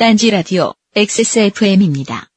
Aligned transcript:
딴지 0.00 0.30
라디오 0.30 0.72
XSFM입니다. 0.96 2.30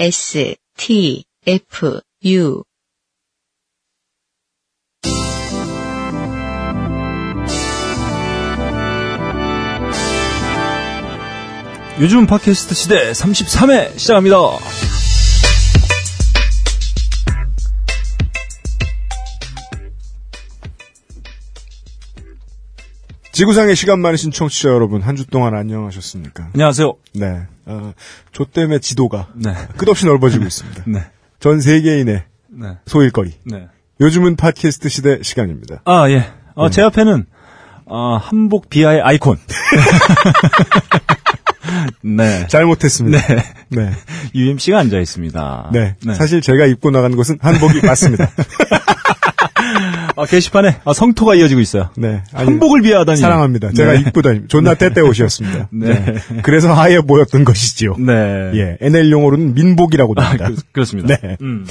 S, 0.00 0.56
T, 0.76 1.22
F, 1.46 2.00
U. 2.24 2.64
요즘 12.00 12.26
팟캐스트 12.26 12.74
시대 12.74 13.12
33회 13.12 13.96
시작합니다. 13.96 14.36
지구상의 23.38 23.76
시간 23.76 24.00
많으신 24.00 24.32
청취자 24.32 24.68
여러분, 24.68 25.00
한 25.00 25.14
주 25.14 25.24
동안 25.24 25.54
안녕하셨습니까? 25.54 26.48
안녕하세요. 26.54 26.92
네. 27.14 27.42
어, 27.66 27.92
조 28.32 28.44
때문에 28.44 28.80
지도가 28.80 29.28
네. 29.36 29.54
끝없이 29.76 30.06
넓어지고 30.06 30.44
있습니다. 30.44 30.82
네. 30.88 31.04
전 31.38 31.60
세계인의 31.60 32.24
네. 32.48 32.78
소일거리. 32.86 33.34
네. 33.44 33.68
요즘은 34.00 34.34
팟캐스트 34.34 34.88
시대 34.88 35.22
시간입니다. 35.22 35.82
아, 35.84 36.10
예. 36.10 36.32
어, 36.56 36.68
제 36.68 36.82
앞에는, 36.82 37.26
어, 37.86 38.16
한복 38.16 38.70
비하의 38.70 39.02
아이콘. 39.02 39.36
네. 42.02 42.44
잘못했습니다. 42.48 43.18
네. 43.28 43.44
네. 43.68 43.92
UMC가 44.34 44.80
앉아 44.80 44.98
있습니다. 44.98 45.70
네. 45.72 45.94
사실 46.16 46.40
제가 46.40 46.66
입고 46.66 46.90
나간 46.90 47.14
것은 47.14 47.38
한복이 47.40 47.86
맞습니다. 47.86 48.30
아, 50.16 50.24
게시판에 50.26 50.80
아, 50.84 50.92
성토가 50.92 51.34
이어지고 51.34 51.60
있어요. 51.60 51.90
네. 51.96 52.22
아니, 52.32 52.46
한복을 52.50 52.82
비하하다니. 52.82 53.18
사랑합니다. 53.18 53.72
제가 53.72 53.92
네. 53.92 54.00
입고 54.00 54.22
다니 54.22 54.48
존나 54.48 54.74
때때 54.74 55.00
옷이었습니다. 55.00 55.68
네. 55.72 56.14
그래서 56.42 56.72
하얘 56.72 57.00
보였던 57.00 57.44
것이지요. 57.44 57.96
네. 57.98 58.50
예. 58.54 58.78
NL 58.80 59.10
용어로는 59.10 59.54
민복이라고도 59.54 60.20
아, 60.20 60.24
합니다. 60.26 60.50
그, 60.72 60.80
렇습니다 60.80 61.16
네. 61.16 61.36
음. 61.40 61.66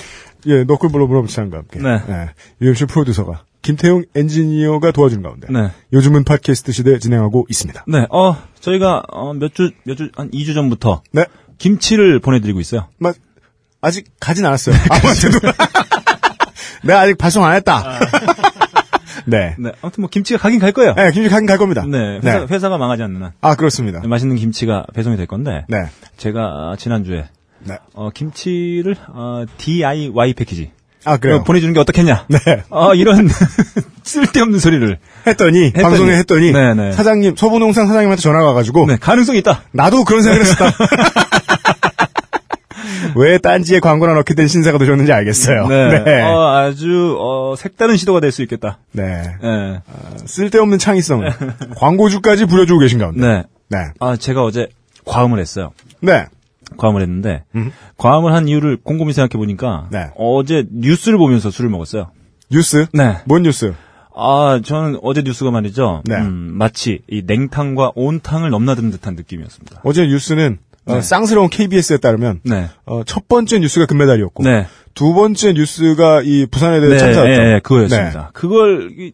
예, 0.45 0.63
너클블러 0.63 1.07
브럼치장과 1.07 1.57
함께. 1.57 1.79
네. 1.79 1.99
예, 2.09 2.29
UMC 2.61 2.85
프로듀서가 2.85 3.43
김태용 3.61 4.05
엔지니어가 4.15 4.91
도와주는 4.91 5.21
가운데. 5.23 5.47
네. 5.51 5.71
요즘은 5.91 6.23
팟캐스트 6.23 6.71
시대 6.71 6.99
진행하고 6.99 7.47
있습니다. 7.49 7.83
네. 7.87 8.05
어, 8.09 8.37
저희가, 8.61 9.03
어, 9.11 9.33
몇 9.33 9.53
주, 9.53 9.71
몇 9.83 9.95
주, 9.97 10.09
한 10.15 10.29
2주 10.31 10.53
전부터. 10.53 11.01
네. 11.11 11.25
김치를 11.57 12.19
보내 12.19 12.39
드리고 12.39 12.61
있어요. 12.61 12.87
마, 12.97 13.11
아직 13.81 14.05
가진 14.19 14.45
않았어요. 14.45 14.75
아무한테도. 14.89 15.39
내가 16.87 17.01
아직 17.01 17.17
발송 17.17 17.45
안 17.45 17.53
했다. 17.55 17.99
네. 19.25 19.55
네. 19.59 19.71
아무튼 19.81 20.01
뭐 20.01 20.09
김치가 20.09 20.39
가긴 20.39 20.59
갈 20.59 20.71
거예요. 20.71 20.93
네, 20.95 21.11
김치 21.11 21.29
가긴 21.29 21.47
갈 21.47 21.57
겁니다. 21.57 21.85
네. 21.85 22.19
회사, 22.23 22.45
회사가 22.45 22.77
망하지 22.77 23.03
않는 23.03 23.21
한. 23.21 23.31
아, 23.41 23.55
그렇습니다. 23.55 24.01
맛있는 24.05 24.37
김치가 24.37 24.85
배송이 24.93 25.17
될 25.17 25.27
건데. 25.27 25.65
네. 25.67 25.87
제가 26.15 26.75
지난주에 26.79 27.25
네. 27.59 27.77
어, 27.93 28.09
김치를 28.13 28.95
어, 29.09 29.43
DIY 29.57 30.33
패키지 30.33 30.71
아, 31.07 31.17
그래요. 31.17 31.37
어, 31.37 31.43
보내주는 31.43 31.73
게 31.73 31.79
어떻겠냐? 31.79 32.25
네. 32.27 32.39
어, 32.69 32.93
이런 32.93 33.29
쓸데없는 34.03 34.59
소리를 34.59 34.99
했더니, 35.25 35.67
했더니. 35.67 35.83
방송에 35.83 36.17
했더니, 36.17 36.51
네, 36.51 36.73
네. 36.73 36.91
사장님, 36.91 37.35
서부농산 37.37 37.87
사장님한테 37.87 38.21
전화가 38.21 38.47
와가지고, 38.47 38.87
네, 38.87 38.97
가능성이 38.97 39.39
있다. 39.39 39.63
나도 39.71 40.03
그런 40.03 40.21
생각을 40.21 40.45
했었다. 40.45 40.65
왜 43.17 43.37
딴지에 43.37 43.79
광고나 43.79 44.13
넣게 44.13 44.33
된 44.33 44.47
신사가 44.47 44.77
되셨는지 44.77 45.11
알겠어요. 45.11 45.67
네, 45.67 46.03
네. 46.03 46.21
어, 46.23 46.47
아주 46.55 47.17
어, 47.19 47.55
색다른 47.57 47.95
시도가 47.97 48.19
될 48.19 48.31
수 48.31 48.41
있겠다. 48.43 48.77
네. 48.91 49.23
네, 49.41 49.79
쓸데없는 50.25 50.77
창의성. 50.79 51.23
광고주까지 51.77 52.45
부려주고 52.45 52.79
계신 52.79 52.99
가운데. 52.99 53.21
네. 53.21 53.43
네. 53.69 53.77
아, 53.99 54.15
제가 54.15 54.43
어제 54.43 54.67
과음을 55.05 55.39
했어요. 55.39 55.71
네. 56.01 56.25
과음을 56.77 57.01
했는데 57.01 57.43
음. 57.55 57.71
과음을 57.97 58.33
한 58.33 58.47
이유를 58.49 58.77
곰곰이 58.83 59.13
생각해 59.13 59.39
보니까 59.39 59.87
네. 59.89 60.07
어제 60.17 60.65
뉴스를 60.71 61.17
보면서 61.17 61.49
술을 61.49 61.69
먹었어요. 61.69 62.11
뉴스? 62.51 62.87
네. 62.93 63.17
뭔 63.25 63.43
뉴스? 63.43 63.73
아, 64.19 64.59
저는 64.63 64.99
어제 65.03 65.21
뉴스가 65.21 65.51
말이죠. 65.51 66.01
네. 66.05 66.15
음, 66.15 66.51
마치 66.57 66.99
이 67.07 67.21
냉탕과 67.25 67.91
온탕을 67.95 68.49
넘나드는 68.49 68.91
듯한 68.91 69.15
느낌이었습니다. 69.15 69.81
어제 69.83 70.07
뉴스는 70.07 70.57
어, 70.87 70.95
네. 70.95 71.01
쌍스러운 71.01 71.49
KBS에 71.49 71.97
따르면 71.97 72.41
네. 72.43 72.67
어, 72.85 73.03
첫 73.03 73.27
번째 73.27 73.59
뉴스가 73.59 73.85
금메달이었고 73.85 74.43
네. 74.43 74.67
두 74.93 75.13
번째 75.13 75.53
뉴스가 75.53 76.21
이 76.23 76.45
부산에 76.45 76.79
대해 76.79 76.93
네, 76.93 76.97
참사였죠. 76.97 77.29
예, 77.31 77.53
예, 77.55 77.59
그거였습니다. 77.61 78.31
그걸 78.33 78.91
이, 78.97 79.11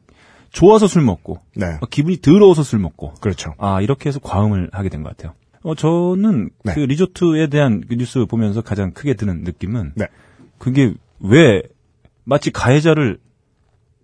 좋아서 0.52 0.88
술 0.88 1.02
먹고 1.02 1.40
네. 1.56 1.66
어, 1.82 1.86
기분이 1.90 2.18
더러워서 2.22 2.64
술 2.64 2.80
먹고 2.80 3.14
그렇죠. 3.22 3.54
아 3.58 3.82
이렇게 3.82 4.08
해서 4.10 4.20
과음을 4.20 4.70
하게 4.72 4.90
된 4.90 5.04
것 5.04 5.10
같아요. 5.18 5.34
어 5.64 5.76
저는 5.76 6.50
네. 6.64 6.74
그 6.74 6.80
리조트에 6.82 7.48
대한 7.48 7.82
그 7.88 7.96
뉴스 7.96 8.26
보면서 8.26 8.62
가장 8.62 8.92
크게 8.92 9.14
드는 9.16 9.44
느낌은 9.44 9.94
네. 9.96 10.06
그게 10.60 10.94
왜 11.20 11.64
마치 12.24 12.52
가해자를 12.52 13.18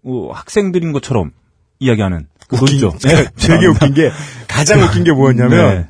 어, 0.06 0.30
학생들인 0.34 0.92
것처럼 0.94 1.32
이야기하는 1.80 2.28
그 2.48 2.56
소리죠. 2.58 2.96
제가 2.98 3.30
되게 3.38 3.68
웃긴 3.68 3.94
게 3.94 4.10
가장 4.48 4.82
웃긴 4.82 5.04
게 5.04 5.12
뭐였냐면 5.12 5.76
네. 5.76 5.89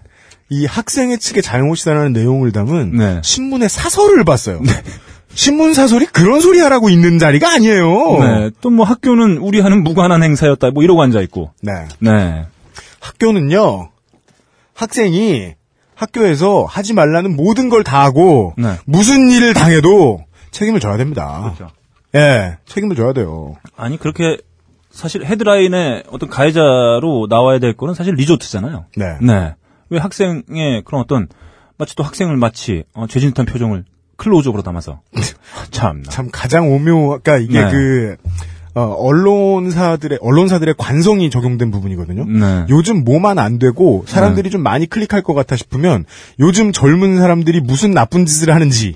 이 0.50 0.66
학생의 0.66 1.20
측의 1.20 1.44
잘못이라는 1.44 2.14
내용을 2.14 2.52
담은 2.52 2.96
네. 2.98 3.22
신문의 3.24 3.70
사설을 3.70 4.24
봤어요. 4.24 4.62
신문 5.34 5.74
사설이 5.76 6.08
그런 6.08 6.42
소리 6.42 6.60
하라고 6.60 6.90
있는 6.90 7.20
자리가 7.20 7.54
아니에요. 7.54 8.18
네. 8.20 8.52
또 8.62 8.70
뭐 8.72 8.86
학교는 8.86 9.38
우리 9.38 9.60
하는 9.60 9.84
무관한 9.84 10.24
행사였다. 10.24 10.72
뭐 10.72 10.84
이러고 10.84 11.02
앉아 11.04 11.22
있고. 11.22 11.52
네. 11.62 11.72
네. 12.00 12.46
학교는요, 13.00 13.90
학생이 14.74 15.54
학교에서 15.96 16.66
하지 16.66 16.94
말라는 16.94 17.36
모든 17.36 17.70
걸 17.70 17.84
다 17.84 18.04
하고, 18.04 18.54
네. 18.58 18.76
무슨 18.86 19.30
일을 19.30 19.54
당해도 19.54 20.24
책임을 20.52 20.80
져야 20.80 20.98
됩니다. 20.98 21.54
그렇죠. 21.56 21.74
예, 22.16 22.58
책임을 22.66 22.96
져야 22.96 23.14
돼요. 23.14 23.56
아니 23.78 23.98
그렇게 24.00 24.38
사실 24.90 25.24
헤드라인에 25.26 26.04
어떤 26.12 26.28
가해자로 26.30 27.28
나와야 27.30 27.60
될 27.60 27.78
거는 27.78 27.94
사실 27.94 28.16
리조트잖아요. 28.16 28.86
네. 28.96 29.06
네. 29.22 29.54
왜 29.90 30.00
학생의 30.00 30.84
그런 30.86 31.02
어떤 31.02 31.28
마치 31.78 31.96
또 31.96 32.04
학생을 32.04 32.38
마치 32.38 32.84
어, 32.94 33.08
죄진 33.08 33.30
듯한 33.30 33.46
표정을 33.46 33.86
클로즈업으로 34.18 34.64
담아서 34.64 35.02
참나. 35.72 36.10
참 36.10 36.30
가장 36.32 36.70
오묘, 36.72 37.20
그러니까 37.24 37.38
이게 37.38 37.64
네. 37.64 37.72
그, 37.72 38.16
어, 38.76 38.82
언론사들의, 38.82 40.20
언론사들의 40.22 40.76
관성이 40.78 41.30
적용된 41.30 41.72
부분이거든요. 41.72 42.26
네. 42.26 42.66
요즘 42.70 43.04
뭐만 43.04 43.40
안 43.40 43.60
되고 43.60 44.04
사람들이 44.08 44.50
좀 44.50 44.62
많이 44.62 44.86
클릭할 44.86 45.24
것 45.24 45.34
같아 45.34 45.56
싶으면 45.56 46.06
요즘 46.40 46.72
젊은 46.72 47.18
사람들이 47.18 47.62
무슨 47.62 47.92
나쁜 47.94 48.26
짓을 48.26 48.54
하는지 48.54 48.96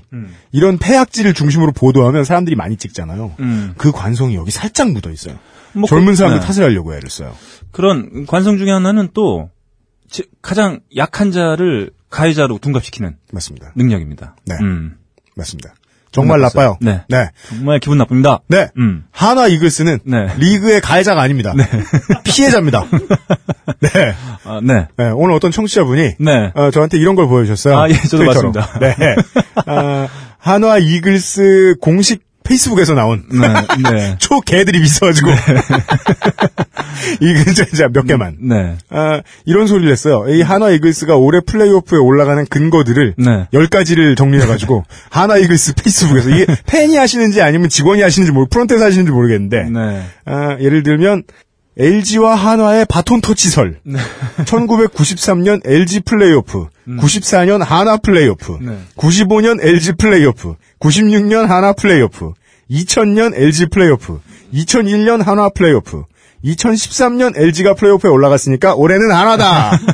이런 0.52 0.78
폐악질을 0.78 1.32
중심으로 1.34 1.72
보도하면 1.72 2.24
사람들이 2.24 2.54
많이 2.54 2.76
찍잖아요. 2.76 3.32
음. 3.40 3.74
그 3.76 3.90
관성이 3.92 4.36
여기 4.36 4.50
살짝 4.50 4.90
묻어 4.92 5.10
있어요. 5.10 5.36
뭐 5.72 5.88
젊은 5.88 6.12
그- 6.12 6.16
사람들 6.16 6.40
네. 6.40 6.46
탓을 6.46 6.62
하려고 6.64 6.94
애를 6.94 7.10
써요. 7.10 7.32
그런 7.72 8.26
관성 8.26 8.58
중에 8.58 8.70
하나는 8.70 9.08
또 9.12 9.48
지- 9.48 9.53
가장 10.42 10.80
약한 10.96 11.32
자를 11.32 11.90
가해자로 12.10 12.58
둔갑시키는 12.58 13.16
맞습니다. 13.32 13.72
능력입니다. 13.74 14.36
네. 14.46 14.54
음. 14.60 14.96
맞습니다. 15.36 15.74
정말. 16.12 16.40
나빠요. 16.40 16.78
네. 16.80 17.02
네. 17.08 17.30
정말 17.48 17.80
기분 17.80 17.98
나쁩니다. 17.98 18.38
네. 18.46 18.68
음. 18.78 19.04
하나 19.10 19.48
이글스는 19.48 19.98
네. 20.04 20.28
리그의 20.38 20.80
가해자가 20.80 21.20
아닙니다. 21.20 21.52
피해자입니다. 22.22 22.84
네. 23.80 24.14
아, 24.44 24.60
네. 24.62 24.86
네, 24.96 25.10
오늘 25.10 25.34
어떤 25.34 25.50
청취자분이 25.50 26.14
네. 26.20 26.52
어, 26.54 26.70
저한테 26.70 26.98
이런 26.98 27.16
걸 27.16 27.26
보여주셨어요. 27.26 27.76
아, 27.76 27.88
예, 27.88 27.94
저도 27.94 28.18
트위터로. 28.24 28.52
봤습니다. 28.52 28.78
네. 28.78 28.94
아, 29.66 30.06
한화 30.38 30.78
이글스 30.78 31.76
공식 31.80 32.22
페이스북에서 32.44 32.94
나온 32.94 33.24
네. 33.30 33.48
네. 33.90 34.16
초 34.20 34.40
개들이 34.40 34.80
있어가지고 34.82 35.30
이글 37.20 37.54
진짜 37.54 37.88
몇 37.88 38.06
개만. 38.06 38.36
네. 38.40 38.76
아, 38.90 39.22
이런 39.44 39.66
소리를 39.66 39.90
했어요. 39.90 40.24
이 40.28 40.42
한화 40.42 40.70
이글스가 40.70 41.16
올해 41.16 41.40
플레이오프에 41.40 41.98
올라가는 41.98 42.44
근거들을 42.46 43.14
네. 43.18 43.46
열 43.52 43.66
가지를 43.66 44.14
정리해가지고 44.14 44.84
한화 45.10 45.38
이글스 45.38 45.74
페이스북에서 45.74 46.30
이게 46.30 46.46
팬이 46.66 46.96
하시는지 46.96 47.40
아니면 47.42 47.68
직원이 47.68 48.02
하시는지 48.02 48.32
모르, 48.32 48.46
프론트에서 48.48 48.84
하시는지 48.84 49.10
모르겠는데 49.10 49.64
네. 49.64 50.02
아, 50.26 50.56
예를 50.60 50.82
들면 50.82 51.24
LG와 51.78 52.34
한화의 52.34 52.86
바톤 52.86 53.20
터치설. 53.20 53.80
1993년 54.44 55.66
LG 55.66 56.00
플레이오프, 56.00 56.66
94년 56.86 57.64
한화 57.64 57.96
플레이오프, 57.98 58.58
네. 58.60 58.78
95년 58.96 59.64
LG 59.64 59.92
플레이오프, 59.98 60.54
96년 60.80 61.46
한화 61.46 61.72
플레이오프, 61.72 62.32
2000년 62.70 63.34
LG 63.34 63.66
플레이오프, 63.66 64.20
2001년 64.52 65.24
한화 65.24 65.48
플레이오프, 65.50 66.04
2013년 66.44 67.36
LG가 67.36 67.74
플레이오프에 67.74 68.10
올라갔으니까 68.10 68.74
올해는 68.74 69.10
한화다. 69.10 69.78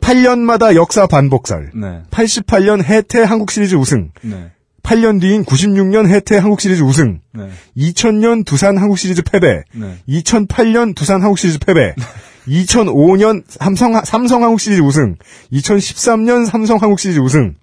8년마다 0.00 0.74
역사 0.74 1.06
반복설. 1.06 1.70
네. 1.74 2.02
88년 2.10 2.82
해태 2.82 3.22
한국 3.22 3.50
시리즈 3.50 3.76
우승. 3.76 4.10
네. 4.22 4.50
8년 4.82 5.20
뒤인 5.20 5.44
96년 5.44 6.08
해태 6.08 6.36
한국 6.38 6.60
시리즈 6.60 6.82
우승. 6.82 7.20
네. 7.32 7.48
2000년 7.76 8.44
두산 8.44 8.76
한국 8.78 8.98
시리즈 8.98 9.22
패배. 9.22 9.62
네. 9.74 9.98
2008년 10.08 10.94
두산 10.94 11.22
한국 11.22 11.38
시리즈 11.38 11.58
패배. 11.58 11.94
2005년 12.48 13.44
삼성, 13.48 14.02
삼성 14.04 14.42
한국 14.42 14.60
시리즈 14.60 14.80
우승, 14.80 15.16
2013년 15.52 16.46
삼성 16.46 16.78
한국 16.78 16.98
시리즈 16.98 17.18
우승, 17.20 17.54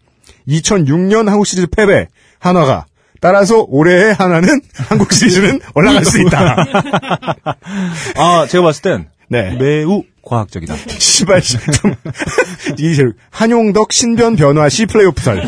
2006년 0.48 1.28
한국 1.28 1.46
시리즈 1.46 1.68
패배, 1.68 2.08
한화가. 2.40 2.86
따라서 3.19 3.66
올해의 3.68 4.14
한화는 4.14 4.62
한국 4.90 5.12
시리즈는 5.12 5.60
올라갈 5.74 6.06
수 6.06 6.22
있다. 6.22 6.56
아, 8.16 8.46
제가 8.48 8.64
봤을 8.64 8.81
땐 8.84 9.08
네. 9.29 9.56
매우 9.57 10.03
과학적이다. 10.24 10.75
시발, 11.00 11.41
좀, 11.41 11.57
이게 12.77 13.03
한용덕 13.29 13.94
신변 13.94 14.35
변화 14.35 14.68
시 14.69 14.85
플레이오프설. 14.85 15.47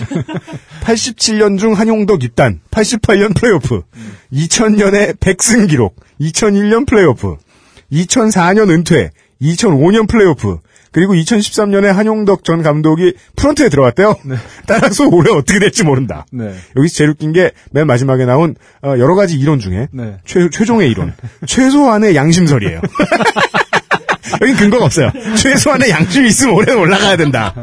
87년 0.81 1.59
중 1.59 1.73
한용덕 1.73 2.23
입단, 2.23 2.61
88년 2.71 3.35
플레이오프, 3.35 3.81
2000년에 4.33 5.19
백승 5.19 5.67
기록, 5.67 5.95
2001년 6.21 6.87
플레이오프, 6.87 7.35
2004년 7.91 8.69
은퇴, 8.69 9.11
2005년 9.41 10.07
플레이오프, 10.07 10.59
그리고 10.91 11.13
2013년에 11.13 11.91
한용덕 11.91 12.43
전 12.43 12.63
감독이 12.63 13.13
프런트에 13.35 13.69
들어갔대요. 13.69 14.15
따라서 14.65 15.07
올해 15.07 15.31
어떻게 15.31 15.59
될지 15.59 15.83
모른다. 15.83 16.25
네. 16.31 16.51
여기서 16.75 16.95
제일 16.95 17.11
웃긴 17.11 17.31
게 17.31 17.51
맨 17.71 17.85
마지막에 17.85 18.25
나온 18.25 18.55
어, 18.81 18.95
여러 18.97 19.13
가지 19.13 19.37
이론 19.37 19.59
중에 19.59 19.87
네. 19.91 20.17
최, 20.25 20.49
최종의 20.49 20.89
이론. 20.89 21.13
최소한의 21.45 22.15
양심설이에요. 22.15 22.81
여긴 24.41 24.55
근거가 24.55 24.85
없어요. 24.85 25.11
최소한의 25.37 25.89
양심이 25.89 26.27
있으면 26.27 26.55
올해는 26.55 26.79
올라가야 26.79 27.17
된다. 27.17 27.53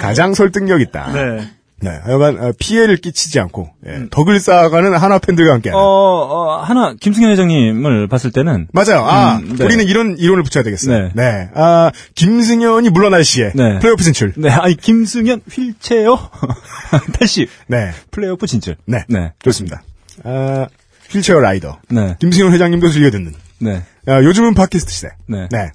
가장 0.00 0.34
설득력 0.34 0.80
있다. 0.80 1.12
네. 1.12 1.50
네, 1.82 1.98
하여간 2.04 2.38
어, 2.38 2.52
피해를 2.58 2.98
끼치지 2.98 3.40
않고 3.40 3.70
예, 3.86 4.02
덕을 4.10 4.38
쌓아가는 4.38 4.94
하나 4.94 5.18
팬들과 5.18 5.54
함께. 5.54 5.70
어, 5.70 5.78
어, 5.78 6.56
하나, 6.62 6.94
김승현 7.00 7.30
회장님을 7.30 8.06
봤을 8.06 8.30
때는. 8.30 8.68
맞아요. 8.72 9.02
아, 9.06 9.38
음, 9.38 9.56
네. 9.56 9.64
우리는 9.64 9.86
이런 9.86 10.16
이론을 10.18 10.42
붙여야 10.42 10.62
되겠어요. 10.62 10.94
네. 10.94 11.10
네. 11.14 11.48
아, 11.54 11.90
김승현이 12.14 12.90
물러날 12.90 13.24
시에 13.24 13.52
네. 13.54 13.78
플레이오프 13.78 14.02
진출. 14.04 14.34
네, 14.36 14.50
아니, 14.50 14.76
김승현 14.76 15.40
휠체어 15.50 16.30
80. 17.18 17.48
네. 17.68 17.92
플레이오프 18.10 18.46
진출. 18.46 18.76
네. 18.84 19.04
네. 19.08 19.32
좋습니다. 19.42 19.82
아, 20.24 20.66
휠체어 21.10 21.40
라이더. 21.40 21.78
네. 21.88 22.14
김승현 22.20 22.52
회장님도 22.52 22.90
즐겨 22.90 23.10
듣는. 23.10 23.32
네. 23.58 23.82
아, 24.06 24.22
요즘은 24.22 24.52
팟캐스트 24.52 24.92
시대. 24.92 25.08
네. 25.26 25.48
네. 25.50 25.70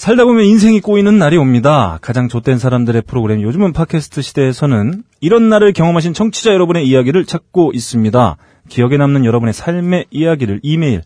살다 0.00 0.24
보면 0.24 0.46
인생이 0.46 0.80
꼬이는 0.80 1.18
날이 1.18 1.36
옵니다. 1.36 1.98
가장 2.00 2.30
좆된 2.30 2.56
사람들의 2.56 3.02
프로그램 3.02 3.42
요즘은 3.42 3.74
팟캐스트 3.74 4.22
시대에서는 4.22 5.02
이런 5.20 5.50
날을 5.50 5.74
경험하신 5.74 6.14
청취자 6.14 6.54
여러분의 6.54 6.88
이야기를 6.88 7.26
찾고 7.26 7.72
있습니다. 7.74 8.36
기억에 8.70 8.96
남는 8.96 9.26
여러분의 9.26 9.52
삶의 9.52 10.06
이야기를 10.10 10.60
이메일 10.62 11.02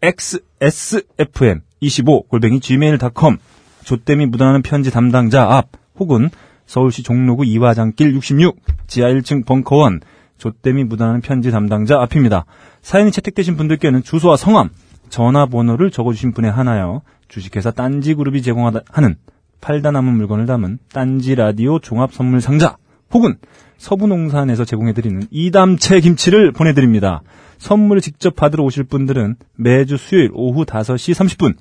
xsfm25 0.00 2.30
골뱅이 2.30 2.60
gmail.com 2.60 3.36
좆댐이 3.84 4.24
묻어나는 4.24 4.62
편지 4.62 4.90
담당자 4.90 5.42
앞 5.42 5.66
혹은 5.98 6.30
서울시 6.64 7.02
종로구 7.02 7.44
이화장길 7.44 8.14
66 8.14 8.56
지하 8.86 9.10
1층 9.10 9.44
벙커원 9.44 10.00
좆댐이 10.38 10.84
묻어나는 10.84 11.20
편지 11.20 11.50
담당자 11.50 12.00
앞입니다. 12.00 12.46
사연이 12.80 13.10
채택되신 13.10 13.58
분들께는 13.58 14.04
주소와 14.04 14.38
성함, 14.38 14.70
전화번호를 15.10 15.90
적어주신 15.90 16.32
분에 16.32 16.48
하나요. 16.48 17.02
주식회사 17.28 17.70
딴지그룹이 17.70 18.42
제공하는 18.42 19.16
팔다 19.60 19.90
남은 19.90 20.14
물건을 20.14 20.46
담은 20.46 20.78
딴지 20.92 21.34
라디오 21.34 21.78
종합 21.78 22.12
선물 22.12 22.40
상자 22.40 22.76
혹은 23.12 23.36
서부농산에서 23.78 24.64
제공해드리는 24.64 25.28
이담채 25.30 26.00
김치를 26.00 26.52
보내드립니다. 26.52 27.22
선물을 27.58 28.02
직접 28.02 28.34
받으러 28.36 28.64
오실 28.64 28.84
분들은 28.84 29.36
매주 29.56 29.96
수요일 29.96 30.30
오후 30.32 30.64
5시 30.64 31.14
30분 31.14 31.56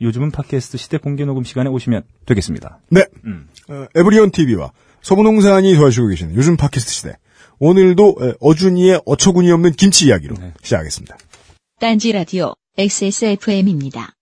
요즘은 0.00 0.30
팟캐스트 0.30 0.78
시대 0.78 0.98
공개 0.98 1.24
녹음 1.24 1.44
시간에 1.44 1.70
오시면 1.70 2.02
되겠습니다. 2.26 2.80
네. 2.90 3.04
음. 3.24 3.48
어, 3.68 3.86
에브리온 3.94 4.30
TV와 4.30 4.72
서부농산이 5.02 5.74
도와주고 5.74 6.08
계시는 6.08 6.34
요즘 6.34 6.56
팟캐스트 6.56 6.92
시대. 6.92 7.16
오늘도 7.58 8.16
에, 8.20 8.32
어준이의 8.40 9.02
어처구니 9.06 9.50
없는 9.52 9.72
김치 9.72 10.06
이야기로 10.06 10.34
네. 10.36 10.52
시작하겠습니다. 10.62 11.16
딴지 11.78 12.12
라디오 12.12 12.54
XSFM입니다. 12.76 14.14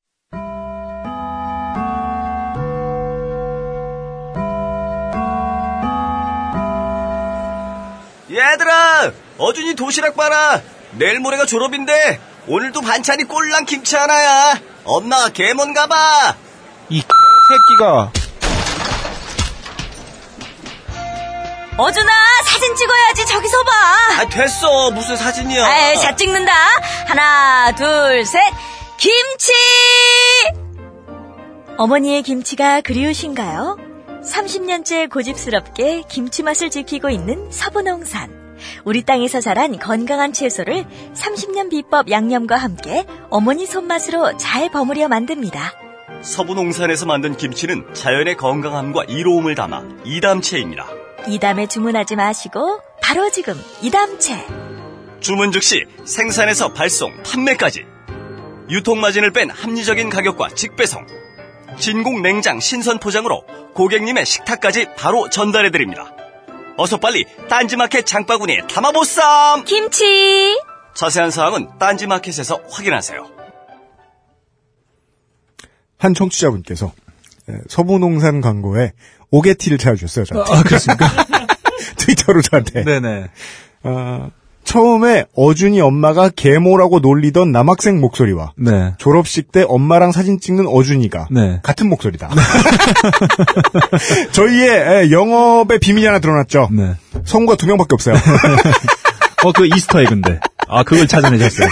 얘들아! 8.31 9.13
어준이 9.39 9.75
도시락 9.75 10.17
봐라! 10.17 10.61
내일 10.93 11.19
모레가 11.21 11.47
졸업인데, 11.47 12.21
오늘도 12.47 12.81
반찬이 12.81 13.25
꼴랑 13.25 13.65
김치 13.65 13.97
하나야! 13.97 14.61
엄마가 14.85 15.29
개먼 15.31 15.75
가봐! 15.75 16.37
이 16.91 17.01
새끼가 17.01 18.13
어준아 21.77 22.13
사진 22.45 22.77
찍어야지 22.77 23.27
저기서 23.27 23.63
봐. 23.63 23.73
아, 24.21 24.29
됐어. 24.29 24.91
무슨 24.91 25.17
사진이야. 25.17 25.65
아이, 25.65 25.97
자 25.99 26.15
찍는다. 26.15 26.53
하나 27.07 27.73
둘 27.75 28.27
셋. 28.27 28.39
김치. 28.99 29.53
어머니의 31.79 32.23
김치가 32.23 32.83
그리우신가요? 32.83 33.79
30년째 34.23 35.11
고집스럽게 35.11 36.05
김치 36.09 36.43
맛을 36.43 36.71
지키고 36.71 37.11
있는 37.11 37.51
서부농산. 37.51 38.39
우리 38.85 39.03
땅에서 39.03 39.41
자란 39.41 39.79
건강한 39.79 40.33
채소를 40.33 40.85
30년 41.15 41.71
비법 41.71 42.11
양념과 42.11 42.57
함께 42.57 43.07
어머니 43.31 43.67
손맛으로 43.67 44.37
잘 44.37 44.71
버무려 44.71 45.09
만듭니다. 45.09 45.73
서부농산에서 46.23 47.07
만든 47.07 47.37
김치는 47.37 47.95
자연의 47.95 48.37
건강함과 48.37 49.05
이로움을 49.05 49.55
담아 49.55 49.83
이담채입니다. 50.05 50.87
이담에 51.29 51.67
주문하지 51.67 52.17
마시고 52.17 52.81
바로 53.03 53.31
지금 53.31 53.55
이담채. 53.83 54.47
주문 55.21 55.53
즉시 55.53 55.87
생산에서 56.05 56.73
발송, 56.73 57.23
판매까지. 57.23 57.85
유통마진을 58.69 59.33
뺀 59.33 59.51
합리적인 59.51 60.11
가격과 60.11 60.51
직배송. 60.51 61.20
진공 61.79 62.23
냉장 62.23 62.61
신선 62.61 62.99
포장으로 62.99 63.45
고객님의 63.75 64.27
식탁까지 64.27 64.87
바로 64.97 65.29
전달해드립니다. 65.31 66.15
어서 66.77 66.97
빨리 66.99 67.25
딴지마켓 67.49 68.07
장바구니에 68.07 68.63
담아보쌈! 68.69 69.65
김치. 69.65 70.59
자세한 70.95 71.31
사항은 71.31 71.79
딴지마켓에서 71.79 72.61
확인하세요. 72.71 73.31
한 75.99 76.15
청취자분께서 76.15 76.93
에, 77.49 77.53
서부농산 77.69 78.41
광고에 78.41 78.93
오게티를 79.31 79.79
찾아주셨어요. 79.79 80.25
저한테. 80.25 80.53
아, 80.53 80.63
그렇습니까? 80.63 81.07
트위터로 81.97 82.43
저한테. 82.43 82.85
네네. 82.85 83.31
어, 83.85 84.31
처음에 84.71 85.25
어준이 85.35 85.81
엄마가 85.81 86.29
계모라고 86.29 87.01
놀리던 87.01 87.51
남학생 87.51 88.01
목소리와 88.01 88.53
네. 88.57 88.95
졸업식 88.99 89.51
때 89.51 89.65
엄마랑 89.67 90.13
사진 90.13 90.39
찍는 90.39 90.69
어준이가 90.69 91.27
네. 91.33 91.59
같은 91.65 91.89
목소리다. 91.89 92.31
저희의 94.31 94.69
에, 94.69 95.11
영업의 95.11 95.81
비밀이 95.81 96.07
하나 96.07 96.21
드러났죠. 96.21 96.69
네. 96.71 96.95
성우가 97.25 97.57
두 97.57 97.67
명밖에 97.67 97.95
없어요. 97.95 98.15
어, 99.43 99.51
그 99.51 99.67
Easter 99.67 100.03
egg인데. 100.03 100.39
아, 100.69 100.85
그걸 100.85 101.09
찾아내셨어요. 101.09 101.69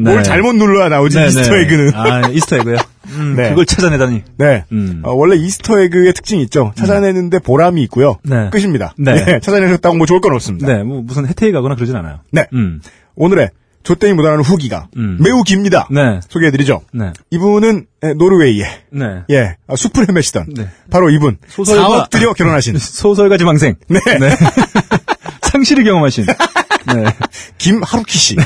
뭘 0.00 0.22
잘못 0.22 0.54
눌러야 0.54 0.88
나오지 0.88 1.16
네, 1.18 1.26
Easter 1.28 1.54
네. 1.54 1.62
egg는. 1.62 1.94
아, 1.94 2.28
Easter 2.28 2.56
egg요? 2.56 2.76
음, 3.10 3.34
네. 3.36 3.50
그걸 3.50 3.66
찾아내다니. 3.66 4.22
네. 4.38 4.64
음. 4.72 5.02
어, 5.04 5.12
원래 5.12 5.36
Easter 5.36 5.80
egg의 5.80 6.12
특징이 6.14 6.42
있죠. 6.44 6.72
찾아내는데 6.76 7.38
보람이 7.40 7.82
있고요. 7.84 8.18
네. 8.24 8.50
끝입니다. 8.50 8.94
네. 8.98 9.40
찾아내셨다고 9.40 9.96
뭐 9.96 10.06
좋을 10.06 10.20
건 10.20 10.32
없습니다. 10.34 10.66
네, 10.66 10.82
뭐 10.82 11.02
무슨 11.02 11.26
혜택이 11.26 11.52
가거나 11.52 11.74
그러진 11.76 11.96
않아요. 11.96 12.20
네. 12.32 12.46
음. 12.52 12.80
오늘의 13.14 13.50
조땡이 13.84 14.14
묻어나는 14.14 14.42
후기가 14.42 14.88
음. 14.96 15.18
매우 15.20 15.44
깁니다. 15.44 15.86
네. 15.92 16.18
소개해드리죠. 16.28 16.82
네. 16.92 17.12
이분은 17.30 17.86
에, 18.02 18.14
노르웨이에 18.14 18.64
네. 18.90 19.04
예 19.30 19.56
아, 19.68 19.76
숲을 19.76 20.08
헤매시던 20.08 20.46
네. 20.56 20.68
바로 20.90 21.08
이분 21.10 21.36
소설가- 21.48 22.06
4억 22.06 22.10
들여 22.10 22.32
결혼하신 22.32 22.78
소설가 22.78 23.36
지망생. 23.38 23.76
네. 23.88 24.00
상실을 25.42 25.84
경험하신. 25.84 26.26
네. 26.94 27.04
김하루키 27.58 28.18
씨. 28.18 28.36
네. 28.36 28.44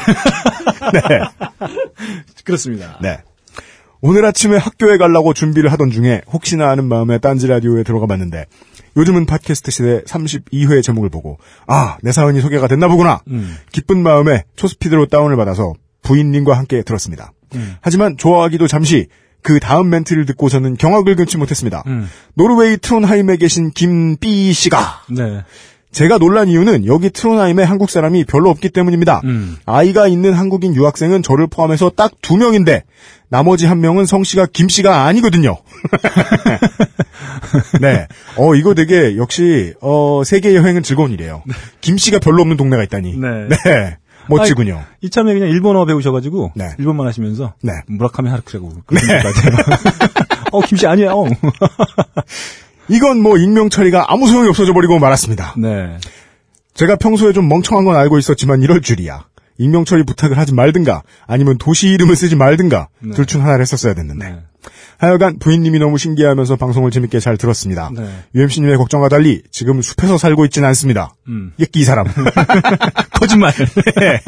그렇습니다. 2.45 2.99
네. 3.03 3.19
오늘 4.03 4.25
아침에 4.25 4.57
학교에 4.57 4.97
가려고 4.97 5.35
준비를 5.35 5.71
하던 5.73 5.91
중에 5.91 6.23
혹시나 6.33 6.71
하는 6.71 6.87
마음에 6.87 7.19
딴지 7.19 7.47
라디오에 7.47 7.83
들어가 7.83 8.07
봤는데 8.07 8.47
요즘은 8.97 9.27
팟캐스트 9.27 9.71
시대 9.71 10.03
32회 10.03 10.83
제목을 10.83 11.11
보고 11.11 11.39
아, 11.67 11.99
내 12.03 12.11
사연이 12.13 12.41
소개가 12.41 12.67
됐나 12.67 12.89
보구나. 12.89 13.21
음. 13.29 13.57
기쁜 13.73 14.03
마음에 14.03 14.45
초스피드로 14.57 15.07
다운을 15.07 15.37
받아서 15.37 15.75
부인님과 16.03 16.57
함께 16.57 16.83
들었습니다. 16.83 17.33
음. 17.55 17.77
하지만 17.83 18.17
좋아하기도 18.17 18.67
잠시 18.69 19.09
그 19.43 19.59
다음 19.61 19.91
멘트를 19.91 20.27
듣고서는 20.27 20.77
경악을 20.77 21.17
금치 21.17 21.39
못했습니다. 21.39 21.83
음. 21.87 22.09
노르웨이 22.35 22.77
트론하임에 22.77 23.37
계신 23.37 23.71
김삐 23.71 24.53
씨가 24.53 25.03
네. 25.11 25.45
제가 25.93 26.19
놀란 26.19 26.49
이유는 26.49 26.87
여기 26.87 27.11
트로나임에 27.11 27.65
한국 27.65 27.91
사람이 27.91 28.25
별로 28.25 28.51
없기 28.51 28.69
때문입니다. 28.71 29.23
음. 29.25 29.57
아이가 29.67 30.07
있는 30.07 30.33
한국인 30.33 30.75
유학생은 30.75 31.23
저를 31.23 31.47
포함해서 31.49 31.91
딱 31.91 32.13
두 32.23 32.37
명인데 32.37 32.85
나머지 33.29 33.67
한 33.67 33.81
명은 33.81 34.07
성씨가 34.07 34.47
김씨가 34.53 35.05
아니거든요. 35.07 35.57
네. 37.81 38.07
어 38.37 38.55
이거 38.55 38.75
되게 38.75 39.17
역시 39.17 39.75
어 39.81 40.23
세계 40.25 40.55
여행은 40.55 40.85
즐거운 40.85 41.11
일이에요. 41.11 41.43
김씨가 41.81 42.21
별로 42.21 42.43
없는 42.43 42.57
동네가 42.57 42.85
있다니. 42.85 43.17
네. 43.17 43.49
멋지군요. 44.29 44.85
이참에 45.01 45.33
그냥 45.33 45.49
일본어 45.49 45.87
배우셔가지고 45.87 46.53
네. 46.55 46.71
일본만 46.79 47.07
하시면서 47.09 47.55
네. 47.63 47.73
무라카미 47.89 48.31
것 48.31 48.87
같아요. 48.87 49.23
어 50.53 50.61
김씨 50.61 50.87
아니에요. 50.87 51.25
이건 52.91 53.23
뭐 53.23 53.39
익명 53.39 53.71
처리가 53.71 54.07
아무 54.09 54.27
소용이 54.27 54.49
없어져 54.49 54.73
버리고 54.73 54.99
말았습니다. 54.99 55.55
네. 55.59 55.97
제가 56.75 56.97
평소에 56.97 57.33
좀 57.33 57.49
멍청한 57.49 57.85
건 57.85 57.97
알고 57.97 58.19
있었지만 58.19 58.63
이럴 58.63 58.81
줄이야. 58.81 59.25
익명 59.59 59.85
처리 59.85 60.05
부탁을 60.05 60.39
하지 60.39 60.55
말든가 60.55 61.03
아니면 61.27 61.59
도시 61.59 61.89
이름을 61.89 62.17
쓰지 62.17 62.35
말든가 62.35 62.89
네. 63.01 63.15
둘중 63.15 63.43
하나를 63.43 63.61
했었어야 63.63 63.95
됐는데. 63.95 64.29
네. 64.29 64.39
하여간 64.99 65.39
부인님이 65.39 65.79
너무 65.79 65.97
신기해하면서 65.97 66.57
방송을 66.57 66.91
재밌게 66.91 67.21
잘 67.21 67.39
들었습니다. 67.39 67.91
네. 67.95 68.07
UMC님의 68.35 68.77
걱정과 68.77 69.09
달리 69.09 69.43
지금 69.51 69.81
숲에서 69.81 70.19
살고 70.19 70.45
있지는 70.47 70.69
않습니다. 70.69 71.15
음. 71.29 71.53
예끼 71.59 71.81
이 71.81 71.85
사람. 71.85 72.07
거짓말. 73.13 73.53
네. 73.97 74.21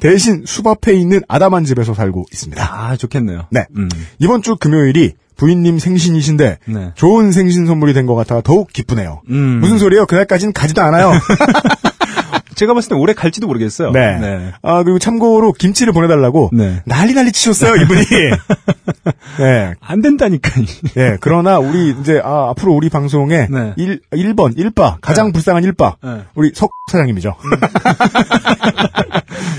대신 0.00 0.42
숲 0.46 0.66
앞에 0.66 0.94
있는 0.94 1.20
아담한 1.28 1.64
집에서 1.64 1.94
살고 1.94 2.26
있습니다. 2.32 2.64
아 2.64 2.96
좋겠네요. 2.96 3.46
네. 3.50 3.66
음. 3.76 3.88
이번 4.18 4.42
주 4.42 4.56
금요일이 4.56 5.14
부인님 5.36 5.78
생신이신데 5.78 6.58
네. 6.66 6.90
좋은 6.94 7.32
생신 7.32 7.66
선물이 7.66 7.92
된 7.92 8.06
것 8.06 8.14
같아 8.14 8.40
더욱 8.40 8.72
기쁘네요. 8.72 9.22
음. 9.30 9.58
무슨 9.60 9.78
소리예요? 9.78 10.06
그날까지는 10.06 10.52
가지도 10.52 10.82
않아요. 10.82 11.12
제가 12.54 12.72
봤을 12.72 12.88
때 12.88 12.94
오래 12.94 13.12
갈지도 13.12 13.46
모르겠어요. 13.48 13.90
네. 13.90 14.18
네. 14.18 14.52
아 14.62 14.82
그리고 14.82 14.98
참고로 14.98 15.52
김치를 15.52 15.92
보내달라고 15.92 16.50
네. 16.54 16.80
난리 16.86 17.12
난리 17.12 17.30
치셨어요 17.32 17.76
이분이. 17.82 18.02
네. 19.38 19.74
안 19.80 20.00
된다니까. 20.00 20.52
네. 20.94 21.16
그러나 21.20 21.58
우리 21.58 21.94
이제 22.00 22.18
아, 22.24 22.48
앞으로 22.50 22.72
우리 22.72 22.88
방송에 22.88 23.46
네. 23.50 23.74
일 23.76 24.00
1번 24.10 24.56
1바 24.56 24.96
가장 25.02 25.32
불쌍한 25.32 25.64
1바 25.64 25.96
네. 26.02 26.22
우리 26.34 26.52
석 26.54 26.70
사장님이죠. 26.90 27.34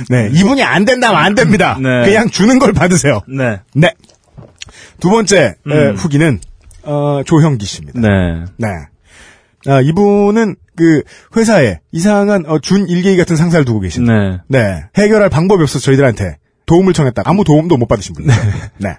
네. 0.10 0.30
이분이 0.34 0.64
안 0.64 0.86
된다면 0.86 1.22
안 1.22 1.36
됩니다. 1.36 1.78
네. 1.80 2.06
그냥 2.06 2.30
주는 2.30 2.58
걸 2.58 2.74
받으세요. 2.74 3.22
네. 3.28 3.60
네. 3.76 3.94
두 5.00 5.10
번째 5.10 5.38
에, 5.40 5.56
음. 5.68 5.96
후기는 5.96 6.40
어, 6.84 7.22
조형기 7.26 7.66
씨입니다. 7.66 8.00
네. 8.00 8.46
네. 8.58 8.68
아, 9.68 9.82
이분은 9.82 10.56
그 10.76 11.02
회사에 11.36 11.80
이상한 11.92 12.46
어, 12.46 12.60
준 12.60 12.88
일개이 12.88 13.18
같은 13.18 13.36
상사를 13.36 13.66
두고 13.66 13.80
계신데 13.82 14.14
네. 14.14 14.38
네. 14.48 14.84
해결할 14.96 15.30
방법이 15.30 15.62
없어서 15.64 15.84
저희들한테 15.84 16.38
도움을 16.66 16.94
청했다. 16.94 17.24
아무 17.26 17.44
도움도 17.44 17.78
못 17.78 17.88
받으신 17.88 18.14
분이죠. 18.16 18.34
네. 18.78 18.96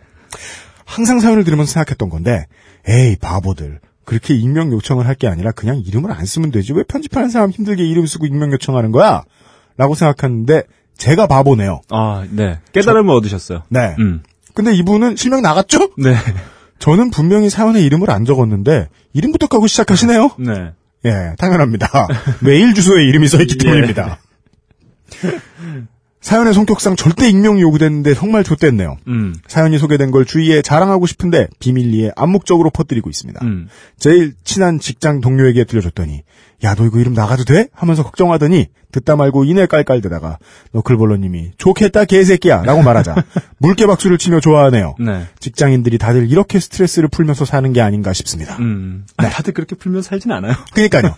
항상 0.85 1.21
사연을 1.21 1.45
들으면서 1.45 1.71
생각했던 1.73 2.09
건데, 2.09 2.47
에이, 2.89 3.17
바보들. 3.21 3.81
그렇게 4.07 4.35
익명 4.35 4.73
요청을 4.73 5.07
할 5.07 5.15
게 5.17 5.29
아니라 5.29 5.53
그냥 5.53 5.83
이름을 5.85 6.11
안 6.11 6.25
쓰면 6.25 6.51
되지. 6.51 6.73
왜 6.73 6.83
편집하는 6.83 7.29
사람 7.29 7.51
힘들게 7.51 7.85
이름 7.85 8.07
쓰고 8.07 8.25
익명 8.25 8.53
요청하는 8.53 8.91
거야? 8.91 9.23
라고 9.77 9.95
생각하는데, 9.95 10.63
제가 10.97 11.27
바보네요. 11.27 11.83
아, 11.91 12.25
네. 12.31 12.59
깨달음을 12.73 13.15
얻으셨어요. 13.17 13.65
네. 13.69 13.95
음. 13.99 14.23
근데 14.59 14.75
이분은 14.75 15.15
실명 15.15 15.41
나갔죠? 15.41 15.93
네. 15.99 16.17
저는 16.81 17.11
분명히 17.11 17.49
사연에 17.49 17.81
이름을 17.81 18.11
안 18.11 18.25
적었는데, 18.25 18.89
이름부터 19.13 19.47
까고 19.47 19.69
시작하시네요? 19.69 20.33
네. 20.41 20.73
예, 21.05 21.35
당연합니다. 21.39 22.09
메일 22.43 22.75
주소에 22.75 23.05
이름이 23.05 23.29
써 23.29 23.41
있기 23.41 23.55
예. 23.55 23.59
때문입니다. 23.59 24.19
사연의 26.21 26.55
성격상 26.55 26.97
절대 26.97 27.29
익명이 27.29 27.63
요구됐는데 27.63 28.15
정말 28.15 28.43
좆됐네요. 28.43 28.97
음. 29.07 29.37
사연이 29.47 29.79
소개된 29.79 30.11
걸 30.11 30.25
주위에 30.25 30.61
자랑하고 30.63 31.07
싶은데 31.07 31.47
비밀리에 31.61 32.11
암묵적으로 32.17 32.71
퍼뜨리고 32.71 33.09
있습니다. 33.11 33.39
음. 33.45 33.69
제일 33.97 34.35
친한 34.43 34.81
직장 34.81 35.21
동료에게 35.21 35.67
들려줬더니 35.67 36.25
야 36.65 36.75
너 36.75 36.85
이거 36.87 36.99
이름 36.99 37.13
나가도 37.15 37.45
돼? 37.45 37.69
하면서 37.73 38.03
걱정하더니 38.03 38.67
듣다 38.91 39.17
말고 39.17 39.45
이내 39.45 39.67
깔깔대다가 39.67 40.39
너클볼러님이 40.73 41.53
좋겠다 41.59 42.05
개새끼야 42.05 42.63
라고 42.63 42.83
말하자 42.83 43.15
물개 43.59 43.87
박수를 43.87 44.19
치며 44.19 44.41
좋아하네요. 44.41 44.97
네. 44.99 45.27
직장인들이 45.41 45.99
다들 45.99 46.31
이렇게 46.31 46.59
스트레스를 46.59 47.09
풀면서 47.09 47.45
사는 47.45 47.73
게 47.73 47.81
아닌가 47.81 48.13
싶습니다. 48.13 48.57
음. 48.59 49.05
아, 49.19 49.29
다들 49.29 49.53
그렇게 49.55 49.77
풀면 49.77 50.03
살진 50.03 50.33
않아요. 50.33 50.55
그러니까요. 50.73 51.15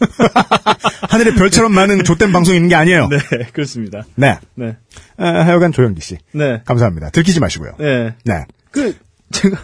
하늘에 1.08 1.34
별처럼 1.34 1.72
많은 1.72 2.04
좆된 2.04 2.32
방송이 2.32 2.56
있는 2.56 2.68
게 2.68 2.74
아니에요. 2.74 3.08
네, 3.08 3.18
그렇습니다. 3.52 4.02
네. 4.16 4.38
네. 4.54 4.76
아, 5.16 5.26
하여간 5.26 5.72
조영기 5.72 6.00
씨. 6.00 6.18
네. 6.32 6.62
감사합니다. 6.64 7.10
들키지 7.10 7.40
마시고요. 7.40 7.72
네. 7.78 8.14
네. 8.24 8.44
그, 8.70 8.96
제가, 9.32 9.56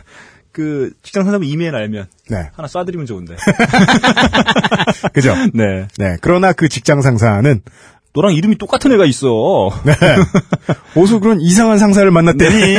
그, 0.56 0.90
직장 1.02 1.24
상사분 1.24 1.46
이메일 1.46 1.74
알면 1.74 2.06
네. 2.30 2.48
하나 2.54 2.66
쏴드리면 2.66 3.06
좋은데. 3.06 3.36
그죠? 5.12 5.34
네. 5.52 5.86
네. 5.98 6.16
그러나 6.22 6.54
그 6.54 6.70
직장 6.70 7.02
상사는 7.02 7.60
너랑 8.14 8.32
이름이 8.32 8.56
똑같은 8.56 8.90
애가 8.92 9.04
있어. 9.04 9.28
네. 9.84 9.92
어서 10.96 11.18
그런 11.18 11.42
이상한 11.42 11.76
상사를 11.76 12.10
만났더니 12.10 12.76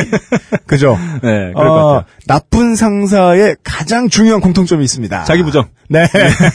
그죠? 0.66 0.98
네, 1.22 1.52
그럴 1.54 1.70
것 1.70 1.76
어. 1.76 2.06
나쁜 2.26 2.76
상사의 2.76 3.58
가장 3.64 4.10
중요한 4.10 4.42
공통점이 4.42 4.84
있습니다. 4.84 5.26
자기 5.26 5.44
부정. 5.44 5.66
네. 5.90 6.08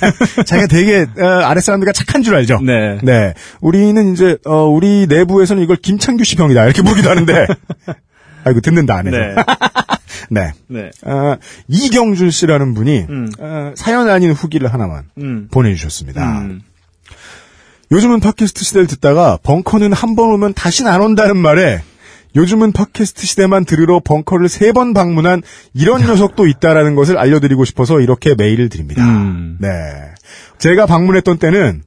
자기가 0.45 0.67
되게 0.67 1.07
어, 1.21 1.25
아랫사람들과 1.25 1.93
착한 1.93 2.25
줄 2.25 2.35
알죠. 2.35 2.59
네. 2.61 2.99
네. 3.05 3.35
우리는 3.61 4.13
이제 4.13 4.39
어, 4.45 4.65
우리 4.65 5.07
내부에서는 5.07 5.63
이걸 5.63 5.77
김창규 5.77 6.25
씨 6.25 6.35
병이다 6.35 6.65
이렇게 6.65 6.83
부르기도 6.83 7.09
하는데 7.09 7.47
아이고 8.43 8.61
듣는다 8.61 8.97
안 8.97 9.07
해서. 9.07 9.17
네. 9.17 9.35
네. 10.33 10.53
네. 10.69 10.91
어, 11.05 11.37
이경준 11.69 12.31
씨라는 12.31 12.73
분이 12.75 13.07
음. 13.09 13.29
어, 13.39 13.73
사연 13.77 14.09
아닌 14.09 14.33
후기를 14.33 14.73
하나만 14.73 15.05
음. 15.19 15.49
보내주셨습니다. 15.51 16.41
음. 16.41 16.63
요즘은 17.91 18.21
팟캐스트 18.21 18.65
시대를 18.65 18.87
듣다가 18.87 19.39
벙커는 19.43 19.93
한 19.93 20.17
번 20.17 20.31
오면 20.31 20.55
다신 20.55 20.87
안 20.87 21.03
온다는 21.03 21.37
말에 21.37 21.83
요즘은 22.35 22.73
팟캐스트 22.73 23.27
시대만 23.27 23.67
들으러 23.67 24.01
벙커를 24.01 24.49
세 24.49 24.73
번 24.73 24.95
방문한 24.95 25.43
이런 25.75 26.01
녀석도 26.07 26.47
있다라는 26.47 26.95
것을 26.95 27.19
알려드리고 27.19 27.67
싶어서 27.67 28.01
이렇게 28.01 28.35
메일을 28.35 28.71
드립니다. 28.71 29.05
음. 29.07 29.59
네. 29.61 29.69
제가 30.59 30.87
방문했던 30.87 31.37
때는 31.39 31.83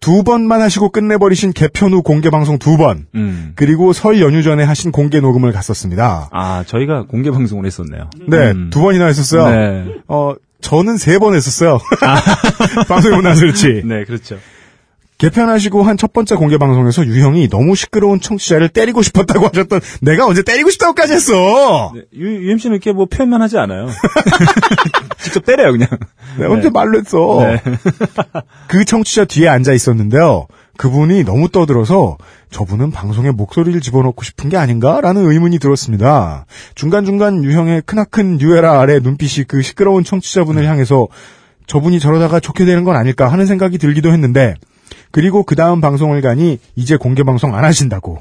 두 0.00 0.22
번만 0.22 0.62
하시고 0.62 0.88
끝내버리신 0.90 1.52
개편 1.52 1.92
후 1.92 2.02
공개 2.02 2.30
방송 2.30 2.58
두 2.58 2.76
번, 2.78 3.06
음. 3.14 3.52
그리고 3.54 3.92
설 3.92 4.20
연휴 4.20 4.42
전에 4.42 4.64
하신 4.64 4.92
공개 4.92 5.20
녹음을 5.20 5.52
갔었습니다. 5.52 6.30
아, 6.32 6.64
저희가 6.66 7.04
공개 7.06 7.30
방송을 7.30 7.66
했었네요. 7.66 8.08
네, 8.26 8.50
음. 8.52 8.70
두 8.72 8.80
번이나 8.80 9.06
했었어요. 9.06 9.48
네. 9.50 9.94
어, 10.08 10.34
저는 10.62 10.96
세 10.96 11.18
번 11.18 11.34
했었어요. 11.34 11.78
방송이 12.88 13.14
못 13.16 13.22
나서 13.22 13.40
그렇지. 13.42 13.82
네, 13.84 14.04
그렇죠. 14.04 14.38
개편하시고 15.18 15.82
한 15.82 15.98
첫 15.98 16.14
번째 16.14 16.34
공개 16.36 16.56
방송에서 16.56 17.04
유형이 17.04 17.50
너무 17.50 17.74
시끄러운 17.76 18.20
청취자를 18.22 18.70
때리고 18.70 19.02
싶었다고 19.02 19.48
하셨던 19.48 19.80
내가 20.00 20.24
언제 20.26 20.42
때리고 20.42 20.70
싶다고까지 20.70 21.12
했어. 21.12 21.92
네, 21.94 22.02
유, 22.16 22.26
UMC는 22.48 22.76
이렇게 22.76 22.92
뭐 22.92 23.04
표현만 23.04 23.42
하지 23.42 23.58
않아요. 23.58 23.86
직접 25.22 25.44
때려요, 25.44 25.72
그냥. 25.72 25.88
네, 26.38 26.46
언제 26.46 26.68
네. 26.68 26.70
말로 26.70 26.98
했어. 26.98 27.38
네. 27.40 27.62
그 28.68 28.84
청취자 28.84 29.24
뒤에 29.26 29.48
앉아 29.48 29.72
있었는데요. 29.72 30.46
그분이 30.76 31.24
너무 31.24 31.50
떠들어서 31.50 32.16
저분은 32.50 32.90
방송에 32.90 33.30
목소리를 33.30 33.80
집어넣고 33.80 34.22
싶은 34.24 34.48
게 34.48 34.56
아닌가라는 34.56 35.30
의문이 35.30 35.58
들었습니다. 35.58 36.46
중간중간 36.74 37.44
유형의 37.44 37.82
크나큰 37.84 38.38
뉴에라 38.38 38.80
아래 38.80 38.98
눈빛이 38.98 39.44
그 39.46 39.60
시끄러운 39.62 40.04
청취자분을 40.04 40.66
향해서 40.66 41.08
저분이 41.66 42.00
저러다가 42.00 42.40
좋게 42.40 42.64
되는 42.64 42.84
건 42.84 42.96
아닐까 42.96 43.30
하는 43.30 43.46
생각이 43.46 43.78
들기도 43.78 44.10
했는데 44.12 44.54
그리고 45.10 45.44
그 45.44 45.54
다음 45.54 45.80
방송을 45.80 46.20
가니 46.22 46.58
이제 46.76 46.96
공개 46.96 47.22
방송 47.22 47.54
안 47.54 47.64
하신다고. 47.64 48.18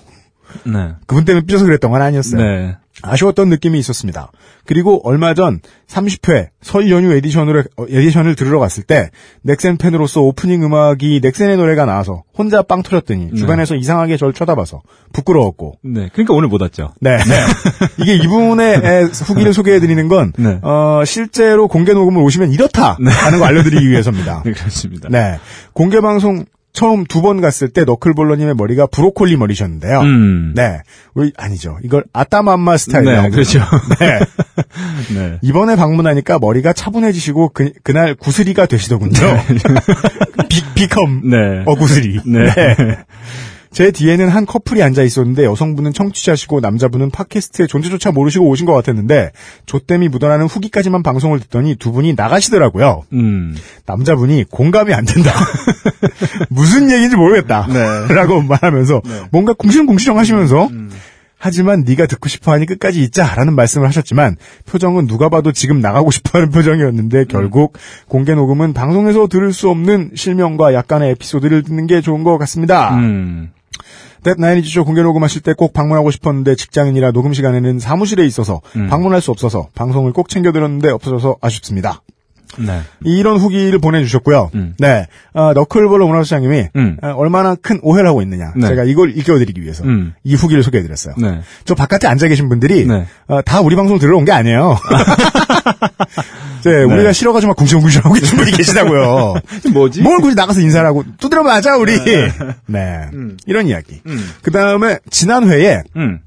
네. 0.63 0.93
그분 1.07 1.25
때문에 1.25 1.45
삐져서 1.45 1.65
그랬던 1.65 1.91
건 1.91 2.01
아니었어요. 2.01 2.41
네. 2.41 2.77
아쉬웠던 3.01 3.49
느낌이 3.49 3.79
있었습니다. 3.79 4.31
그리고 4.65 5.01
얼마 5.07 5.33
전 5.33 5.61
30회 5.87 6.49
설 6.61 6.91
연휴 6.91 7.13
edition을, 7.13 7.65
어, 7.77 7.85
edition을 7.89 8.35
들으러 8.35 8.59
갔을 8.59 8.83
때 8.83 9.09
넥센 9.41 9.77
팬으로서 9.77 10.21
오프닝 10.21 10.63
음악이 10.63 11.21
넥센의 11.23 11.57
노래가 11.57 11.85
나와서 11.85 12.23
혼자 12.37 12.61
빵 12.61 12.83
터졌더니 12.83 13.35
주변에서 13.35 13.75
이상하게 13.75 14.17
저를 14.17 14.33
쳐다봐서 14.33 14.81
부끄러웠고 15.13 15.79
네. 15.81 16.09
그러니까 16.11 16.33
오늘 16.33 16.49
못 16.49 16.61
왔죠. 16.61 16.93
네. 16.99 17.17
이게 18.01 18.15
이분의 18.15 18.81
에, 18.83 19.01
후기를 19.03 19.53
소개해드리는 19.53 20.07
건 20.07 20.33
네. 20.37 20.59
어, 20.61 21.03
실제로 21.05 21.67
공개 21.67 21.93
녹음을 21.93 22.21
오시면 22.21 22.51
이렇다 22.51 22.97
하는 22.99 23.39
거 23.39 23.45
알려드리기 23.45 23.89
위해서입니다. 23.89 24.43
네, 24.45 24.51
그렇습니다. 24.51 25.09
네. 25.09 25.39
공개 25.73 26.01
방송 26.01 26.45
처음 26.79 27.03
두 27.03 27.19
번 27.21 27.41
갔을 27.41 27.67
때 27.67 27.83
너클볼러님의 27.83 28.55
머리가 28.55 28.87
브로콜리 28.87 29.35
머리셨는데요. 29.35 29.99
음. 29.99 30.53
네. 30.55 30.79
우리, 31.13 31.33
아니죠. 31.35 31.77
이걸 31.83 32.05
아따맘마 32.13 32.77
스타일이라고. 32.77 33.21
네, 33.23 33.29
그렇죠. 33.31 33.59
네. 33.99 34.19
네. 35.13 35.37
이번에 35.41 35.75
방문하니까 35.75 36.39
머리가 36.39 36.71
차분해지시고 36.71 37.49
그, 37.53 37.73
그날 37.83 38.15
구슬이가 38.15 38.65
되시더군요. 38.65 39.11
비, 40.47 40.63
비컴 40.73 41.29
네. 41.29 41.63
어구슬이. 41.65 42.21
네. 42.25 42.45
제 43.71 43.91
뒤에는 43.91 44.29
한 44.29 44.45
커플이 44.45 44.81
앉아 44.81 45.03
있었는데 45.03 45.45
여성분은 45.45 45.93
청취자시고 45.93 46.59
남자분은 46.59 47.11
팟캐스트의 47.11 47.67
존재조차 47.67 48.11
모르시고 48.11 48.47
오신 48.47 48.65
것 48.65 48.73
같았는데 48.73 49.31
조땜이 49.65 50.09
묻어나는 50.09 50.47
후기까지만 50.47 51.03
방송을 51.03 51.39
듣더니 51.39 51.75
두 51.75 51.91
분이 51.91 52.13
나가시더라고요. 52.15 53.03
음. 53.13 53.55
남자분이 53.85 54.45
공감이 54.49 54.93
안 54.93 55.05
된다. 55.05 55.31
무슨 56.49 56.89
얘기인지 56.91 57.15
모르겠다. 57.15 57.67
네. 57.67 58.07
라고 58.13 58.41
말하면서 58.41 59.01
뭔가 59.31 59.53
궁시렁궁시렁 59.53 60.17
하시면서 60.17 60.69
하지만 61.39 61.85
네가 61.87 62.05
듣고 62.05 62.27
싶어하니 62.27 62.65
끝까지 62.65 63.01
있자라는 63.01 63.55
말씀을 63.55 63.87
하셨지만 63.87 64.35
표정은 64.65 65.07
누가 65.07 65.29
봐도 65.29 65.51
지금 65.53 65.79
나가고 65.79 66.11
싶어하는 66.11 66.51
표정이었는데 66.51 67.25
결국 67.29 67.77
공개 68.07 68.35
녹음은 68.35 68.73
방송에서 68.73 69.27
들을 69.27 69.53
수 69.53 69.69
없는 69.69 70.11
실명과 70.15 70.73
약간의 70.73 71.11
에피소드를 71.11 71.63
듣는 71.63 71.87
게 71.87 72.01
좋은 72.01 72.23
것 72.23 72.37
같습니다. 72.37 72.95
음. 72.95 73.51
나인이지쇼 74.37 74.85
공개 74.85 75.01
녹음하실 75.01 75.41
때 75.41 75.53
꼭 75.53 75.73
방문하고 75.73 76.09
싶었는데 76.11 76.55
직장인이라 76.55 77.11
녹음 77.11 77.33
시간에는 77.33 77.79
사무실에 77.79 78.25
있어서 78.25 78.61
음. 78.75 78.87
방문할 78.87 79.19
수 79.21 79.31
없어서 79.31 79.67
방송을 79.75 80.13
꼭 80.13 80.29
챙겨들었는데 80.29 80.89
없어져서 80.89 81.37
아쉽습니다. 81.41 82.01
네. 82.57 82.81
이런 83.03 83.37
후기를 83.37 83.77
보내주셨고요. 83.79 84.51
음. 84.55 84.73
네, 84.79 85.05
어, 85.33 85.53
너클볼러 85.53 86.07
문화수장님이 86.07 86.67
음. 86.75 86.97
어, 87.01 87.09
얼마나 87.15 87.55
큰 87.55 87.79
오해를 87.83 88.09
하고 88.09 88.21
있느냐. 88.23 88.53
네. 88.55 88.67
제가 88.67 88.83
이걸 88.85 89.15
읽어드리기 89.17 89.61
위해서 89.61 89.83
음. 89.83 90.13
이 90.23 90.33
후기를 90.35 90.63
소개해드렸어요. 90.63 91.15
네. 91.19 91.41
저 91.65 91.75
바깥에 91.75 92.07
앉아 92.07 92.27
계신 92.27 92.49
분들이 92.49 92.85
네. 92.87 93.05
어, 93.27 93.41
다 93.41 93.61
우리 93.61 93.75
방송 93.75 93.99
들으러 93.99 94.17
온 94.17 94.25
게 94.25 94.31
아니에요. 94.31 94.77
네, 96.65 96.83
우리가 96.83 97.13
싫어가지고 97.13 97.51
막 97.51 97.55
궁시렁궁시렁 97.57 98.05
하고 98.05 98.15
계신 98.15 98.37
분이 98.37 98.51
계시다고요. 98.51 99.35
뭐지? 99.71 100.01
뭘 100.01 100.19
굳이 100.19 100.35
나가서 100.35 100.59
인사를 100.61 100.85
하고 100.85 101.03
두드려 101.17 101.43
맞아 101.43 101.77
우리. 101.77 101.97
네, 102.65 103.09
이런 103.45 103.67
이야기. 103.67 104.01
음. 104.07 104.29
그 104.41 104.51
다음에 104.51 104.97
지난 105.09 105.49
회에 105.49 105.83
음. 105.95 106.19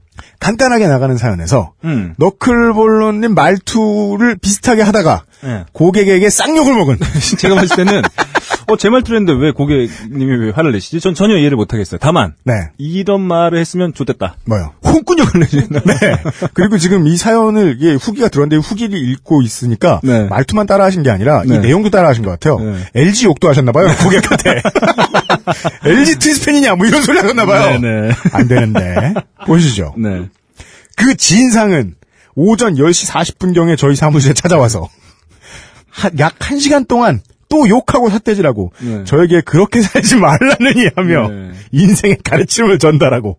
간단하게 0.42 0.88
나가는 0.88 1.16
사연에서 1.16 1.72
음. 1.84 2.14
너클볼러님 2.18 3.32
말투를 3.34 4.36
비슷하게 4.36 4.82
하다가 4.82 5.22
네. 5.44 5.64
고객에게 5.72 6.28
쌍욕을 6.30 6.74
먹은 6.74 6.98
제가 7.38 7.54
봤을 7.54 7.76
때는 7.76 8.02
어, 8.68 8.76
제 8.76 8.90
말투로 8.90 9.16
했는데 9.16 9.40
왜 9.40 9.52
고객님이 9.52 10.46
왜 10.46 10.50
화를 10.50 10.72
내시지? 10.72 11.00
전 11.00 11.14
전혀 11.14 11.36
이해를 11.36 11.56
못 11.56 11.72
하겠어요. 11.72 11.98
다만 12.00 12.34
네 12.44 12.54
이런 12.76 13.20
말을 13.20 13.58
했으면 13.58 13.94
좋겠다. 13.94 14.36
뭐요? 14.46 14.72
홍군형을 14.84 15.32
내시나? 15.40 15.80
네. 15.84 15.94
그리고 16.54 16.78
지금 16.78 17.06
이 17.06 17.16
사연을, 17.16 17.78
예, 17.80 17.94
후기가 17.94 18.28
들었는데 18.28 18.56
후기를 18.56 18.98
읽고 18.98 19.42
있으니까, 19.42 20.00
네. 20.02 20.24
말투만 20.24 20.66
따라 20.66 20.84
하신 20.84 21.02
게 21.02 21.10
아니라, 21.10 21.42
이 21.44 21.48
네. 21.48 21.58
내용도 21.58 21.90
따라 21.90 22.08
하신 22.08 22.24
것 22.24 22.30
같아요. 22.30 22.58
네. 22.58 22.76
LG 22.94 23.26
욕도 23.26 23.48
하셨나봐요, 23.48 23.88
고객한테. 24.02 24.62
LG 25.84 26.18
트윈스팬이냐, 26.18 26.74
뭐 26.76 26.86
이런 26.86 27.02
소리 27.02 27.18
하셨나봐요. 27.18 27.80
네네. 27.80 28.12
안 28.32 28.48
되는데. 28.48 29.14
보시죠. 29.46 29.94
네. 29.96 30.28
그 30.96 31.14
진상은 31.16 31.94
오전 32.34 32.74
10시 32.74 33.10
40분경에 33.10 33.76
저희 33.76 33.96
사무실에 33.96 34.34
찾아와서, 34.34 34.88
한, 35.90 36.18
약 36.18 36.38
1시간 36.38 36.88
동안 36.88 37.20
또 37.48 37.68
욕하고 37.68 38.08
삿대질하고, 38.08 38.72
네. 38.80 39.04
저에게 39.04 39.42
그렇게 39.42 39.82
살지 39.82 40.16
말라느니 40.16 40.88
하며, 40.96 41.28
네. 41.28 41.50
인생의 41.72 42.18
가르침을 42.24 42.78
전달하고, 42.78 43.38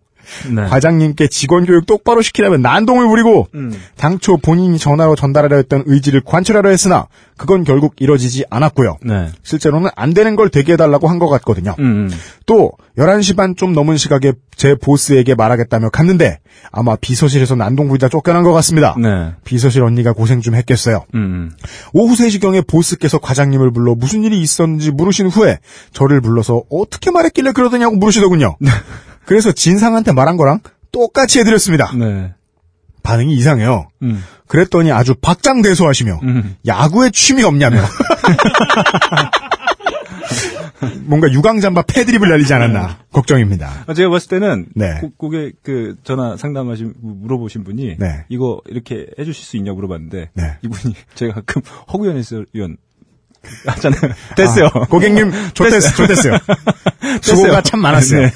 네. 0.54 0.64
과장님께 0.66 1.28
직원 1.28 1.64
교육 1.66 1.86
똑바로 1.86 2.22
시키라면 2.22 2.62
난동을 2.62 3.06
부리고 3.08 3.48
음. 3.54 3.72
당초 3.96 4.36
본인이 4.36 4.78
전화로 4.78 5.16
전달하려 5.16 5.56
했던 5.56 5.82
의지를 5.86 6.22
관철하려 6.24 6.68
했으나 6.70 7.06
그건 7.36 7.64
결국 7.64 7.94
이뤄지지 7.98 8.44
않았고요. 8.50 8.98
네. 9.04 9.28
실제로는 9.42 9.90
안 9.96 10.14
되는 10.14 10.36
걸 10.36 10.48
되게 10.50 10.72
해달라고 10.74 11.08
한 11.08 11.18
것 11.18 11.28
같거든요. 11.28 11.74
음. 11.78 12.10
또 12.46 12.72
11시 12.98 13.36
반 13.36 13.54
좀 13.56 13.72
넘은 13.72 13.96
시각에 13.96 14.32
제 14.56 14.74
보스에게 14.74 15.34
말하겠다며 15.34 15.90
갔는데 15.90 16.38
아마 16.72 16.96
비서실에서 16.96 17.54
난동 17.56 17.88
부리다 17.88 18.08
쫓겨난 18.08 18.42
것 18.42 18.52
같습니다. 18.52 18.94
네. 19.00 19.32
비서실 19.44 19.82
언니가 19.82 20.12
고생 20.12 20.40
좀 20.40 20.54
했겠어요. 20.56 21.04
음. 21.14 21.50
오후 21.92 22.14
3시경에 22.14 22.66
보스께서 22.66 23.18
과장님을 23.18 23.72
불러 23.72 23.94
무슨 23.94 24.22
일이 24.24 24.38
있었는지 24.40 24.90
물으신 24.90 25.26
후에 25.28 25.58
저를 25.92 26.20
불러서 26.20 26.62
어떻게 26.70 27.10
말했길래 27.10 27.52
그러더냐고 27.52 27.96
물으시더군요. 27.96 28.56
그래서 29.24 29.52
진상한테 29.52 30.12
말한 30.12 30.36
거랑 30.36 30.60
똑같이 30.92 31.40
해드렸습니다. 31.40 31.92
네. 31.96 32.32
반응이 33.02 33.34
이상해요. 33.34 33.88
음. 34.02 34.22
그랬더니 34.46 34.92
아주 34.92 35.14
박장대소하시며 35.14 36.20
음. 36.22 36.56
야구에 36.66 37.10
취미 37.12 37.42
없냐며 37.42 37.82
뭔가 41.04 41.30
유광잠바 41.30 41.82
패드립을 41.82 42.28
날리지 42.28 42.52
않았나 42.54 42.98
걱정입니다. 43.12 43.84
아, 43.86 43.94
제가 43.94 44.10
봤을 44.10 44.28
때는 44.28 44.66
네. 44.74 44.98
고, 45.00 45.10
고객 45.16 45.62
그 45.62 45.96
전화 46.02 46.36
상담하신 46.36 46.94
물어보신 47.00 47.64
분이 47.64 47.96
네. 47.98 48.24
이거 48.28 48.60
이렇게 48.66 49.06
해주실 49.18 49.44
수 49.44 49.56
있냐고 49.56 49.76
물어봤는데 49.76 50.30
네. 50.34 50.42
이분이 50.62 50.94
제가 51.14 51.34
가끔 51.34 51.62
허구연 51.92 52.16
해설위원 52.16 52.76
하잖아요. 53.66 54.12
됐어요. 54.36 54.66
아, 54.74 54.80
고객님 54.86 55.32
좋댔, 55.54 55.80
좋댔어요. 55.80 56.38
수고가 57.22 57.60
참 57.62 57.80
많았어요. 57.80 58.22
네. 58.22 58.32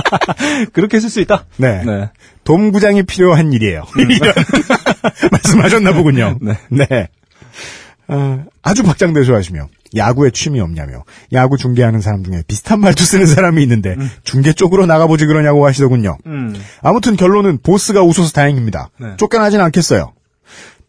그렇게 0.72 1.00
쓸 1.00 1.10
수 1.10 1.20
있다. 1.20 1.46
네. 1.56 1.82
네. 1.84 2.10
돔구장이 2.44 3.04
필요한 3.04 3.52
일이에요. 3.52 3.84
이런 3.96 4.34
말씀하셨나 5.30 5.92
보군요. 5.92 6.38
네. 6.40 6.58
네. 6.70 7.08
아, 8.06 8.44
아주 8.62 8.82
박장대소하시며 8.82 9.68
야구에 9.96 10.30
취미 10.30 10.60
없냐며 10.60 11.04
야구 11.32 11.56
중계하는 11.56 12.00
사람 12.00 12.22
중에 12.24 12.42
비슷한 12.46 12.80
말투 12.80 13.04
쓰는 13.04 13.26
사람이 13.26 13.62
있는데 13.62 13.96
중계 14.24 14.52
쪽으로 14.52 14.86
나가보지 14.86 15.24
그러냐고 15.26 15.66
하시더군요. 15.66 16.18
음. 16.26 16.54
아무튼 16.82 17.16
결론은 17.16 17.58
보스가 17.62 18.02
웃어서 18.02 18.32
다행입니다. 18.32 18.90
네. 19.00 19.16
쫓겨나진 19.16 19.60
않겠어요. 19.60 20.12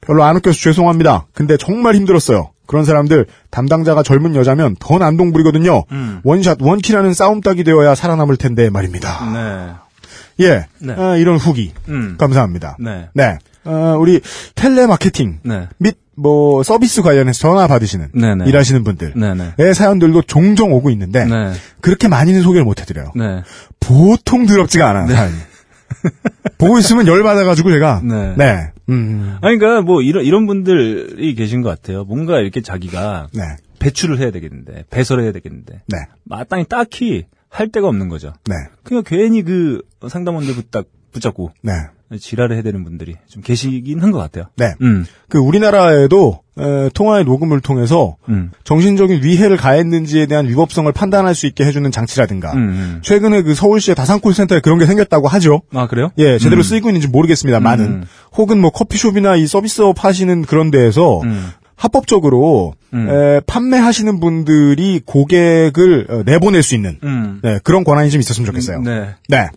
별로 0.02 0.24
안 0.24 0.36
웃겨서 0.36 0.58
죄송합니다. 0.60 1.28
근데 1.34 1.58
정말 1.58 1.96
힘들었어요. 1.96 2.52
그런 2.68 2.86
사람들 2.86 3.26
담당자가 3.50 4.04
젊은 4.04 4.36
여자면 4.36 4.76
더 4.80 4.98
난동 4.98 5.32
부리거든요. 5.32 5.84
음. 5.92 6.22
원샷 6.24 6.58
원키라는 6.62 7.14
싸움 7.14 7.42
딱이 7.42 7.64
되어야 7.64 7.96
살아남을 7.96 8.38
텐데 8.38 8.70
말입니다. 8.70 9.32
네. 9.34 10.46
예, 10.46 10.66
네. 10.80 10.94
아, 10.98 11.16
이런 11.16 11.38
후기 11.38 11.74
음. 11.88 12.16
감사합니다. 12.18 12.78
네. 12.80 13.08
네, 13.14 13.38
어, 13.64 13.96
우리 14.00 14.22
텔레마케팅 14.56 15.40
네. 15.44 15.68
및 15.78 15.98
뭐 16.18 16.64
서비스 16.64 17.02
관련해서 17.02 17.40
전화 17.40 17.68
받으시는 17.68 18.10
네네. 18.14 18.46
일하시는 18.48 18.84
분들의 18.84 19.14
네네. 19.16 19.74
사연들도 19.74 20.24
종종 20.24 20.72
오고 20.74 20.90
있는데 20.92 21.26
네. 21.26 21.52
그렇게 21.82 22.08
많이는 22.08 22.42
소개를 22.42 22.64
못 22.64 22.80
해드려요. 22.80 23.12
네. 23.16 23.44
보통 23.80 24.46
더럽지가 24.46 24.90
않아요. 24.90 25.08
사연이. 25.08 25.36
보고 26.58 26.78
있으면 26.78 27.08
열 27.08 27.24
받아가지고 27.24 27.72
제가. 27.72 28.02
네. 28.04 28.36
네, 28.38 28.72
음, 28.90 29.38
아니, 29.42 29.58
그러니까 29.58 29.82
뭐 29.82 30.02
이런 30.02 30.24
이런 30.24 30.46
분들이 30.48 31.36
계신 31.36 31.62
것 31.62 31.70
같아요. 31.70 32.04
뭔가 32.04 32.40
이렇게 32.40 32.62
자기가 32.62 33.28
네, 33.34 33.42
배출을 33.80 34.20
해야 34.20 34.32
되겠는데 34.32 34.86
배설을 34.90 35.24
해야 35.24 35.32
되겠는데. 35.32 35.82
네, 35.88 35.98
마땅히 36.24 36.66
딱히 36.68 37.26
할 37.50 37.70
데가 37.70 37.88
없는 37.88 38.10
거죠. 38.10 38.34
네, 38.46 38.56
그러니까 38.84 39.10
괜히 39.10 39.44
그 39.44 39.82
상담원들 40.08 40.56
붙잡, 40.56 40.86
붙잡고. 41.12 41.52
네, 41.62 41.72
지랄을 42.20 42.56
해야 42.56 42.64
되는 42.64 42.84
분들이 42.84 43.16
좀 43.28 43.42
계시긴 43.44 44.00
한 44.02 44.12
것 44.12 44.20
같아요. 44.20 44.46
네. 44.56 44.74
음, 44.82 45.06
그 45.30 45.38
우리나라에도 45.40 46.40
에, 46.58 46.90
통화의 46.94 47.26
녹음을 47.26 47.60
통해서 47.60 48.16
음, 48.30 48.52
정신적인 48.64 49.24
위해를 49.24 49.58
가했는지에 49.58 50.26
대한 50.28 50.48
위법성을 50.48 50.90
판단할 50.94 51.36
수 51.36 51.48
있게 51.48 51.66
해주는 51.66 51.90
장치라든가 51.92 52.54
음, 52.54 52.58
음. 52.58 53.00
최근에 53.04 53.42
그 53.42 53.54
서울시의 53.56 53.96
다산콜센터에 53.96 54.62
그런 54.62 54.80
게 54.80 54.86
생겼다고 54.86 55.28
하죠. 55.28 55.62
아 55.74 55.88
그래요? 55.88 56.12
예, 56.18 56.38
제대로 56.38 56.62
음. 56.62 56.64
쓰이고 56.64 56.90
있는지 56.90 57.08
모르겠습니다만은 57.10 57.86
음. 57.86 58.04
혹은 58.38 58.62
뭐 58.62 58.70
커피숍이나 58.72 59.36
이 59.36 59.48
서비스업 59.48 60.04
하시는 60.06 60.44
그런 60.44 60.72
데에서 60.72 61.22
음. 61.24 61.50
합법적으로 61.76 62.74
음. 62.94 63.10
에, 63.10 63.42
판매하시는 63.46 64.20
분들이 64.22 65.02
고객을 65.06 66.08
어, 66.10 66.24
내보낼 66.26 66.64
수 66.64 66.74
있는 66.76 66.98
음. 67.04 67.40
네, 67.44 67.60
그런 67.64 67.84
권한이 67.84 68.10
좀 68.12 68.20
있었으면 68.22 68.46
좋겠어요. 68.46 68.82
네. 68.82 69.10
네. 69.28 69.48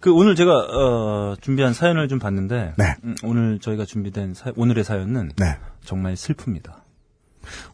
그 0.00 0.12
오늘 0.12 0.36
제가 0.36 0.50
어, 0.52 1.34
준비한 1.40 1.72
사연을 1.72 2.08
좀 2.08 2.18
봤는데 2.18 2.74
네. 2.76 2.94
음, 3.04 3.14
오늘 3.22 3.58
저희가 3.60 3.84
준비된 3.84 4.34
사- 4.34 4.52
오늘의 4.56 4.84
사연은 4.84 5.32
네. 5.36 5.56
정말 5.84 6.14
슬픕니다. 6.14 6.72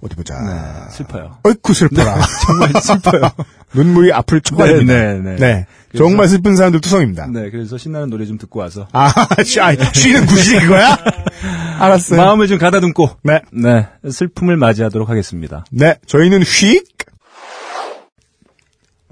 어디 0.03 0.15
보자. 0.17 0.35
네, 0.43 0.91
슬퍼요. 0.91 1.39
어이쿠 1.45 1.73
슬퍼라. 1.73 2.19
정말 2.47 2.69
슬퍼요. 2.83 3.31
눈물이 3.73 4.13
앞을 4.13 4.43
초과합니다. 4.43 4.93
네, 4.93 5.15
네, 5.15 5.21
네. 5.21 5.37
네. 5.37 5.67
정말 5.97 6.29
슬픈 6.29 6.57
사람들 6.57 6.83
투성입니다. 6.83 7.27
네, 7.29 7.51
그래서 7.51 7.79
신나는 7.79 8.11
노래 8.11 8.27
좀 8.27 8.37
듣고 8.37 8.61
와서 8.61 8.87
아, 8.93 9.11
쉬, 9.45 9.61
아, 9.61 9.75
쉬는 9.75 10.27
굳이 10.27 10.59
그거야? 10.59 10.99
알았어요. 11.81 12.21
마음을 12.21 12.49
좀 12.49 12.59
가다듬고 12.59 13.09
네. 13.25 13.41
네, 13.51 13.89
슬픔을 14.11 14.57
맞이하도록 14.59 15.09
하겠습니다. 15.09 15.65
네. 15.71 15.97
저희는 16.07 16.43
휙! 16.43 16.85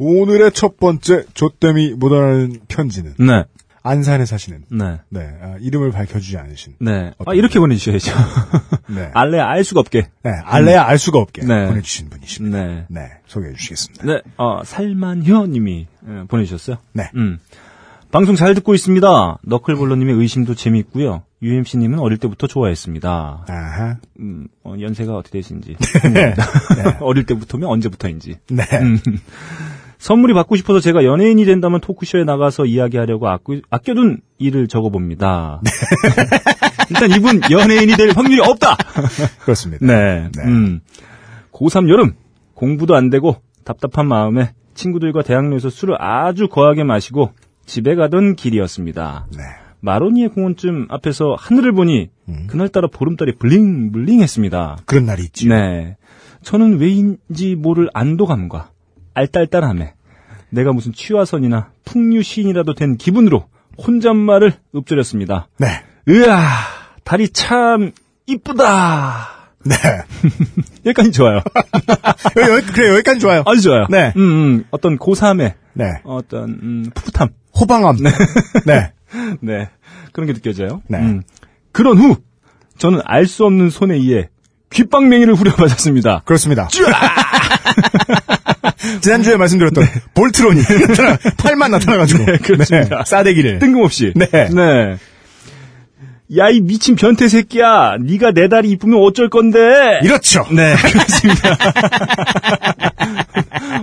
오늘의 0.02 0.52
첫 0.52 0.78
번째 0.78 1.24
조땜이 1.34 1.92
묻어나는 1.98 2.60
편지는 2.68 3.12
네. 3.18 3.44
안산에 3.82 4.24
사시는 4.24 4.64
네. 4.70 4.98
네 5.10 5.20
아, 5.42 5.56
이름을 5.60 5.92
밝혀주지 5.92 6.38
않으신 6.38 6.76
네. 6.80 7.12
아, 7.26 7.34
이렇게 7.34 7.60
보내주셔야죠. 7.60 8.10
네, 8.88 9.10
알래 9.12 9.38
알 9.38 9.62
수가 9.62 9.80
없게. 9.80 10.08
네 10.22 10.30
알래야 10.42 10.84
알 10.86 10.96
수가 10.96 11.18
없게 11.18 11.42
네. 11.42 11.66
보내주신 11.66 12.08
분이십니다. 12.08 12.64
네. 12.64 12.86
네 12.88 13.10
소개해 13.26 13.52
주시겠습니다. 13.52 14.06
네. 14.06 14.22
어, 14.38 14.62
살만효 14.64 15.46
님이 15.48 15.86
예, 16.08 16.24
보내주셨어요. 16.28 16.78
네. 16.94 17.10
음. 17.16 17.38
방송 18.10 18.34
잘 18.36 18.54
듣고 18.54 18.74
있습니다. 18.74 19.38
너클볼러님의 19.42 20.14
의심도 20.16 20.54
재미있고요. 20.54 21.24
UMC님은 21.42 21.98
어릴 21.98 22.18
때부터 22.18 22.46
좋아했습니다. 22.46 23.44
아하 23.48 23.96
음, 24.18 24.48
어, 24.64 24.74
연세가 24.80 25.14
어떻게 25.14 25.38
되신지. 25.38 25.76
궁금합니다. 26.00 26.44
어릴 27.00 27.24
때부터면 27.26 27.68
언제부터인지. 27.68 28.36
네 28.48 28.64
음. 28.80 28.98
선물이 30.00 30.32
받고 30.32 30.56
싶어서 30.56 30.80
제가 30.80 31.04
연예인이 31.04 31.44
된다면 31.44 31.78
토크쇼에 31.80 32.24
나가서 32.24 32.64
이야기하려고 32.64 33.28
아껴, 33.28 33.60
아껴둔 33.68 34.22
일을 34.38 34.66
적어봅니다. 34.66 35.60
일단 36.88 37.10
이분 37.10 37.40
연예인이 37.50 37.92
될 37.96 38.10
확률이 38.16 38.40
없다! 38.40 38.76
그렇습니다. 39.44 39.84
네. 39.86 40.30
네. 40.34 40.42
음. 40.44 40.80
고3 41.52 41.90
여름, 41.90 42.14
공부도 42.54 42.96
안 42.96 43.10
되고 43.10 43.36
답답한 43.64 44.08
마음에 44.08 44.54
친구들과 44.72 45.22
대학로에서 45.22 45.68
술을 45.68 45.96
아주 46.00 46.48
거하게 46.48 46.82
마시고 46.82 47.32
집에 47.66 47.94
가던 47.94 48.36
길이었습니다. 48.36 49.26
네. 49.36 49.42
마로니에 49.80 50.28
공원쯤 50.28 50.86
앞에서 50.88 51.36
하늘을 51.38 51.72
보니 51.72 52.08
음. 52.30 52.46
그날따라 52.46 52.88
보름달이 52.88 53.36
블링블링했습니다. 53.36 54.78
그런 54.86 55.04
날이 55.04 55.24
있죠. 55.24 55.48
네. 55.48 55.98
저는 56.42 56.78
왜인지 56.78 57.54
모를 57.56 57.90
안도감과 57.92 58.70
알딸딸함에 59.14 59.94
내가 60.50 60.72
무슨 60.72 60.92
취화선이나 60.92 61.70
풍류 61.84 62.22
시인이라도 62.22 62.74
된 62.74 62.96
기분으로 62.96 63.46
혼잣말을 63.86 64.52
읊조렸습니다. 64.74 65.48
네. 65.58 65.68
으아, 66.08 66.38
달이 67.04 67.30
참 67.30 67.92
이쁘다. 68.26 69.28
네. 69.64 69.74
여기까지 70.86 71.12
좋아요. 71.12 71.42
여기, 72.36 72.66
그래 72.72 72.90
여기까지 72.94 73.20
좋아요. 73.20 73.42
아주 73.46 73.62
좋아요. 73.62 73.86
네. 73.90 74.12
음, 74.16 74.20
음, 74.22 74.64
어떤 74.70 74.98
고3의 74.98 75.54
네. 75.74 75.84
어떤 76.04 76.50
음, 76.62 76.90
풋풋함. 76.94 77.28
호방함. 77.60 77.96
네. 78.66 78.92
네. 79.40 79.68
그런 80.12 80.26
게 80.26 80.32
느껴져요. 80.32 80.82
네. 80.88 80.98
음. 80.98 81.22
그런 81.72 81.98
후 81.98 82.16
저는 82.78 83.00
알 83.04 83.26
수 83.26 83.44
없는 83.44 83.70
손에 83.70 83.94
의해 83.94 84.28
귓방맹이를 84.70 85.34
후려맞았습니다. 85.34 86.22
그렇습니다. 86.24 86.68
지난주에 89.00 89.36
말씀드렸던 89.36 89.84
볼트론이 90.14 90.62
나타나, 90.62 91.18
팔만 91.36 91.70
나타나가지고. 91.70 92.24
네, 92.24 92.38
그렇습니다. 92.38 92.98
네, 92.98 93.04
싸대기를. 93.04 93.58
뜬금없이. 93.58 94.12
네. 94.16 94.26
네. 94.26 94.96
야, 96.38 96.48
이 96.48 96.60
미친 96.60 96.94
변태 96.94 97.26
새끼야. 97.28 97.96
네가 98.00 98.30
내 98.32 98.48
다리 98.48 98.70
이쁘면 98.70 99.00
어쩔 99.00 99.28
건데. 99.28 99.58
이렇죠. 100.04 100.46
네, 100.52 100.76
그렇습니다. 100.76 101.56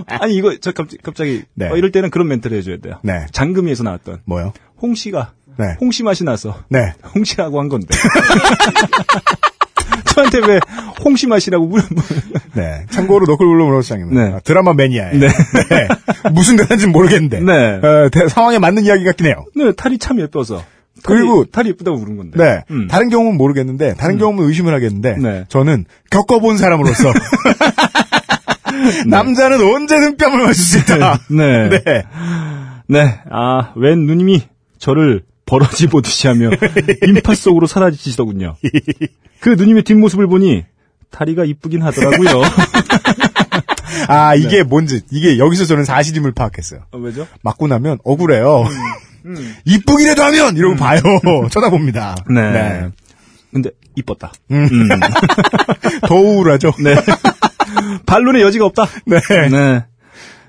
아니, 0.06 0.34
이거, 0.34 0.56
저 0.58 0.72
갑자기, 0.72 0.98
갑자기 1.02 1.42
네. 1.54 1.68
어, 1.68 1.76
이럴 1.76 1.92
때는 1.92 2.08
그런 2.10 2.26
멘트를 2.28 2.56
해줘야 2.56 2.78
돼요. 2.78 3.00
네. 3.02 3.26
장금이에서 3.32 3.84
나왔던. 3.84 4.22
뭐요? 4.24 4.54
홍씨가, 4.80 5.32
네. 5.58 5.76
홍씨 5.80 6.02
맛이 6.02 6.24
나서, 6.24 6.58
네. 6.70 6.94
홍씨라고 7.14 7.60
한 7.60 7.68
건데. 7.68 7.88
저한테 10.18 10.38
왜 10.52 10.60
홍씨 11.04 11.26
맛이라고 11.28 11.66
물어, 11.66 11.82
네. 12.54 12.84
참고로 12.90 13.26
너클블루 13.26 13.64
문화시장입니다. 13.66 14.24
네. 14.24 14.32
아, 14.34 14.40
드라마 14.40 14.72
매니아예요. 14.74 15.18
네. 15.20 15.28
네. 15.28 15.88
무슨 16.32 16.56
대사인지는 16.56 16.92
모르겠는데. 16.92 17.40
네. 17.40 17.52
어, 17.82 18.08
대- 18.10 18.28
상황에 18.28 18.58
맞는 18.58 18.84
이야기 18.84 19.04
같긴 19.04 19.26
해요. 19.26 19.44
네, 19.54 19.72
탈이 19.72 19.98
참 19.98 20.18
예뻐서. 20.20 20.56
탈이- 20.56 21.02
그리고- 21.04 21.44
탈이 21.44 21.68
예쁘다고 21.70 21.98
부른 21.98 22.16
건데. 22.16 22.36
네. 22.38 22.64
음. 22.72 22.88
다른 22.88 23.08
경우는 23.08 23.36
모르겠는데, 23.38 23.94
다른 23.94 24.18
경우는 24.18 24.48
의심을 24.48 24.74
하겠는데, 24.74 25.16
네. 25.18 25.44
저는 25.48 25.84
겪어본 26.10 26.58
사람으로서, 26.58 27.12
남자는 29.06 29.60
언제든 29.74 30.16
뺨을 30.16 30.38
맞을 30.38 30.54
수 30.54 30.78
있다. 30.78 31.20
네. 31.30 31.68
네. 31.68 32.02
네, 32.90 33.20
아, 33.30 33.72
웬 33.76 34.06
누님이 34.06 34.42
저를 34.78 35.22
버러지 35.48 35.86
보듯이 35.86 36.26
하며 36.28 36.50
인파 37.06 37.34
속으로 37.34 37.66
사라지시더군요. 37.66 38.56
그 39.40 39.50
누님의 39.50 39.82
뒷모습을 39.84 40.26
보니 40.26 40.64
다리가 41.10 41.44
이쁘긴 41.44 41.82
하더라고요. 41.82 42.42
아, 44.08 44.34
네. 44.34 44.40
이게 44.40 44.62
뭔지, 44.62 45.00
이게 45.10 45.38
여기서 45.38 45.64
저는 45.64 45.84
사실임을 45.84 46.32
파악했어요. 46.32 46.80
어, 46.92 46.98
왜죠? 46.98 47.26
맞고 47.42 47.66
나면 47.66 47.98
억울해요. 48.04 48.64
이쁘기라도 49.64 50.22
하면! 50.22 50.56
이러고 50.56 50.76
봐요. 50.76 51.00
쳐다봅니다. 51.50 52.16
네. 52.30 52.88
근데 53.50 53.70
이뻤다. 53.96 54.32
음. 54.50 54.68
음. 54.70 54.88
더 56.06 56.14
우울하죠. 56.14 56.72
네. 56.82 56.94
반론의 58.06 58.42
여지가 58.42 58.66
없다. 58.66 58.84
네. 59.06 59.18
네. 59.50 59.84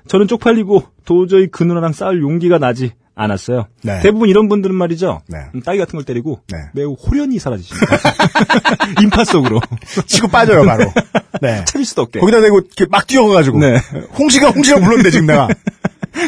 저는 0.08 0.28
쪽팔리고 0.28 0.84
도저히 1.04 1.48
그 1.48 1.64
누나랑 1.64 1.92
싸울 1.92 2.22
용기가 2.22 2.58
나지 2.58 2.92
않았어요. 3.14 3.66
네. 3.82 4.00
대부분 4.00 4.28
이런 4.28 4.48
분들은 4.48 4.74
말이죠. 4.74 5.20
네. 5.26 5.38
음, 5.54 5.60
따위 5.62 5.78
같은 5.78 5.96
걸 5.96 6.04
때리고 6.04 6.40
네. 6.48 6.58
매우 6.72 6.94
호련히 6.94 7.38
사라지십니다. 7.38 7.86
인파 9.02 9.24
속으로 9.24 9.60
치고 10.06 10.28
빠져요, 10.28 10.64
바로. 10.64 10.92
네. 11.42 11.64
찾을 11.64 11.84
수도 11.84 12.02
없게. 12.02 12.20
거기다 12.20 12.40
대고 12.40 12.60
이렇게 12.60 12.86
막 12.90 13.06
뛰어가가지고. 13.06 13.58
네. 13.58 13.76
홍시가 14.18 14.50
홍시가 14.50 14.80
불렀는데, 14.80 15.10
지금 15.10 15.26
내가. 15.26 15.48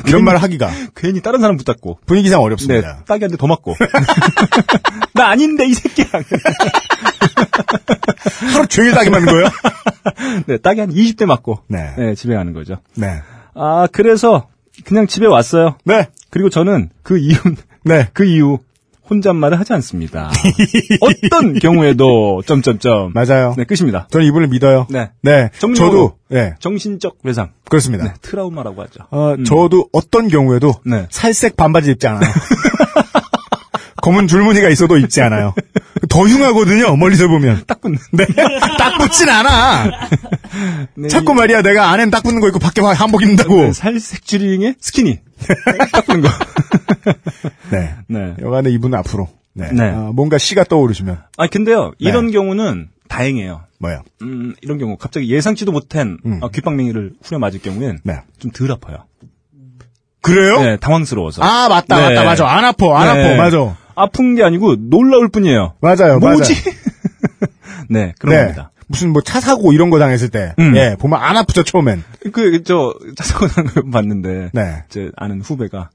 이런 0.06 0.24
말을 0.24 0.42
하기가. 0.42 0.70
괜히 0.94 1.20
다른 1.22 1.40
사람 1.40 1.56
붙잡고 1.56 1.98
분위기상 2.06 2.38
네, 2.40 2.44
어렵습니다. 2.44 3.04
딱이한테 3.06 3.36
더 3.36 3.46
맞고. 3.46 3.74
나 5.14 5.28
아닌데, 5.28 5.66
이 5.66 5.74
새끼야. 5.74 6.06
하루 8.54 8.66
종일 8.68 8.92
따기 8.92 9.10
맞는 9.10 9.26
거예요? 9.26 9.48
네, 10.46 10.58
딱이 10.58 10.80
한 10.80 10.90
20대 10.90 11.26
맞고. 11.26 11.60
네. 11.68 12.14
집에 12.14 12.34
가는 12.34 12.52
거죠. 12.52 12.76
네. 12.94 13.20
아, 13.54 13.86
그래서 13.90 14.48
그냥 14.84 15.06
집에 15.06 15.26
왔어요. 15.26 15.76
네. 15.84 16.08
그리고 16.32 16.48
저는 16.48 16.88
그 17.02 17.18
이후, 17.18 17.54
네. 17.84 18.08
그 18.14 18.24
이후 18.24 18.58
혼잣말을 19.10 19.60
하지 19.60 19.74
않습니다. 19.74 20.30
어떤 21.00 21.54
경우에도, 21.60 22.40
점점점. 22.46 23.12
맞아요. 23.12 23.54
네, 23.58 23.64
끝입니다. 23.64 24.08
저는 24.10 24.26
이분을 24.26 24.48
믿어요. 24.48 24.86
네. 24.88 25.10
네. 25.20 25.50
저도, 25.58 26.16
네. 26.28 26.54
정신적 26.58 27.18
외상. 27.22 27.50
그렇습니다. 27.68 28.04
네, 28.04 28.14
트라우마라고 28.22 28.80
하죠. 28.82 29.04
어, 29.10 29.34
음. 29.34 29.44
저도 29.44 29.88
어떤 29.92 30.28
경우에도 30.28 30.72
네. 30.86 31.06
살색 31.10 31.56
반바지 31.58 31.90
입지 31.90 32.06
않아요. 32.06 32.22
검은 34.00 34.26
줄무늬가 34.26 34.70
있어도 34.70 34.96
입지 34.96 35.20
않아요. 35.20 35.54
더 36.08 36.22
흉하거든요, 36.26 36.96
멀리서 36.96 37.28
보면. 37.28 37.64
딱 37.66 37.80
붙는. 37.80 37.98
네. 38.12 38.26
딱 38.78 38.98
붙진 38.98 39.28
않아. 39.28 39.90
네, 40.96 41.08
자꾸 41.08 41.34
말이야, 41.34 41.62
내가 41.62 41.90
안엔 41.90 42.10
딱 42.10 42.22
붙는 42.22 42.40
거 42.40 42.48
입고 42.48 42.58
밖에 42.58 42.80
한복 42.80 43.22
입는다고. 43.22 43.56
네, 43.56 43.72
살색 43.72 44.24
줄이링에 44.24 44.76
스키니. 44.80 45.20
딱 45.92 46.06
붙는 46.06 46.22
거. 46.22 46.28
네. 47.70 47.94
네. 48.08 48.34
여간에 48.40 48.70
이분 48.70 48.94
앞으로. 48.94 49.28
네. 49.54 49.70
네. 49.72 49.90
아, 49.90 50.10
뭔가 50.12 50.38
시가 50.38 50.64
떠오르시면. 50.64 51.22
아, 51.36 51.46
근데요, 51.46 51.92
이런 51.98 52.26
네. 52.26 52.32
경우는 52.32 52.88
다행이에요. 53.08 53.62
뭐요? 53.78 54.02
음, 54.22 54.54
이런 54.62 54.78
경우 54.78 54.96
갑자기 54.96 55.28
예상치도 55.30 55.72
못한 55.72 56.18
음. 56.24 56.38
어, 56.40 56.48
귓방맹이를 56.48 57.14
후려 57.22 57.38
맞을 57.38 57.60
경우엔 57.60 57.98
네. 58.04 58.20
좀덜 58.38 58.70
아파요. 58.72 59.04
그래요? 60.22 60.62
네, 60.62 60.76
당황스러워서. 60.76 61.42
아, 61.42 61.68
맞다, 61.68 61.96
네. 61.96 62.14
맞다, 62.14 62.24
맞아. 62.24 62.46
안 62.48 62.64
아파, 62.64 62.98
안 62.98 63.12
네. 63.12 63.34
아파, 63.34 63.42
맞아. 63.42 63.76
아픈 63.94 64.34
게 64.34 64.42
아니고 64.44 64.76
놀라울 64.88 65.28
뿐이에요. 65.28 65.74
맞아요, 65.80 66.18
뭐지? 66.18 66.54
맞아요. 66.54 66.76
네, 67.88 68.14
그런 68.18 68.34
네. 68.34 68.42
겁니다. 68.42 68.70
무슨 68.88 69.10
뭐 69.12 69.22
차 69.22 69.40
사고 69.40 69.72
이런 69.72 69.90
거 69.90 69.98
당했을 69.98 70.28
때, 70.28 70.54
음. 70.58 70.76
예, 70.76 70.96
보면 70.98 71.18
안 71.20 71.36
아프죠, 71.36 71.62
처음엔. 71.62 72.04
그, 72.32 72.62
저, 72.62 72.94
자전거 73.16 73.48
타는 73.48 73.70
거 73.72 73.82
봤는데, 73.90 74.50
네. 74.52 74.84
제 74.88 75.10
아는 75.16 75.40
후배가, 75.40 75.90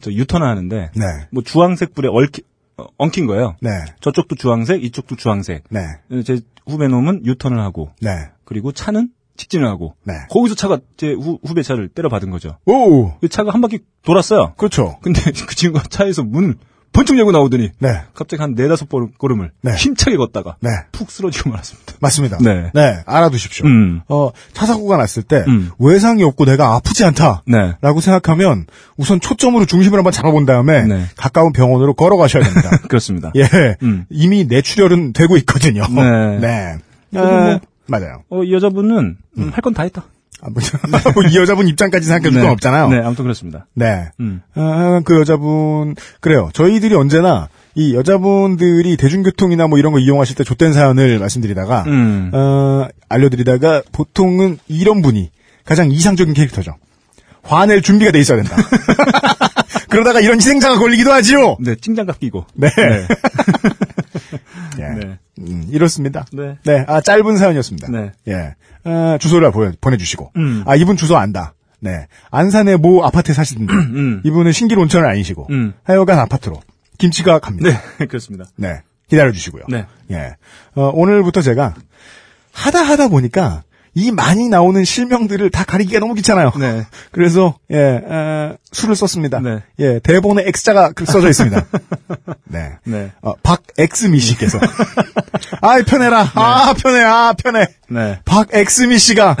저 0.00 0.12
유턴을 0.12 0.46
하는데, 0.46 0.90
네. 0.94 1.04
뭐 1.32 1.42
주황색 1.42 1.94
불에 1.94 2.08
얽히, 2.08 2.42
어, 2.76 2.84
엉킨 2.96 3.26
거예요. 3.26 3.56
네. 3.60 3.70
저쪽도 4.00 4.36
주황색, 4.36 4.84
이쪽도 4.84 5.16
주황색. 5.16 5.64
네. 5.70 5.80
제 6.24 6.40
후배 6.66 6.86
놈은 6.86 7.26
유턴을 7.26 7.58
하고, 7.60 7.90
네. 8.00 8.10
그리고 8.44 8.70
차는 8.70 9.08
직진을 9.36 9.66
하고, 9.66 9.94
네. 10.04 10.14
거기서 10.30 10.54
차가 10.54 10.78
제 10.96 11.12
후, 11.12 11.40
후배 11.44 11.62
차를 11.62 11.88
때려받은 11.88 12.30
거죠. 12.30 12.58
오! 12.66 13.18
그 13.18 13.28
차가 13.28 13.52
한 13.52 13.60
바퀴 13.60 13.80
돌았어요. 14.02 14.54
그렇죠. 14.56 14.98
근데 15.02 15.20
그 15.46 15.54
친구가 15.56 15.84
차에서 15.88 16.22
문을 16.22 16.54
번쩍 16.92 17.16
열고 17.18 17.32
나오더니 17.32 17.70
네. 17.78 18.02
갑자기 18.14 18.40
한 18.40 18.54
네다섯 18.54 18.88
번 18.88 19.10
걸음을 19.18 19.52
네. 19.62 19.74
힘차게 19.74 20.16
걷다가 20.16 20.56
네. 20.60 20.70
푹 20.92 21.10
쓰러지고 21.10 21.50
말았습니다. 21.50 21.94
맞습니다. 22.00 22.38
네. 22.40 23.02
알아두십시오. 23.06 23.66
음. 23.66 24.00
어, 24.08 24.30
차 24.52 24.66
사고가 24.66 24.96
났을 24.96 25.22
때, 25.22 25.44
음. 25.46 25.70
외상이 25.78 26.22
없고 26.24 26.44
내가 26.44 26.74
아프지 26.74 27.04
않다. 27.04 27.42
네. 27.46 27.74
라고 27.80 28.00
생각하면, 28.00 28.66
우선 28.96 29.20
초점으로 29.20 29.66
중심을 29.66 29.98
한번 29.98 30.12
잡아본 30.12 30.46
다음에, 30.46 30.84
네. 30.84 31.04
가까운 31.16 31.52
병원으로 31.52 31.94
걸어가셔야 31.94 32.42
됩니다. 32.42 32.70
그렇습니다. 32.88 33.32
예. 33.36 33.76
음. 33.82 34.06
이미 34.10 34.44
뇌출혈은 34.44 35.12
되고 35.12 35.36
있거든요. 35.38 35.84
네. 35.88 36.38
네. 36.40 36.78
아, 37.16 37.20
뭐- 37.24 37.60
맞아요. 37.86 38.22
어, 38.30 38.42
이 38.42 38.52
여자분은 38.52 39.16
음, 39.38 39.50
할건 39.52 39.72
다 39.74 39.82
했다. 39.84 40.04
아, 40.40 40.48
뭐, 40.50 40.62
뭐이 41.14 41.36
여자분 41.36 41.66
입장까지 41.68 42.06
생각해 42.06 42.30
줄 42.30 42.40
건 42.42 42.50
없잖아요. 42.52 42.88
네, 42.90 42.98
아무튼 42.98 43.24
그렇습니다. 43.24 43.66
네. 43.74 44.10
음. 44.20 44.40
아, 44.54 45.00
그 45.04 45.18
여자분 45.18 45.94
그래요. 46.20 46.50
저희들이 46.52 46.94
언제나 46.94 47.48
이 47.74 47.94
여자분들이 47.94 48.96
대중교통이나 48.96 49.66
뭐 49.68 49.78
이런 49.78 49.92
거 49.92 49.98
이용하실 49.98 50.36
때 50.36 50.44
좆된 50.44 50.72
사연을 50.72 51.18
말씀드리다가 51.18 51.84
음. 51.86 52.30
어, 52.32 52.86
알려드리다가 53.08 53.82
보통은 53.92 54.58
이런 54.68 55.02
분이 55.02 55.30
가장 55.64 55.90
이상적인 55.90 56.34
캐릭터죠. 56.34 56.76
화낼 57.42 57.82
준비가 57.82 58.10
돼 58.10 58.18
있어야 58.20 58.42
된다. 58.42 58.56
그러다가 59.88 60.20
이런 60.20 60.36
희생자가 60.36 60.78
걸리기도 60.78 61.12
하지요. 61.12 61.56
네, 61.60 61.74
찡장갑 61.80 62.20
끼고. 62.20 62.44
네. 62.54 62.68
네. 62.76 63.06
예. 64.78 64.88
네. 64.88 65.18
음, 65.40 65.66
이렇습니다. 65.70 66.24
네. 66.32 66.56
네, 66.64 66.84
아, 66.88 67.00
짧은 67.00 67.36
사연이었습니다. 67.36 67.88
네. 67.90 68.12
예. 68.28 68.54
아, 68.84 69.18
주소를 69.20 69.50
보여, 69.52 69.72
보내주시고. 69.80 70.32
음. 70.36 70.64
아, 70.66 70.74
이분 70.76 70.96
주소 70.96 71.16
안다. 71.16 71.54
네. 71.80 72.06
안산의 72.30 72.78
모 72.78 73.04
아파트에 73.04 73.34
사시던데. 73.34 73.72
음. 73.72 74.22
이분은 74.24 74.52
신길 74.52 74.78
온천을 74.78 75.06
아니시고. 75.08 75.46
음. 75.50 75.74
하여간 75.84 76.18
아파트로. 76.18 76.60
김치가 76.98 77.38
갑니다. 77.38 77.70
네, 77.98 78.06
그렇습니다. 78.06 78.46
네. 78.56 78.82
기다려주시고요. 79.08 79.64
네. 79.68 79.86
예. 80.10 80.36
어, 80.74 80.90
오늘부터 80.92 81.40
제가 81.40 81.74
하다 82.52 82.82
하다 82.82 83.08
보니까 83.08 83.62
이 83.98 84.12
많이 84.12 84.48
나오는 84.48 84.84
실명들을 84.84 85.50
다 85.50 85.64
가리기가 85.64 85.98
너무 85.98 86.14
귀찮아요. 86.14 86.52
네. 86.56 86.86
그래서 87.10 87.56
예 87.72 88.00
어, 88.04 88.56
수를 88.70 88.94
썼습니다. 88.94 89.40
네. 89.40 89.62
예 89.80 89.98
대본에 89.98 90.44
X자가 90.46 90.92
그 90.92 91.04
써져 91.04 91.28
있습니다. 91.28 91.66
네. 92.46 92.76
네. 92.84 93.10
어, 93.22 93.34
박엑스미 93.42 94.20
씨께서 94.20 94.60
아 95.60 95.82
편해라 95.84 96.30
아 96.34 96.74
편해 96.80 97.02
아 97.02 97.32
편해 97.32 97.66
네. 97.88 98.20
박엑스미 98.24 98.98
씨가 98.98 99.36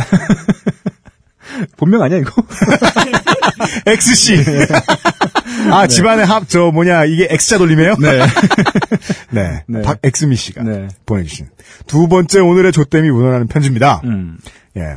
본명 1.76 2.02
아니야, 2.02 2.18
이거? 2.18 2.42
X 3.86 4.14
씨. 4.14 4.36
아 5.70 5.86
집안에 5.86 6.22
합저 6.22 6.70
뭐냐 6.72 7.04
이게 7.04 7.26
X자 7.30 7.58
돌림이에요? 7.58 7.96
네. 7.98 8.20
네. 9.30 9.62
네. 9.66 9.82
박엑스미 9.82 10.36
씨가 10.36 10.62
네. 10.62 10.88
보내주신 11.06 11.48
두 11.86 12.08
번째 12.08 12.40
오늘의 12.40 12.72
조땜이 12.72 13.10
묻어나는 13.10 13.48
편지입니다. 13.48 14.02
음. 14.04 14.38
예. 14.76 14.96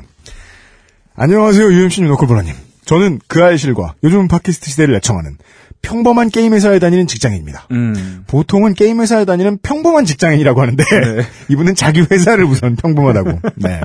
안녕하세요, 1.16 1.72
UMC 1.72 2.02
노콜브라님. 2.04 2.54
저는 2.86 3.20
그 3.28 3.44
알실과 3.44 3.96
요즘 4.04 4.28
팟캐스트 4.28 4.70
시대를 4.70 4.96
애청하는 4.96 5.38
평범한 5.82 6.30
게임 6.30 6.54
회사에 6.54 6.80
다니는 6.80 7.08
직장인입니다. 7.08 7.68
음. 7.72 8.24
보통은 8.28 8.74
게임 8.74 9.02
회사에 9.02 9.26
다니는 9.26 9.60
평범한 9.62 10.06
직장인이라고 10.06 10.62
하는데 10.62 10.84
이분은 11.50 11.76
자기 11.76 12.02
회사를 12.02 12.46
우선 12.46 12.76
평범하다고. 12.76 13.40
네. 13.58 13.82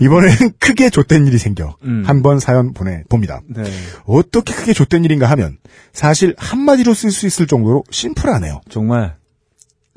이번에는 0.00 0.36
크게 0.58 0.90
좆된 0.90 1.26
일이 1.26 1.38
생겨 1.38 1.76
음. 1.84 2.04
한번 2.06 2.40
사연 2.40 2.74
보내 2.74 3.02
봅니다. 3.08 3.40
네. 3.48 3.64
어떻게 4.04 4.54
크게 4.54 4.72
좆된 4.72 5.04
일인가 5.04 5.30
하면 5.30 5.58
사실 5.92 6.34
한마디로 6.38 6.94
쓸 6.94 7.10
수 7.10 7.26
있을 7.26 7.46
정도로 7.46 7.84
심플하네요. 7.90 8.60
정말 8.68 9.16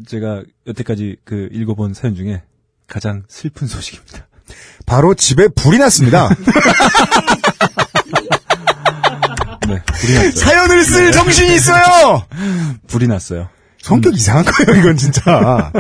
제가 0.08 0.44
여태까지 0.68 1.18
그 1.26 1.50
읽어본 1.52 1.94
사연 1.94 2.16
중에 2.16 2.42
가장 2.88 3.24
슬픈 3.28 3.68
소식입니다. 3.68 4.28
바로 4.86 5.14
집에 5.14 5.48
불이 5.48 5.78
났습니다. 5.78 6.30
네, 9.70 9.82
불이 9.86 10.14
났어요. 10.14 10.32
사연을 10.32 10.84
쓸 10.84 11.12
정신이 11.12 11.56
있어요. 11.56 12.24
불이 12.88 13.08
났어요. 13.08 13.50
성격 13.82 14.14
이상한 14.14 14.44
거예요, 14.46 14.82
이건 14.82 14.98
진짜. 14.98 15.72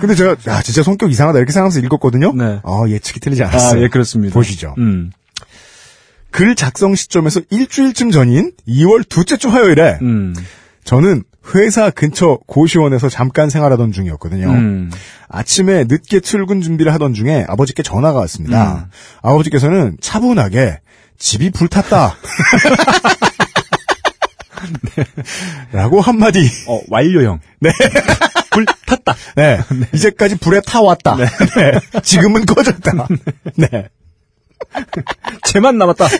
근데 0.00 0.14
제가, 0.14 0.36
야, 0.48 0.60
진짜 0.62 0.82
성격 0.82 1.10
이상하다, 1.10 1.38
이렇게 1.38 1.52
생각하면서 1.52 1.80
읽었거든요? 1.86 2.32
네. 2.34 2.60
어, 2.62 2.84
예측이 2.88 3.20
틀리지 3.20 3.42
않았어요. 3.44 3.80
아, 3.80 3.82
예, 3.82 3.88
그렇습니다. 3.88 4.34
보시죠. 4.34 4.74
음, 4.78 5.10
글 6.30 6.54
작성 6.54 6.94
시점에서 6.94 7.40
일주일쯤 7.50 8.10
전인 8.10 8.52
2월 8.68 9.08
둘째 9.08 9.38
주 9.38 9.48
화요일에, 9.48 9.98
음, 10.02 10.34
저는 10.84 11.24
회사 11.54 11.90
근처 11.90 12.38
고시원에서 12.46 13.08
잠깐 13.08 13.48
생활하던 13.48 13.92
중이었거든요. 13.92 14.50
음. 14.50 14.90
아침에 15.28 15.84
늦게 15.84 16.20
출근 16.20 16.60
준비를 16.60 16.92
하던 16.94 17.14
중에 17.14 17.44
아버지께 17.48 17.82
전화가 17.82 18.18
왔습니다. 18.20 18.74
음. 18.74 18.90
아버지께서는 19.22 19.96
차분하게 20.00 20.80
집이 21.18 21.50
불탔다. 21.50 22.16
라고 25.72 26.00
한마디. 26.00 26.48
어, 26.68 26.80
완료형. 26.88 27.40
네. 27.60 27.70
불 28.50 28.64
탔다. 28.86 29.14
네. 29.36 29.60
이제까지 29.94 30.36
불에 30.36 30.60
타왔다. 30.60 31.16
네. 31.16 31.26
지금은 32.02 32.46
꺼졌다. 32.46 33.06
네. 33.56 33.88
쟤만 35.44 35.76
남았다. 35.78 36.08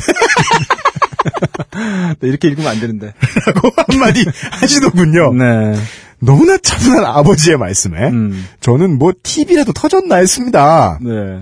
네, 2.20 2.28
이렇게 2.28 2.48
읽으면 2.48 2.70
안 2.70 2.80
되는데. 2.80 3.14
라고 3.46 3.70
한마디 3.88 4.24
하시더군요. 4.50 5.32
네. 5.34 5.74
너무나 6.18 6.56
차분한 6.58 7.04
아버지의 7.04 7.58
말씀에 7.58 8.08
음, 8.08 8.46
저는 8.60 8.98
뭐 8.98 9.12
TV라도 9.22 9.72
터졌나 9.72 10.16
했습니다. 10.16 10.98
네. 11.02 11.40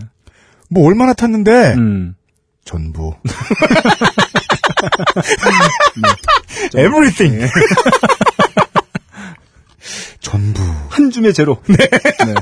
뭐 0.68 0.86
얼마나 0.86 1.12
탔는데 1.12 1.74
음, 1.74 2.16
전부. 2.64 3.14
Everything. 6.74 7.46
전부. 10.20 10.62
한 10.88 11.10
줌의 11.10 11.34
제로. 11.34 11.58
네. 11.68 11.76
네. 11.76 12.34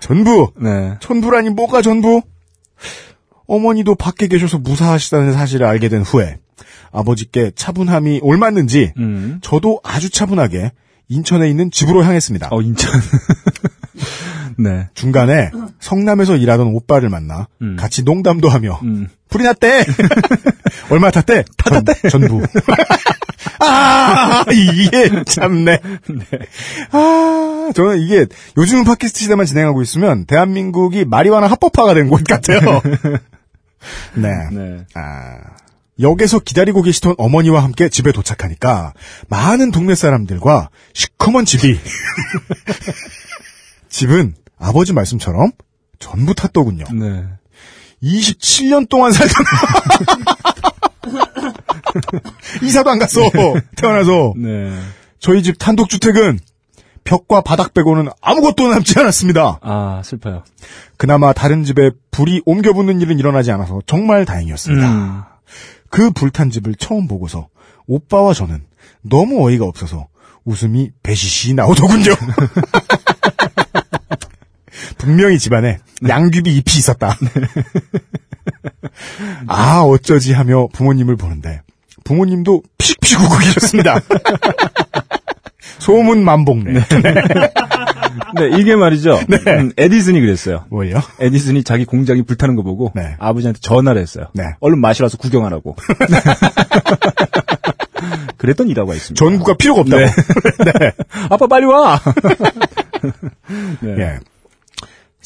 전부. 0.00 0.52
네. 0.56 0.96
전부라니 1.00 1.50
뭐가 1.50 1.82
전부? 1.82 2.22
어머니도 3.46 3.94
밖에 3.94 4.26
계셔서 4.26 4.58
무사하시다는 4.58 5.32
사실을 5.32 5.66
알게 5.66 5.88
된 5.88 6.02
후에 6.02 6.38
아버지께 6.90 7.52
차분함이 7.54 8.20
옮았는지 8.22 8.92
음. 8.96 9.38
저도 9.42 9.80
아주 9.84 10.10
차분하게 10.10 10.72
인천에 11.08 11.48
있는 11.48 11.70
집으로 11.70 12.04
향했습니다. 12.04 12.48
어, 12.50 12.60
인천. 12.60 12.92
네. 14.58 14.88
중간에 14.94 15.50
성남에서 15.80 16.36
일하던 16.36 16.68
오빠를 16.68 17.08
만나 17.08 17.48
음. 17.62 17.76
같이 17.78 18.02
농담도 18.02 18.48
하며 18.48 18.78
음. 18.82 19.08
불이 19.28 19.44
났대. 19.44 19.84
얼마 20.90 21.10
탔대? 21.10 21.44
탔대. 21.56 22.08
전부. 22.08 22.42
아, 23.60 24.44
이게 24.52 25.10
참네. 25.24 25.80
아, 26.92 27.70
저는 27.74 28.00
이게 28.00 28.26
요즘 28.56 28.84
팟캐스트 28.84 29.20
시대만 29.20 29.46
진행하고 29.46 29.82
있으면 29.82 30.24
대한민국이 30.26 31.04
마리화나 31.04 31.46
합법화가 31.48 31.94
된 31.94 32.08
곳 32.08 32.22
같아요. 32.24 32.60
네. 34.14 34.28
네. 34.52 34.84
아, 34.94 35.38
역에서 36.00 36.38
기다리고 36.40 36.82
계시던 36.82 37.14
어머니와 37.18 37.62
함께 37.64 37.88
집에 37.88 38.12
도착하니까 38.12 38.92
많은 39.28 39.70
동네 39.70 39.94
사람들과 39.94 40.68
시커먼 40.92 41.44
집이 41.46 41.78
집은 43.88 44.34
아버지 44.58 44.92
말씀처럼 44.92 45.50
전부 45.98 46.34
탔더군요. 46.34 46.84
네. 46.94 47.24
27년 48.02 48.88
동안 48.88 49.12
살던 49.12 49.44
이사도 52.62 52.90
안 52.90 52.98
갔어 52.98 53.20
태어나서 53.76 54.34
네. 54.36 54.72
저희 55.18 55.42
집 55.42 55.58
단독주택은 55.58 56.38
벽과 57.04 57.40
바닥 57.40 57.72
빼고는 57.72 58.08
아무것도 58.20 58.68
남지 58.68 58.98
않았습니다. 58.98 59.60
아, 59.62 60.02
슬퍼요. 60.04 60.42
그나마 60.96 61.32
다른 61.32 61.64
집에 61.64 61.90
불이 62.10 62.42
옮겨 62.44 62.72
붙는 62.72 63.00
일은 63.00 63.18
일어나지 63.18 63.52
않아서 63.52 63.80
정말 63.86 64.24
다행이었습니다. 64.24 64.90
음. 64.90 65.22
그 65.88 66.10
불탄 66.10 66.50
집을 66.50 66.74
처음 66.74 67.06
보고서 67.06 67.48
오빠와 67.86 68.34
저는 68.34 68.64
너무 69.02 69.46
어이가 69.46 69.64
없어서 69.64 70.08
웃음이 70.44 70.90
배시시 71.02 71.54
나오더군요. 71.54 72.10
분명히 75.06 75.38
집안에 75.38 75.78
양귀비 76.06 76.50
잎이 76.50 76.78
있었다. 76.78 77.16
아 79.46 79.82
어쩌지 79.82 80.32
하며 80.32 80.66
부모님을 80.72 81.14
보는데 81.14 81.60
부모님도 82.02 82.62
피식피식 82.76 83.20
웃고 83.20 83.38
계셨습니다. 83.38 84.00
소문 85.78 86.24
만복네. 86.24 86.72
네, 86.72 86.82
이게 88.58 88.74
말이죠. 88.74 89.20
음, 89.46 89.70
에디슨이 89.76 90.20
그랬어요. 90.20 90.64
뭐예요? 90.70 91.00
에디슨이 91.20 91.62
자기 91.62 91.84
공장이 91.84 92.22
불타는 92.22 92.56
거 92.56 92.62
보고 92.62 92.90
네. 92.96 93.14
아버지한테 93.20 93.60
전화를 93.62 94.02
했어요. 94.02 94.26
네. 94.34 94.42
얼른 94.58 94.80
마시라서 94.80 95.18
구경하라고. 95.18 95.76
그랬던 98.38 98.68
일화가 98.70 98.92
있습니다. 98.94 99.24
전구가 99.24 99.56
필요가 99.56 99.82
없다고. 99.82 100.02
네. 100.02 100.10
아빠 101.30 101.46
빨리 101.46 101.66
와. 101.66 102.00
네. 103.80 104.18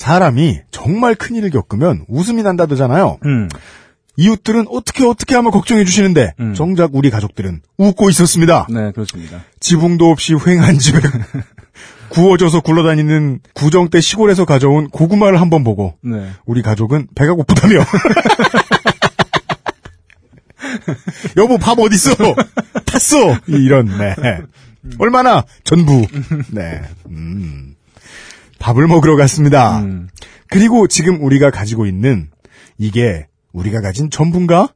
예. 0.01 0.05
사람이 0.05 0.61
정말 0.71 1.15
큰일을 1.15 1.51
겪으면 1.51 2.07
웃음이 2.09 2.43
난다더잖아요. 2.43 3.19
음. 3.27 3.49
이웃들은 4.17 4.67
어떻게 4.71 5.05
어떻게 5.05 5.35
하면 5.35 5.51
걱정해 5.51 5.85
주시는데 5.85 6.33
음. 6.41 6.55
정작 6.55 6.95
우리 6.95 7.11
가족들은 7.11 7.61
웃고 7.79 8.11
있었습니다. 8.11 8.67
네, 8.69 8.93
그렇습니다. 8.93 9.45
지붕도 9.61 10.11
없이 10.11 10.35
휑한 10.35 10.79
집에 10.79 10.99
구워져서 12.11 12.61
굴러다니는 12.61 13.41
구정 13.55 13.89
때 13.89 14.01
시골에서 14.01 14.45
가져온 14.45 14.89
고구마를 14.89 15.41
한번 15.41 15.63
보고 15.63 15.95
네. 16.03 16.31
우리 16.45 16.61
가족은 16.63 17.09
배가 17.15 17.35
고프다며. 17.35 17.85
여보 21.37 21.57
밥 21.59 21.79
어딨어? 21.79 22.15
탔어. 22.85 23.39
이런 23.47 23.87
네. 23.97 24.15
얼마나 24.99 25.45
전부. 25.63 26.07
네. 26.51 26.83
음. 27.09 27.69
밥을 28.61 28.87
먹으러 28.87 29.16
갔습니다. 29.16 29.81
음. 29.81 30.09
그리고 30.49 30.87
지금 30.87 31.25
우리가 31.25 31.51
가지고 31.51 31.87
있는 31.87 32.31
이게 32.79 33.27
우리가 33.53 33.81
가진 33.81 34.11
전부인가? 34.11 34.68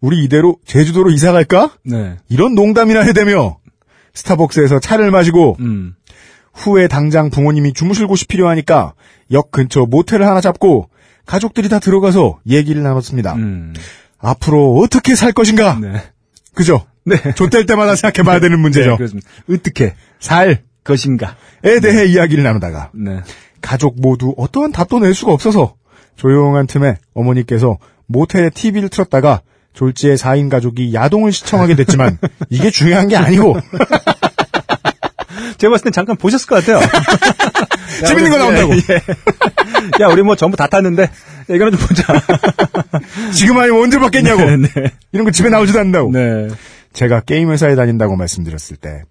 우리 0.00 0.24
이대로 0.24 0.56
제주도로 0.64 1.10
이사 1.10 1.32
갈까? 1.32 1.72
네. 1.84 2.16
이런 2.28 2.54
농담이나 2.54 3.02
해대며 3.02 3.58
스타벅스에서 4.14 4.78
차를 4.80 5.10
마시고 5.10 5.56
음. 5.60 5.94
후에 6.54 6.88
당장 6.88 7.28
부모님이 7.28 7.74
주무실 7.74 8.06
곳이 8.06 8.26
필요하니까 8.26 8.94
역 9.32 9.50
근처 9.50 9.84
모텔을 9.84 10.26
하나 10.26 10.40
잡고 10.40 10.88
가족들이 11.26 11.68
다 11.68 11.80
들어가서 11.80 12.38
얘기를 12.46 12.82
나눴습니다. 12.82 13.34
음. 13.34 13.74
앞으로 14.18 14.76
어떻게 14.78 15.14
살 15.14 15.32
것인가? 15.32 15.78
네. 15.80 16.02
그죠? 16.54 16.86
네. 17.04 17.16
좆될 17.34 17.66
때마다 17.66 17.96
생각해봐야 17.96 18.40
되는 18.40 18.58
문제죠. 18.60 18.90
네, 18.90 18.96
그렇습니다. 18.96 19.28
어떻게 19.50 19.94
살에 20.20 20.62
것인가? 20.86 21.36
대해 21.62 22.06
이야기를 22.06 22.44
나누다가 22.44 22.90
네. 22.94 23.20
가족 23.60 24.00
모두 24.00 24.34
어떠한 24.36 24.72
답도 24.72 25.00
낼 25.00 25.14
수가 25.14 25.32
없어서 25.32 25.74
조용한 26.16 26.66
틈에 26.66 26.96
어머니께서 27.14 27.78
모텔에 28.06 28.50
TV를 28.50 28.88
틀었다가 28.88 29.42
졸지에 29.74 30.14
4인 30.14 30.48
가족이 30.48 30.94
야동을 30.94 31.32
시청하게 31.32 31.74
됐지만 31.76 32.18
이게 32.48 32.70
중요한 32.70 33.08
게 33.08 33.16
아니고 33.16 33.56
제가 35.58 35.72
봤을 35.72 35.84
땐 35.84 35.92
잠깐 35.92 36.16
보셨을 36.16 36.46
것 36.46 36.64
같아요. 36.64 36.80
재밌는 38.06 38.30
거 38.30 38.38
나온다고. 38.38 38.74
예, 38.74 38.78
예. 38.78 40.02
야, 40.04 40.08
우리 40.08 40.22
뭐 40.22 40.36
전부 40.36 40.56
다 40.56 40.66
탔는데, 40.66 41.02
야, 41.04 41.54
이거는 41.54 41.72
좀 41.72 41.86
보자. 41.86 42.04
지금 43.32 43.58
아니면 43.58 43.82
언제 43.82 43.98
받겠냐고 43.98 44.44
네, 44.44 44.56
네. 44.56 44.68
이런 45.12 45.24
거 45.24 45.30
집에 45.30 45.48
나오지도 45.48 45.78
않는다고 45.78 46.10
네. 46.12 46.48
제가 46.92 47.20
게임 47.20 47.50
회사에 47.50 47.74
다닌다고 47.74 48.16
말씀드렸을 48.16 48.76
때 48.76 49.02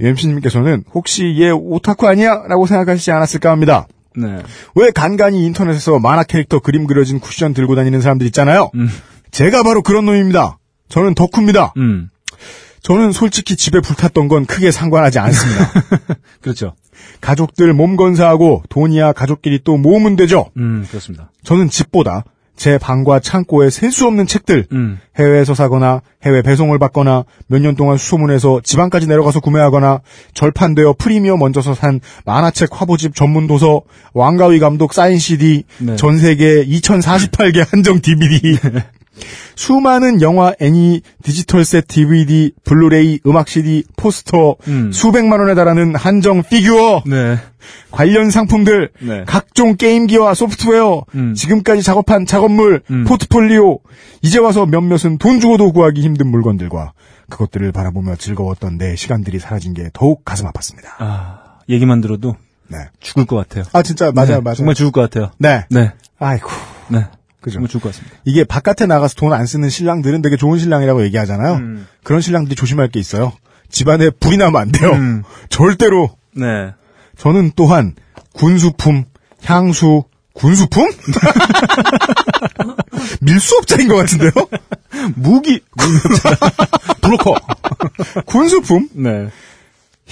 UMC님께서는 0.00 0.84
혹시 0.94 1.36
얘 1.38 1.50
오타쿠 1.50 2.06
아니야? 2.06 2.42
라고 2.48 2.66
생각하시지 2.66 3.10
않았을까 3.10 3.50
합니다. 3.50 3.86
네. 4.16 4.42
왜 4.74 4.90
간간히 4.90 5.44
인터넷에서 5.44 5.98
만화 5.98 6.22
캐릭터 6.22 6.60
그림 6.60 6.86
그려진 6.86 7.20
쿠션 7.20 7.54
들고 7.54 7.74
다니는 7.74 8.00
사람들 8.00 8.26
있잖아요. 8.28 8.70
음. 8.74 8.88
제가 9.30 9.62
바로 9.62 9.82
그런 9.82 10.04
놈입니다. 10.04 10.58
저는 10.88 11.14
덕후입니다. 11.14 11.72
음. 11.76 12.10
저는 12.80 13.12
솔직히 13.12 13.56
집에 13.56 13.80
불탔던 13.80 14.28
건 14.28 14.44
크게 14.44 14.70
상관하지 14.70 15.18
않습니다. 15.18 15.70
그렇죠. 16.42 16.74
가족들 17.20 17.72
몸 17.72 17.96
건사하고 17.96 18.62
돈이야 18.68 19.12
가족끼리 19.12 19.60
또 19.64 19.78
모으면 19.78 20.16
되죠. 20.16 20.50
음, 20.58 20.86
그렇습니다. 20.88 21.30
저는 21.44 21.70
집보다 21.70 22.24
제 22.56 22.78
방과 22.78 23.18
창고에 23.20 23.68
셀 23.70 23.90
수 23.90 24.06
없는 24.06 24.26
책들 24.26 24.66
음. 24.72 24.98
해외에서 25.18 25.54
사거나 25.54 26.02
해외 26.24 26.40
배송을 26.42 26.78
받거나 26.78 27.24
몇 27.48 27.60
년 27.60 27.74
동안 27.76 27.96
수소문해서 27.98 28.60
지방까지 28.64 29.06
내려가서 29.06 29.40
구매하거나 29.40 30.00
절판되어 30.34 30.94
프리미엄 30.98 31.42
얹어서 31.42 31.74
산 31.74 32.00
만화책 32.24 32.70
화보집 32.72 33.14
전문 33.14 33.46
도서 33.46 33.82
왕가위 34.14 34.58
감독 34.60 34.92
사인 34.94 35.18
CD 35.18 35.64
네. 35.78 35.96
전 35.96 36.18
세계 36.18 36.64
2048개 36.64 37.64
한정 37.70 38.00
DVD 38.00 38.58
수많은 39.56 40.20
영화 40.22 40.52
애니 40.60 41.02
디지털 41.22 41.64
셋 41.64 41.86
DVD 41.86 42.52
블루레이 42.64 43.20
음악 43.26 43.48
CD 43.48 43.84
포스터 43.96 44.56
음. 44.68 44.92
수백만 44.92 45.40
원에 45.40 45.54
달하는 45.54 45.94
한정 45.94 46.42
피규어 46.42 47.02
네. 47.06 47.38
관련 47.90 48.30
상품들, 48.30 48.90
네. 49.00 49.24
각종 49.26 49.76
게임기와 49.76 50.34
소프트웨어, 50.34 51.04
음. 51.14 51.34
지금까지 51.34 51.82
작업한 51.82 52.26
작업물, 52.26 52.82
음. 52.90 53.04
포트폴리오, 53.04 53.78
이제 54.22 54.38
와서 54.38 54.66
몇몇은 54.66 55.18
돈 55.18 55.40
주고도 55.40 55.72
구하기 55.72 56.02
힘든 56.02 56.26
물건들과 56.28 56.92
그것들을 57.30 57.72
바라보며 57.72 58.16
즐거웠던 58.16 58.78
내 58.78 58.96
시간들이 58.96 59.38
사라진 59.38 59.74
게 59.74 59.88
더욱 59.92 60.24
가슴 60.24 60.46
아팠습니다. 60.46 60.88
아, 60.98 61.60
얘기만 61.68 62.00
들어도 62.00 62.36
네. 62.68 62.78
죽을 63.00 63.26
것 63.26 63.36
같아요. 63.36 63.64
아 63.72 63.82
진짜 63.82 64.10
맞아요, 64.12 64.36
네, 64.36 64.40
맞아요. 64.40 64.56
정말 64.56 64.74
죽을 64.74 64.92
것 64.92 65.00
같아요. 65.02 65.30
네. 65.38 65.64
네. 65.70 65.92
아이고. 66.18 66.48
네. 66.88 67.06
그죠. 67.44 67.60
죽을 67.66 67.80
것 67.82 67.92
같습니다. 67.92 68.16
이게 68.24 68.42
바깥에 68.44 68.86
나가서 68.86 69.14
돈 69.16 69.32
안 69.34 69.44
쓰는 69.46 69.68
신랑들은 69.68 70.22
되게 70.22 70.36
좋은 70.36 70.58
신랑이라고 70.58 71.02
얘기하잖아요. 71.04 71.54
음. 71.56 71.86
그런 72.02 72.20
신랑들이 72.22 72.54
조심할 72.56 72.88
게 72.88 72.98
있어요. 73.00 73.32
집안에 73.68 74.08
불이 74.10 74.38
나면 74.38 74.60
안 74.60 74.72
돼요. 74.72 74.92
음. 74.92 75.22
절대로. 75.50 76.16
네. 76.34 76.72
저는 77.18 77.52
또한 77.54 77.94
군수품, 78.32 79.04
향수, 79.44 80.04
군수품? 80.32 80.90
밀수업자인 83.20 83.88
것 83.88 83.96
같은데요? 83.96 84.30
무기, 85.16 85.60
브로커. 87.02 87.34
군수품, 88.26 88.88
네. 88.94 89.28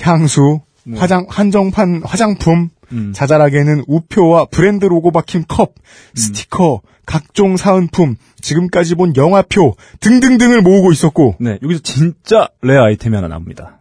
향수, 0.00 0.60
화장, 0.96 1.26
한정판 1.28 2.02
화장품, 2.04 2.70
음. 2.92 3.12
자잘하게는 3.14 3.84
우표와 3.86 4.46
브랜드 4.46 4.84
로고 4.84 5.10
박힌 5.10 5.44
컵, 5.48 5.74
스티커, 6.14 6.82
각종 7.06 7.56
사은품, 7.56 8.16
지금까지 8.40 8.94
본 8.94 9.14
영화표 9.16 9.76
등등등을 10.00 10.62
모으고 10.62 10.92
있었고, 10.92 11.36
네. 11.40 11.58
여기서 11.62 11.80
진짜 11.82 12.48
레어 12.62 12.84
아이템이 12.84 13.14
하나 13.14 13.28
나옵니다. 13.28 13.78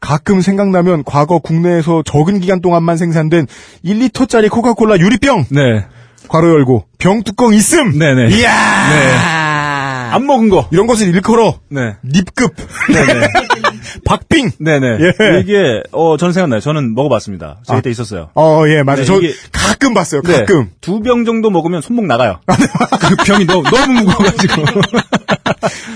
가끔 0.00 0.40
생각나면 0.40 1.04
과거 1.04 1.38
국내에서 1.38 2.02
적은 2.04 2.40
기간 2.40 2.60
동안만 2.60 2.96
생산된 2.96 3.46
1리터짜리 3.84 4.50
코카콜라 4.50 4.98
유리병, 4.98 5.46
네. 5.50 5.86
괄호 6.28 6.48
열고, 6.48 6.86
병 6.98 7.22
뚜껑 7.22 7.54
있음! 7.54 7.98
네네. 7.98 8.36
이야! 8.36 9.43
안 10.14 10.26
먹은 10.26 10.48
거. 10.48 10.68
이런 10.70 10.86
것을 10.86 11.08
일컬어, 11.08 11.58
네. 11.70 11.96
닙급, 12.02 12.54
네네. 12.92 13.26
박빙! 14.04 14.50
네네. 14.58 14.86
예. 15.00 15.40
이게, 15.40 15.82
어, 15.92 16.16
저는 16.16 16.32
생각나요. 16.32 16.60
저는 16.60 16.94
먹어봤습니다. 16.94 17.58
제가 17.64 17.74
아. 17.74 17.76
그때 17.76 17.90
있었어요. 17.90 18.30
어, 18.34 18.62
예, 18.68 18.82
맞아요. 18.82 19.00
네, 19.00 19.04
저 19.04 19.16
이게- 19.18 19.34
가끔 19.52 19.94
봤어요, 19.94 20.22
네. 20.22 20.38
가끔. 20.40 20.70
두병 20.80 21.24
정도 21.24 21.50
먹으면 21.50 21.80
손목 21.82 22.06
나가요. 22.06 22.40
그 22.46 23.16
병이 23.24 23.46
너무, 23.46 23.62
너무 23.70 24.00
무거워가지고. 24.00 24.62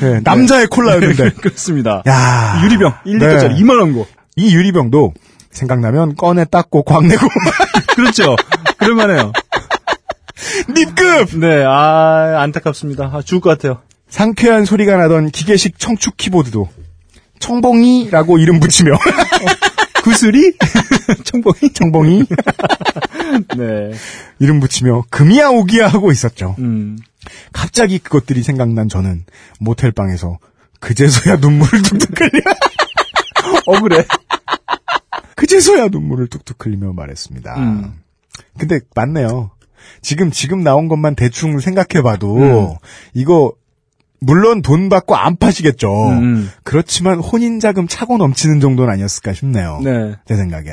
예, 0.02 0.20
남자의 0.24 0.66
콜라였는데. 0.66 1.30
그렇습니다. 1.40 2.02
야 2.06 2.60
유리병, 2.64 2.92
1리터짜리 3.06 3.48
네. 3.54 3.62
2만원 3.62 3.94
거. 3.94 4.06
이 4.36 4.54
유리병도 4.54 5.14
생각나면 5.50 6.14
꺼내 6.16 6.44
닦고 6.44 6.82
광내고 6.84 7.26
그렇죠. 7.96 8.36
그럴만해요. 8.78 9.32
닙급 10.74 11.36
네, 11.38 11.64
아, 11.66 12.40
안타깝습니다. 12.42 13.10
아, 13.12 13.22
죽을 13.22 13.40
것 13.40 13.50
같아요. 13.50 13.80
상쾌한 14.08 14.64
소리가 14.64 14.96
나던 14.96 15.30
기계식 15.30 15.78
청축 15.78 16.16
키보드도 16.16 16.68
청봉이라고 17.38 18.38
이름 18.38 18.60
붙이며 18.60 18.92
구슬이? 20.02 20.52
청봉이? 21.24 21.72
청봉이 21.74 22.24
네. 23.56 23.92
이름 24.38 24.60
붙이며 24.60 25.04
금이야 25.10 25.48
오기야 25.50 25.88
하고 25.88 26.10
있었죠. 26.10 26.56
음. 26.58 26.98
갑자기 27.52 27.98
그것들이 27.98 28.42
생각난 28.42 28.88
저는 28.88 29.24
모텔 29.60 29.92
방에서 29.92 30.38
그제서야 30.80 31.36
눈물을 31.36 31.82
뚝뚝 31.82 32.20
흘려 32.20 32.40
억울해. 33.66 34.04
그제서야 35.34 35.88
눈물을 35.88 36.28
뚝뚝 36.28 36.64
흘리며 36.64 36.92
말했습니다. 36.92 37.56
음. 37.58 38.00
근데 38.58 38.80
맞네요. 38.94 39.50
지금 40.00 40.30
지금 40.30 40.62
나온 40.62 40.88
것만 40.88 41.16
대충 41.16 41.58
생각해봐도 41.60 42.36
음. 42.36 42.74
이거 43.14 43.52
물론 44.20 44.62
돈 44.62 44.88
받고 44.88 45.16
안 45.16 45.36
파시겠죠. 45.36 46.10
음. 46.10 46.50
그렇지만 46.64 47.18
혼인 47.18 47.60
자금 47.60 47.86
차고 47.86 48.18
넘치는 48.18 48.60
정도는 48.60 48.92
아니었을까 48.92 49.32
싶네요. 49.32 49.80
네. 49.82 50.16
제 50.26 50.36
생각에. 50.36 50.70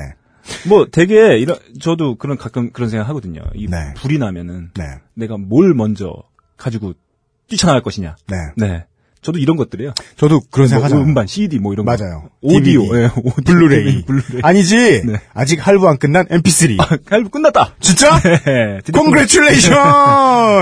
뭐 0.67 0.87
되게 0.91 1.37
이런 1.37 1.57
저도 1.79 2.15
그런 2.15 2.37
가끔 2.37 2.71
그런 2.71 2.89
생각 2.89 3.09
하거든요. 3.09 3.41
이 3.55 3.67
네. 3.67 3.93
불이 3.95 4.19
나면은 4.19 4.71
네, 4.75 4.83
내가 5.15 5.37
뭘 5.37 5.73
먼저 5.73 6.13
가지고 6.57 6.93
뛰쳐나갈 7.47 7.81
것이냐. 7.81 8.15
네. 8.27 8.37
네. 8.55 8.85
저도 9.25 9.39
이런 9.39 9.57
것들이에요. 9.57 9.93
저도 10.17 10.39
그런 10.51 10.63
뭐 10.65 10.67
생각 10.67 10.85
하잖아요. 10.85 11.03
음반, 11.05 11.25
CD 11.25 11.57
뭐 11.57 11.73
이런 11.73 11.85
거. 11.85 11.91
맞아요. 11.97 12.29
오디오, 12.41 12.83
DVD, 12.83 12.97
예, 13.01 13.09
오디오, 13.23 13.43
블루레이. 13.43 14.05
블루레이. 14.07 14.41
아니지. 14.43 15.01
네. 15.05 15.13
아직 15.33 15.65
할부 15.65 15.87
안 15.89 15.97
끝난 15.97 16.25
MP3. 16.27 16.79
아, 16.79 16.87
할부 17.09 17.29
끝났다. 17.29 17.73
진짜? 17.79 18.19
네. 18.45 18.81
끝났- 18.85 18.91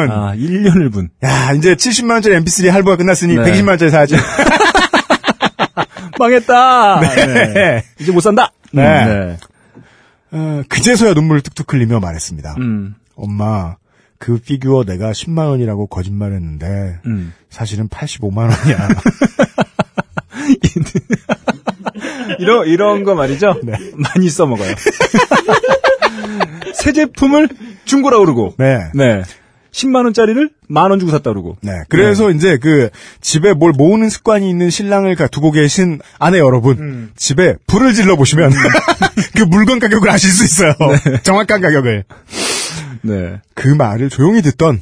아, 0.09 0.34
1년을 0.36 0.91
분. 0.93 1.09
야, 1.24 1.51
이제 1.53 1.76
70만 1.76 2.11
원짜리 2.11 2.36
MP3 2.36 2.70
할부가 2.70 2.95
끝났으니 2.95 3.36
네. 3.36 3.43
120만 3.43 3.68
원짜리 3.70 3.91
사야지. 3.91 4.16
망했다. 6.20 6.99
네. 7.01 7.84
이제 7.99 8.11
못 8.11 8.22
산다. 8.22 8.51
네. 8.72 8.84
음, 8.84 9.38
어, 10.32 10.64
그제서야 10.70 11.14
눈물을 11.14 11.41
뚝뚝 11.41 11.74
흘리며 11.74 11.99
말했습니다. 11.99 12.55
음. 12.59 12.95
엄마, 13.16 13.76
그 14.20 14.38
피규어 14.38 14.86
내가 14.86 15.11
10만 15.11 15.49
원이라고 15.49 15.88
거짓말했는데 15.88 16.99
음. 17.05 17.34
사실은 17.49 17.89
85만 17.89 18.38
원이야. 18.49 18.88
이런 22.39 22.68
이런 22.68 23.03
거 23.03 23.16
말이죠. 23.16 23.55
많이 23.95 24.30
써먹어요. 24.30 24.74
새 26.74 26.91
제품을 26.91 27.49
중고라 27.86 28.18
그러고, 28.20 28.53
네. 28.57 28.80
네, 28.93 29.22
10만 29.72 30.03
원짜리를 30.05 30.49
만 30.68 30.91
원 30.91 30.99
주고 30.99 31.11
샀다 31.11 31.32
그러고. 31.32 31.57
네. 31.61 31.72
그래서 31.89 32.32
이제 32.32 32.57
그 32.57 32.89
집에 33.22 33.53
뭘 33.53 33.72
모으는 33.74 34.09
습관이 34.09 34.49
있는 34.49 34.70
신랑을 34.70 35.16
가- 35.16 35.28
두고 35.28 35.51
계신 35.51 35.99
아내 36.20 36.39
여러분, 36.39 36.78
음. 36.80 37.11
집에 37.16 37.55
불을 37.68 37.93
질러 37.93 38.16
보시면 38.16 38.51
그 39.36 39.43
물건 39.43 39.80
가격을 39.80 40.09
아실 40.09 40.32
수 40.32 40.43
있어요. 40.43 40.74
정확한 41.24 41.61
가격을. 41.61 42.03
네, 43.04 43.41
그 43.54 43.68
말을 43.68 44.10
조용히 44.10 44.41
듣던 44.41 44.82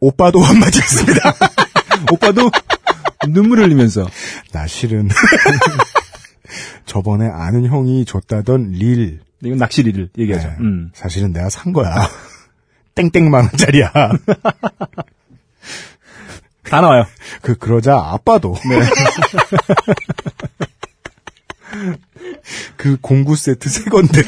오빠도 0.00 0.40
한마디 0.44 0.80
했습니다. 0.80 1.34
오빠도 2.12 2.50
눈물 3.28 3.60
흘리면서 3.60 4.06
나 4.52 4.66
실은 4.66 5.08
저번에 6.86 7.28
아는 7.28 7.66
형이 7.66 8.04
줬다던 8.04 8.72
릴 8.72 9.20
이건 9.42 9.58
낚시리를 9.58 10.10
얘기하죠. 10.18 10.48
네. 10.48 10.56
음. 10.60 10.90
사실은 10.94 11.32
내가 11.32 11.48
산 11.50 11.72
거야. 11.72 11.94
땡땡만 12.94 13.44
원짜리야. 13.44 13.90
다 16.64 16.80
나와요. 16.80 17.04
그 17.42 17.56
그러자 17.56 17.96
아빠도 17.98 18.54
네. 18.68 18.80
그 22.76 22.96
공구 23.00 23.36
세트 23.36 23.68
새 23.68 23.84
건데 23.84 24.22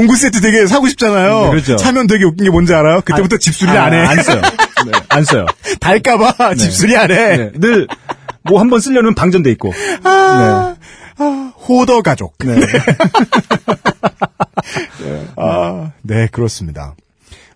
공구 0.00 0.16
세트 0.16 0.40
되게 0.40 0.66
사고 0.66 0.88
싶잖아요. 0.88 1.44
네, 1.44 1.50
그렇죠. 1.50 1.76
사면 1.78 2.06
되게 2.06 2.24
웃긴 2.24 2.44
게 2.44 2.50
뭔지 2.50 2.72
알아요? 2.74 3.02
그때부터 3.02 3.36
집수리 3.36 3.70
안 3.70 3.92
해. 3.92 3.98
안 3.98 4.22
써요. 4.22 4.40
네, 4.86 4.92
안 5.10 5.24
써요. 5.24 5.44
달까봐 5.80 6.54
집수리 6.54 6.96
안 6.96 7.10
해. 7.10 7.36
네, 7.36 7.50
늘뭐 7.54 8.58
한 8.60 8.70
번 8.70 8.80
쓰려면 8.80 9.14
방전돼 9.14 9.50
있고. 9.52 9.72
아, 10.04 10.74
아, 11.18 11.52
호더 11.68 12.00
가족. 12.02 12.34
네. 15.00 15.26
아, 15.36 15.92
네 16.02 16.28
그렇습니다. 16.32 16.94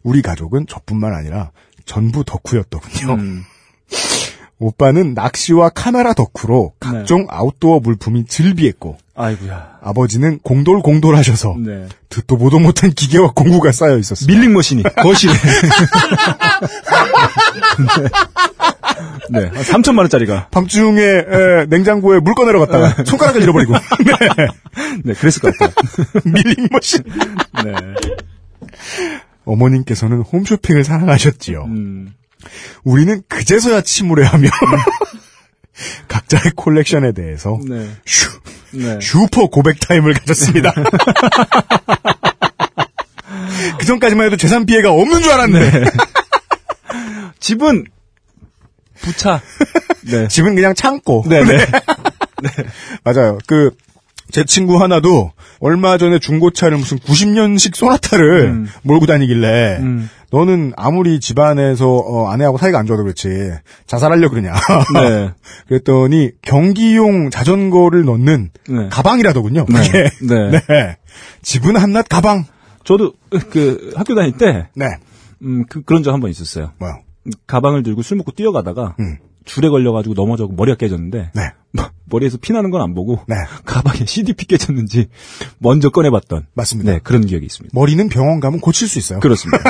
우리 0.02 0.20
가족은 0.22 0.66
저뿐만 0.68 1.14
아니라 1.14 1.50
전부 1.86 2.24
덕후였더군요. 2.24 3.14
음. 3.14 3.44
오빠는 4.68 5.12
낚시와 5.12 5.68
카메라 5.68 6.14
덕후로 6.14 6.72
각종 6.80 7.26
아웃도어 7.28 7.80
물품이 7.80 8.24
즐비했고 8.24 8.96
아이고야. 9.14 9.78
아버지는 9.82 10.38
공돌공돌하셔서 10.42 11.56
네. 11.58 11.86
듣도 12.08 12.38
보도 12.38 12.58
못한 12.58 12.90
기계와 12.90 13.32
공구가 13.34 13.72
쌓여 13.72 13.98
있었습니다. 13.98 14.32
밀링 14.32 14.54
머신이 14.54 14.82
거실에. 14.82 15.34
네. 19.30 19.40
네. 19.40 19.50
3천만 19.50 19.98
원짜리가. 19.98 20.48
밤중에 20.50 21.02
에, 21.02 21.66
냉장고에 21.68 22.20
물 22.20 22.34
꺼내러 22.34 22.58
갔다가 22.60 23.04
손가락을 23.04 23.42
잃어버리고 23.42 23.74
네, 25.04 25.12
그랬을 25.12 25.42
것 25.42 25.56
같아요. 25.58 25.74
밀링 26.24 26.68
머신. 26.70 27.02
네. 27.62 27.72
어머님께서는 29.44 30.22
홈쇼핑을 30.22 30.84
사랑하셨지요. 30.84 31.64
음. 31.64 32.14
우리는 32.84 33.22
그제서야 33.28 33.80
침울해 33.80 34.26
하며 34.26 34.48
각자의 36.08 36.52
콜렉션에 36.54 37.12
대해서 37.12 37.58
네. 37.68 37.90
슈, 38.04 38.28
네. 38.72 38.98
슈퍼 39.00 39.48
고백 39.48 39.80
타임을 39.80 40.14
가졌습니다. 40.14 40.72
그 43.78 43.86
전까지만 43.86 44.26
해도 44.26 44.36
재산 44.36 44.66
피해가 44.66 44.92
없는 44.92 45.22
줄 45.22 45.32
알았는데 45.32 45.84
집은 47.40 47.84
부차. 49.00 49.40
네. 50.02 50.28
집은 50.28 50.54
그냥 50.54 50.74
창고. 50.74 51.24
네, 51.28 51.42
네. 51.44 51.66
맞아요. 53.04 53.38
그, 53.46 53.70
제 54.30 54.44
친구 54.44 54.80
하나도 54.80 55.32
얼마 55.60 55.98
전에 55.98 56.18
중고차를 56.18 56.78
무슨 56.78 56.98
90년식 56.98 57.74
소나타를 57.74 58.46
음. 58.46 58.68
몰고 58.82 59.06
다니길래 59.06 59.78
음. 59.80 60.10
너는 60.34 60.72
아무리 60.76 61.20
집안에서 61.20 61.88
어, 61.88 62.28
아내하고 62.28 62.58
사이가 62.58 62.76
안 62.78 62.86
좋아도 62.86 63.04
그렇지 63.04 63.28
자살하려 63.86 64.28
그러냐. 64.30 64.52
네. 64.94 65.30
그랬더니 65.68 66.32
경기용 66.42 67.30
자전거를 67.30 68.04
넣는 68.04 68.50
네. 68.68 68.88
가방이라더군요. 68.90 69.66
네. 69.68 70.10
네. 70.26 70.50
네. 70.68 70.96
집은 71.42 71.76
한낱 71.76 72.08
가방. 72.08 72.44
저도 72.82 73.12
그 73.50 73.92
학교 73.96 74.14
다닐 74.16 74.36
때 74.36 74.68
네. 74.74 74.86
음, 75.42 75.64
그, 75.68 75.82
그런 75.82 76.02
적 76.02 76.12
한 76.12 76.20
번 76.20 76.30
있었어요. 76.30 76.72
뭐요? 76.78 76.98
가방을 77.46 77.82
들고 77.84 78.02
술 78.02 78.16
먹고 78.16 78.32
뛰어가다가 78.32 78.96
음. 79.00 79.16
줄에 79.46 79.68
걸려가지고 79.68 80.14
넘어져 80.14 80.48
머리가 80.50 80.76
깨졌는데 80.76 81.30
네. 81.34 81.42
뭐, 81.72 81.86
머리에서 82.06 82.38
피 82.40 82.52
나는 82.52 82.70
건 82.70 82.80
안 82.82 82.94
보고 82.94 83.20
네. 83.28 83.34
가방에 83.64 84.04
CDP 84.06 84.46
깨졌는지 84.46 85.08
먼저 85.58 85.90
꺼내봤던 85.90 86.46
맞습니다. 86.54 86.92
네 86.92 87.00
그런 87.02 87.24
기억이 87.26 87.46
있습니다. 87.46 87.78
머리는 87.78 88.08
병원 88.08 88.40
가면 88.40 88.60
고칠 88.60 88.88
수 88.88 88.98
있어요. 88.98 89.20
그렇습니다. 89.20 89.62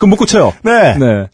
네. 0.00 0.06
그럼 0.06 0.10
못 0.10 0.16
고쳐요. 0.16 0.52
네. 0.64 0.96
네. 0.98 1.26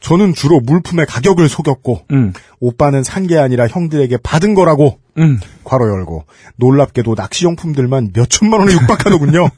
저는 0.00 0.34
주로 0.34 0.60
물품의 0.60 1.06
가격을 1.06 1.48
속였고 1.48 2.02
음. 2.12 2.32
오빠는 2.60 3.02
산 3.04 3.26
게 3.26 3.38
아니라 3.38 3.66
형들에게 3.68 4.18
받은 4.22 4.54
거라고 4.54 4.98
음. 5.16 5.40
괄호 5.64 5.88
열고 5.88 6.24
놀랍게도 6.56 7.14
낚시용품들만 7.16 8.10
몇 8.12 8.28
천만 8.28 8.60
원에 8.60 8.72
육박하더군요. 8.74 9.48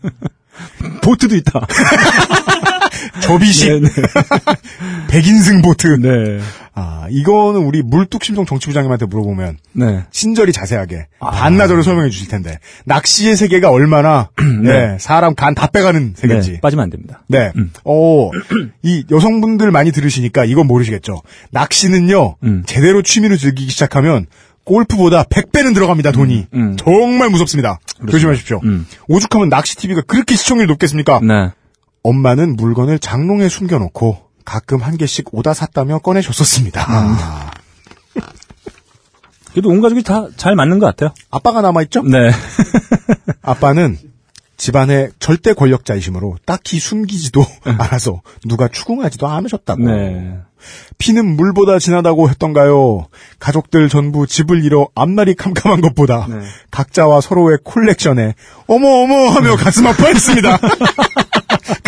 보트도 1.02 1.34
있다. 1.36 1.66
접이식 3.20 3.80
네, 3.82 3.88
네. 3.88 3.88
백인승 5.08 5.62
보트. 5.62 5.86
네. 6.00 6.40
아 6.78 7.06
이거는 7.08 7.60
우리 7.62 7.82
물뚝심송 7.82 8.44
정치부장님한테 8.44 9.06
물어보면 9.06 9.56
네. 9.72 10.04
친절히 10.10 10.52
자세하게 10.52 11.06
아. 11.20 11.30
반나절을 11.30 11.82
설명해 11.82 12.10
주실 12.10 12.28
텐데 12.28 12.58
낚시의 12.84 13.34
세계가 13.36 13.70
얼마나 13.70 14.28
네, 14.62 14.98
사람 15.00 15.34
간 15.34 15.54
다 15.54 15.68
빼가는 15.68 16.12
세계인지. 16.16 16.52
네. 16.52 16.60
빠지면 16.60 16.82
안 16.82 16.90
됩니다. 16.90 17.22
네. 17.28 17.50
어, 17.84 18.30
이 18.82 19.04
여성분들 19.10 19.70
많이 19.70 19.90
들으시니까 19.90 20.44
이건 20.44 20.66
모르시겠죠. 20.66 21.22
낚시는요, 21.50 22.36
음. 22.42 22.62
제대로 22.66 23.00
취미로 23.00 23.36
즐기기 23.38 23.70
시작하면 23.70 24.26
골프보다 24.64 25.22
100배는 25.22 25.72
들어갑니다, 25.72 26.10
돈이. 26.12 26.48
음, 26.52 26.60
음. 26.60 26.76
정말 26.76 27.30
무섭습니다. 27.30 27.78
조심하십시오. 28.10 28.60
음. 28.64 28.84
오죽하면 29.08 29.48
낚시 29.48 29.76
TV가 29.76 30.02
그렇게 30.06 30.34
시청률이 30.36 30.66
높겠습니까? 30.66 31.20
네. 31.22 31.52
엄마는 32.06 32.56
물건을 32.56 32.98
장롱에 32.98 33.48
숨겨놓고 33.48 34.18
가끔 34.44 34.80
한 34.80 34.96
개씩 34.96 35.34
오다 35.34 35.54
샀다며 35.54 35.98
꺼내줬었습니다. 35.98 36.82
음. 36.82 37.16
아, 37.18 37.50
그래도 39.52 39.70
온 39.70 39.80
가족이 39.80 40.02
다 40.02 40.28
잘 40.36 40.54
맞는 40.54 40.78
것 40.78 40.86
같아요. 40.86 41.10
아빠가 41.30 41.62
남아있죠? 41.62 42.02
네. 42.02 42.30
아빠는 43.42 43.98
집안의 44.56 45.10
절대 45.18 45.52
권력자이심으로 45.52 46.36
딱히 46.46 46.78
숨기지도 46.78 47.44
않아서 47.78 48.22
누가 48.46 48.68
추궁하지도 48.68 49.26
않으셨다고. 49.26 49.82
네. 49.84 50.38
피는 50.98 51.36
물보다 51.36 51.78
진하다고 51.78 52.30
했던가요? 52.30 53.06
가족들 53.38 53.88
전부 53.88 54.26
집을 54.26 54.64
잃어 54.64 54.88
앞날이 54.94 55.34
캄캄한 55.34 55.80
것보다 55.82 56.26
네. 56.28 56.40
각자와 56.70 57.20
서로의 57.20 57.58
콜렉션에 57.64 58.34
어머 58.66 58.88
어머 59.02 59.28
하며 59.28 59.56
가슴 59.56 59.86
아파했습니다. 59.86 60.58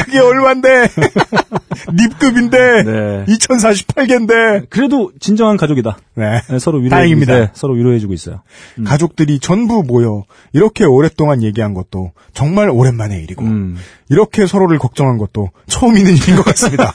그게 0.09 0.19
얼만데? 0.21 0.89
립급인데 1.93 2.83
네. 2.83 3.25
2048개인데. 3.27 4.69
그래도 4.71 5.13
진정한 5.21 5.57
가족이다. 5.57 5.99
네. 6.15 6.41
네, 6.49 6.59
서로 6.59 6.79
위로해 6.79 6.91
다행입니다. 6.91 7.39
네, 7.39 7.51
서로 7.55 7.75
위로해주고 7.75 8.13
있어요. 8.15 8.43
가족들이 8.85 9.39
전부 9.39 9.83
모여 9.87 10.25
이렇게 10.53 10.85
오랫동안 10.85 11.43
얘기한 11.43 11.75
것도 11.75 12.13
정말 12.33 12.71
오랜만의 12.71 13.23
일이고 13.23 13.45
음. 13.45 13.77
이렇게 14.09 14.47
서로를 14.47 14.79
걱정한 14.79 15.19
것도 15.19 15.51
처음 15.67 15.97
있는 15.97 16.17
일인 16.17 16.37
것 16.37 16.45
같습니다. 16.47 16.93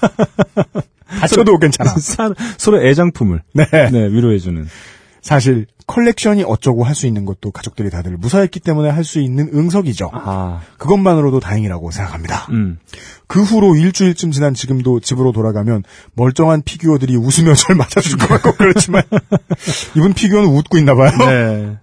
다쳐도 1.21 1.59
괜찮아. 1.59 1.91
사- 1.97 2.33
서로 2.57 2.83
애장품을 2.85 3.41
네. 3.53 3.65
네, 3.71 4.07
위로해주는. 4.09 4.67
사실 5.23 5.65
컬렉션이 5.87 6.43
어쩌고 6.45 6.83
할 6.83 6.93
수 6.95 7.07
있는 7.07 7.25
것도 7.25 7.51
가족들이 7.51 7.89
다들 7.89 8.17
무사했기 8.17 8.59
때문에 8.59 8.89
할 8.89 9.03
수 9.03 9.19
있는 9.19 9.49
응석이죠. 9.53 10.11
아, 10.13 10.61
그것만으로도 10.77 11.39
다행이라고 11.39 11.89
생각합니다. 11.91 12.47
음. 12.51 12.77
그 13.27 13.41
후로 13.41 13.75
일주일쯤 13.75 14.31
지난 14.31 14.53
지금도 14.53 14.99
집으로 14.99 15.31
돌아가면 15.31 15.83
멀쩡한 16.13 16.61
피규어들이 16.63 17.15
웃으며 17.15 17.55
절 17.55 17.75
맞아줄 17.75 18.17
것 18.17 18.27
같고 18.27 18.53
그렇지만 18.57 19.01
이분 19.95 20.13
피규어는 20.13 20.49
웃고 20.49 20.77
있나 20.77 20.93
봐요. 20.93 21.11
네. 21.17 21.77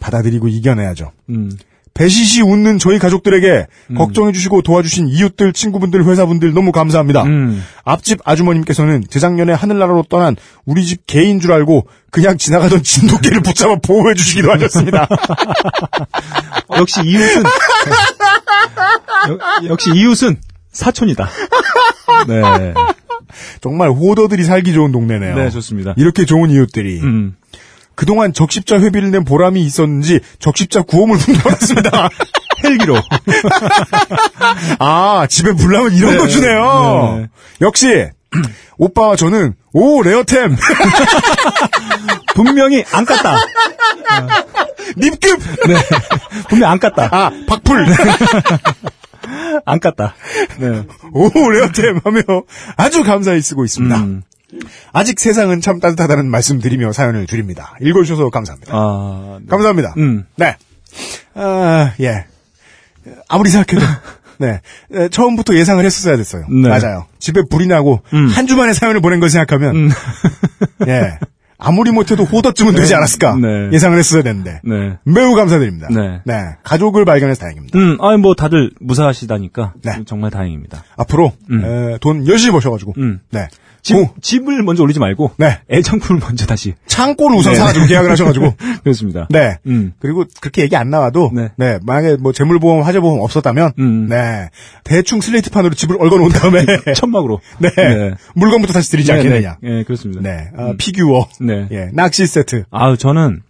받아들이고 0.00 0.48
이겨내야죠. 0.48 1.12
음. 1.28 1.50
배시시 1.94 2.40
웃는 2.42 2.78
저희 2.78 2.98
가족들에게 2.98 3.66
걱정해주시고 3.96 4.62
도와주신 4.62 5.08
이웃들, 5.08 5.52
친구분들, 5.52 6.04
회사분들 6.06 6.54
너무 6.54 6.72
감사합니다. 6.72 7.24
음. 7.24 7.62
앞집 7.84 8.20
아주머님께서는 8.24 9.04
재작년에 9.10 9.52
하늘나라로 9.52 10.04
떠난 10.08 10.36
우리 10.64 10.86
집 10.86 11.06
개인 11.06 11.40
줄 11.40 11.52
알고 11.52 11.86
그냥 12.10 12.38
지나가던 12.38 12.82
진돗개를 12.82 13.40
붙잡아 13.42 13.76
보호해주시기도 13.84 14.50
하셨습니다. 14.52 15.08
역시 16.78 17.00
이웃은 17.04 17.42
여- 19.28 19.68
역시 19.68 19.90
이웃은 19.94 20.36
사촌이다. 20.72 21.28
네. 22.28 22.74
정말 23.60 23.90
호더들이 23.90 24.44
살기 24.44 24.72
좋은 24.72 24.92
동네네요. 24.92 25.36
네, 25.36 25.50
좋습니다. 25.50 25.94
이렇게 25.96 26.24
좋은 26.24 26.50
이웃들이. 26.50 27.00
음. 27.00 27.36
그동안 28.00 28.32
적십자 28.32 28.80
회비를 28.80 29.10
낸 29.10 29.26
보람이 29.26 29.60
있었는지 29.60 30.20
적십자 30.38 30.80
구호물품 30.84 31.34
받았습니다. 31.34 32.08
헬기로. 32.64 32.96
아, 34.80 35.26
집에 35.28 35.52
불나면 35.52 35.92
이런 35.92 36.12
네. 36.12 36.16
거 36.16 36.26
주네요. 36.26 37.18
네. 37.18 37.28
역시, 37.60 38.06
오빠와 38.78 39.16
저는, 39.16 39.52
오, 39.74 40.02
레어템! 40.02 40.56
분명히 42.34 42.86
안 42.90 43.04
깠다. 43.04 43.36
립급! 44.96 45.38
네. 45.68 45.74
분명 46.48 46.70
안 46.70 46.78
깠다. 46.78 47.06
아, 47.12 47.30
박풀! 47.46 47.84
안 49.66 49.78
깠다. 49.78 50.12
네. 50.58 50.86
오, 51.12 51.50
레어템! 51.50 52.00
하며 52.02 52.22
아주 52.78 53.04
감사히 53.04 53.42
쓰고 53.42 53.66
있습니다. 53.66 53.94
음. 53.98 54.22
아직 54.92 55.20
세상은 55.20 55.60
참 55.60 55.80
따뜻하다는 55.80 56.26
말씀 56.26 56.60
드리며 56.60 56.92
사연을 56.92 57.26
드립니다. 57.26 57.74
읽어주셔서 57.80 58.30
감사합니다. 58.30 58.72
아, 58.74 59.38
네. 59.40 59.46
감사합니다. 59.48 59.94
음. 59.98 60.24
네. 60.36 60.56
아, 61.34 61.92
예. 62.00 62.24
아무리 63.28 63.50
생각해도. 63.50 63.86
네. 64.38 64.60
에, 64.94 65.08
처음부터 65.10 65.54
예상을 65.54 65.84
했었어야 65.84 66.16
됐어요. 66.16 66.46
네. 66.48 66.68
맞아요. 66.68 67.06
집에 67.18 67.42
불이 67.48 67.66
나고, 67.66 68.00
음. 68.14 68.26
한 68.28 68.46
주만에 68.46 68.72
사연을 68.72 69.00
보낸 69.00 69.20
걸 69.20 69.28
생각하면, 69.28 69.76
음. 69.76 69.90
예. 70.88 71.18
아무리 71.62 71.92
못해도 71.92 72.24
호더쯤은 72.24 72.74
되지 72.74 72.94
않았을까. 72.94 73.36
네. 73.36 73.70
예상을 73.70 73.98
했어야 73.98 74.22
됐는데. 74.22 74.62
네. 74.64 74.96
매우 75.04 75.34
감사드립니다. 75.34 75.88
네. 76.24 76.56
가족을 76.62 77.04
발견해서 77.04 77.40
다행입니다. 77.40 77.78
음, 77.78 77.98
아니, 78.00 78.16
뭐, 78.16 78.34
다들 78.34 78.70
무사하시다니까. 78.80 79.74
네. 79.82 80.02
정말 80.06 80.30
다행입니다. 80.30 80.84
앞으로, 80.96 81.34
음. 81.50 81.62
에, 81.62 81.98
돈 82.00 82.26
열심히 82.26 82.52
버셔가지고, 82.52 82.94
음. 82.96 83.20
네. 83.30 83.46
집, 83.82 83.94
고- 83.94 84.14
집을 84.20 84.62
먼저 84.62 84.82
올리지 84.82 84.98
말고. 85.00 85.32
네. 85.38 85.60
애장품을 85.70 86.20
먼저 86.20 86.46
다시. 86.46 86.74
창고를 86.86 87.36
우선 87.38 87.52
네. 87.52 87.58
사가지고 87.58 87.86
계약을 87.86 88.10
하셔가지고, 88.10 88.54
그렇습니다. 88.84 89.26
네. 89.30 89.58
음. 89.66 89.92
그리고 89.98 90.24
그렇게 90.40 90.62
얘기 90.62 90.76
안 90.76 90.90
나와도 90.90 91.30
네. 91.34 91.48
네. 91.56 91.78
만약에 91.84 92.16
뭐 92.16 92.32
재물보험, 92.32 92.82
화재보험 92.82 93.20
없었다면 93.20 93.72
음. 93.78 94.08
네 94.08 94.50
대충 94.84 95.20
슬레이트판으로 95.20 95.74
집을 95.74 95.96
얽어 96.00 96.16
놓은 96.18 96.28
다음에 96.30 96.64
천막으로. 96.94 97.40
네. 97.58 98.14
물건부터 98.34 98.72
다시 98.72 98.90
드리지 98.90 99.12
않겠느냐. 99.12 99.56
네, 99.62 99.70
네, 99.76 99.82
그렇습니다. 99.84 100.20
네, 100.22 100.50
아, 100.56 100.74
피규어, 100.76 101.28
네. 101.40 101.68
예, 101.70 101.88
낚시 101.92 102.26
세트. 102.26 102.64
아우, 102.70 102.96
저는, 102.96 103.42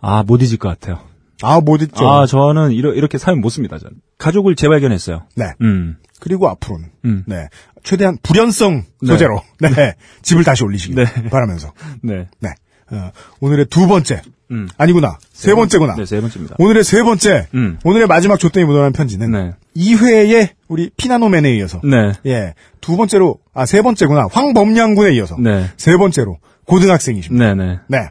아, 0.00 0.22
못 0.26 0.42
잊을 0.42 0.58
것 0.58 0.68
같아요. 0.68 1.00
아, 1.42 1.60
못 1.60 1.80
있죠. 1.82 2.08
아, 2.08 2.26
저는 2.26 2.72
이러, 2.72 2.92
이렇게 2.92 3.16
사연 3.18 3.40
못 3.40 3.48
씁니다, 3.48 3.78
전. 3.78 3.90
가족을 4.18 4.56
재발견했어요. 4.56 5.22
네. 5.36 5.46
음. 5.62 5.96
그리고 6.20 6.50
앞으로는 6.50 6.88
음. 7.06 7.24
네 7.26 7.48
최대한 7.82 8.18
불연성 8.22 8.84
네. 9.02 9.06
소재로 9.06 9.42
네, 9.60 9.94
집을 10.22 10.44
다시 10.44 10.64
올리시길 10.64 10.96
네. 10.96 11.04
바라면서 11.30 11.72
네. 12.02 12.28
네 12.40 12.50
어, 12.90 13.12
오늘의 13.40 13.66
두 13.66 13.86
번째 13.86 14.22
음. 14.50 14.68
아니구나 14.76 15.18
세 15.32 15.54
번째구나 15.54 15.94
네, 15.94 16.04
세 16.04 16.20
번째입니다. 16.20 16.56
오늘의 16.58 16.84
세 16.84 17.02
번째 17.02 17.48
음. 17.54 17.78
오늘의 17.84 18.06
마지막 18.06 18.38
조땡이 18.38 18.64
묻어난 18.66 18.92
편지는 18.92 19.30
네. 19.30 19.52
2회의 19.76 20.50
우리 20.68 20.90
피나노맨에 20.96 21.54
이어서 21.56 21.80
네. 21.84 22.12
예, 22.26 22.54
두 22.80 22.96
번째로, 22.96 23.38
아, 23.54 23.64
세 23.64 23.82
번째구나. 23.82 24.26
황범량군에 24.32 25.14
이어서. 25.14 25.36
네. 25.38 25.70
세 25.76 25.96
번째로, 25.96 26.38
고등학생이십니다. 26.64 27.54
네, 27.54 27.64
네. 27.66 27.78
네. 27.86 28.10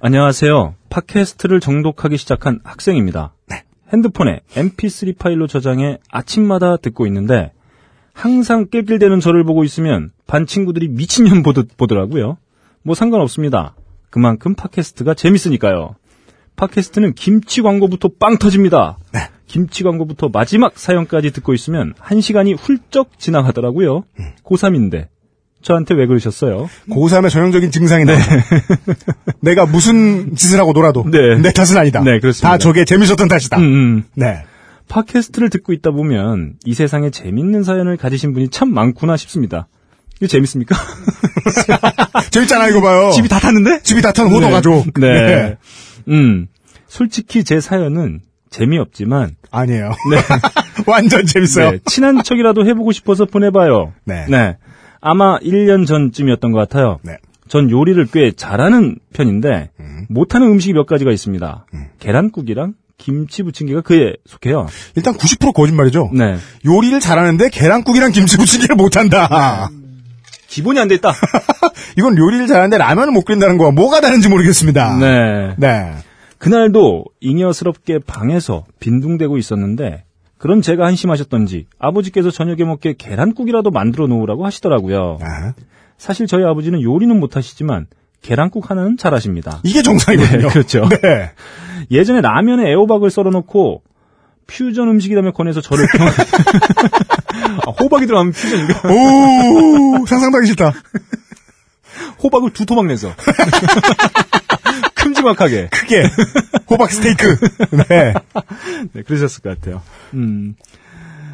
안녕하세요. 0.00 0.74
팟캐스트를 0.88 1.60
정독하기 1.60 2.16
시작한 2.16 2.58
학생입니다. 2.64 3.34
핸드폰에 3.92 4.40
mp3 4.54 5.18
파일로 5.18 5.46
저장해 5.46 5.98
아침마다 6.10 6.76
듣고 6.76 7.06
있는데 7.06 7.52
항상 8.12 8.66
낄낄대는 8.70 9.20
저를 9.20 9.44
보고 9.44 9.64
있으면 9.64 10.10
반 10.26 10.46
친구들이 10.46 10.88
미친년 10.88 11.42
보듯 11.42 11.76
보더라고요. 11.76 12.36
뭐 12.82 12.94
상관없습니다. 12.94 13.74
그만큼 14.10 14.54
팟캐스트가 14.54 15.14
재밌으니까요. 15.14 15.94
팟캐스트는 16.56 17.14
김치 17.14 17.62
광고부터 17.62 18.10
빵 18.18 18.36
터집니다. 18.38 18.98
김치 19.46 19.82
광고부터 19.82 20.28
마지막 20.32 20.78
사연까지 20.78 21.32
듣고 21.32 21.54
있으면 21.54 21.94
한 21.98 22.20
시간이 22.20 22.54
훌쩍 22.54 23.18
지나가더라고요. 23.18 24.04
고3인데 24.44 25.08
저한테 25.62 25.94
왜 25.94 26.06
그러셨어요? 26.06 26.68
고3의 26.90 27.30
전형적인 27.30 27.70
증상이네. 27.70 28.14
내가 29.40 29.66
무슨 29.66 30.34
짓을 30.34 30.58
하고 30.58 30.72
놀아도. 30.72 31.04
네. 31.10 31.36
내 31.38 31.52
탓은 31.52 31.76
아니다. 31.76 32.00
네, 32.02 32.18
그렇습니다. 32.18 32.48
다 32.50 32.58
저게 32.58 32.84
재밌었던 32.84 33.28
탓이다. 33.28 33.58
음, 33.58 33.62
음. 33.62 34.04
네. 34.14 34.42
팟캐스트를 34.90 35.48
듣고 35.50 35.72
있다 35.72 35.92
보면 35.92 36.54
이 36.64 36.74
세상에 36.74 37.10
재밌는 37.10 37.62
사연을 37.62 37.96
가지신 37.96 38.32
분이 38.34 38.48
참 38.50 38.74
많구나 38.74 39.16
싶습니다. 39.16 39.68
이거 40.18 40.26
재밌습니까? 40.26 40.76
재밌잖아, 42.30 42.68
이거 42.68 42.82
봐요. 42.82 43.10
집이 43.12 43.28
다 43.28 43.38
탔는데? 43.38 43.82
집이 43.82 44.02
다 44.02 44.12
탄 44.12 44.26
호도 44.26 44.46
네. 44.46 44.50
가족. 44.50 44.92
네. 45.00 45.56
음. 46.08 46.48
솔직히 46.88 47.44
제 47.44 47.60
사연은 47.60 48.20
재미없지만 48.50 49.36
아니에요. 49.50 49.92
완전 50.86 51.24
재밌어요. 51.24 51.70
네, 51.70 51.78
친한 51.86 52.22
척이라도 52.22 52.66
해보고 52.66 52.92
싶어서 52.92 53.24
보내봐요. 53.24 53.92
네. 54.04 54.26
아마 55.00 55.38
1년 55.38 55.86
전쯤이었던 55.86 56.50
것 56.52 56.58
같아요. 56.58 56.98
네. 57.02 57.16
전 57.48 57.70
요리를 57.70 58.04
꽤 58.12 58.32
잘하는 58.32 58.96
편인데 59.14 59.70
음. 59.80 60.06
못하는 60.08 60.48
음식이 60.48 60.72
몇 60.74 60.86
가지가 60.86 61.10
있습니다. 61.12 61.66
계란국이랑 62.00 62.74
김치 63.00 63.42
부침개가 63.42 63.80
그에 63.80 64.12
속해요. 64.26 64.66
일단 64.94 65.14
90% 65.14 65.54
거짓말이죠. 65.54 66.10
네. 66.12 66.36
요리를 66.66 67.00
잘하는데 67.00 67.48
계란국이랑 67.48 68.12
김치 68.12 68.36
부침개를 68.36 68.76
못한다. 68.76 69.70
기본이 70.48 70.78
안 70.78 70.88
돼 70.88 70.96
있다. 70.96 71.12
이건 71.96 72.18
요리를 72.18 72.46
잘하는데 72.46 72.76
라면을 72.76 73.12
못 73.12 73.24
끓인다는 73.24 73.56
거와 73.56 73.70
뭐가 73.70 74.00
다른지 74.00 74.28
모르겠습니다. 74.28 74.98
네. 74.98 75.54
네. 75.58 75.94
그날도 76.38 77.04
잉여스럽게 77.20 78.00
방에서 78.06 78.64
빈둥대고 78.80 79.38
있었는데 79.38 80.04
그런 80.38 80.62
제가 80.62 80.86
한심하셨던지 80.86 81.66
아버지께서 81.78 82.30
저녁에 82.30 82.64
먹게 82.64 82.94
계란국이라도 82.98 83.70
만들어 83.70 84.06
놓으라고 84.06 84.46
하시더라고요. 84.46 85.18
아, 85.22 85.52
사실 85.98 86.26
저희 86.26 86.44
아버지는 86.44 86.80
요리는 86.82 87.18
못하시지만 87.20 87.86
계란국 88.22 88.70
하나는 88.70 88.96
잘하십니다. 88.96 89.60
이게 89.64 89.82
정상이거든요. 89.82 90.42
네, 90.42 90.48
그렇죠. 90.48 90.88
네. 90.88 91.32
예전에 91.90 92.20
라면에 92.20 92.70
애호박을 92.70 93.10
썰어놓고 93.10 93.82
퓨전 94.46 94.88
음식이라며 94.88 95.32
권해서 95.32 95.60
저를 95.60 95.86
평... 95.96 96.06
아, 97.66 97.70
호박이 97.80 98.06
들어가면 98.06 98.32
퓨전인가? 98.32 98.88
오, 98.88 100.06
상상도 100.06 100.38
하기 100.38 100.48
싫다. 100.48 100.72
호박을 102.22 102.50
두 102.52 102.66
토막 102.66 102.86
내서 102.86 103.12
큼지막하게 104.96 105.68
크게. 105.70 106.02
호박 106.68 106.90
스테이크. 106.90 107.36
네. 107.88 108.14
네, 108.92 109.02
그러셨을 109.02 109.42
것 109.42 109.58
같아요. 109.58 109.82
음, 110.14 110.54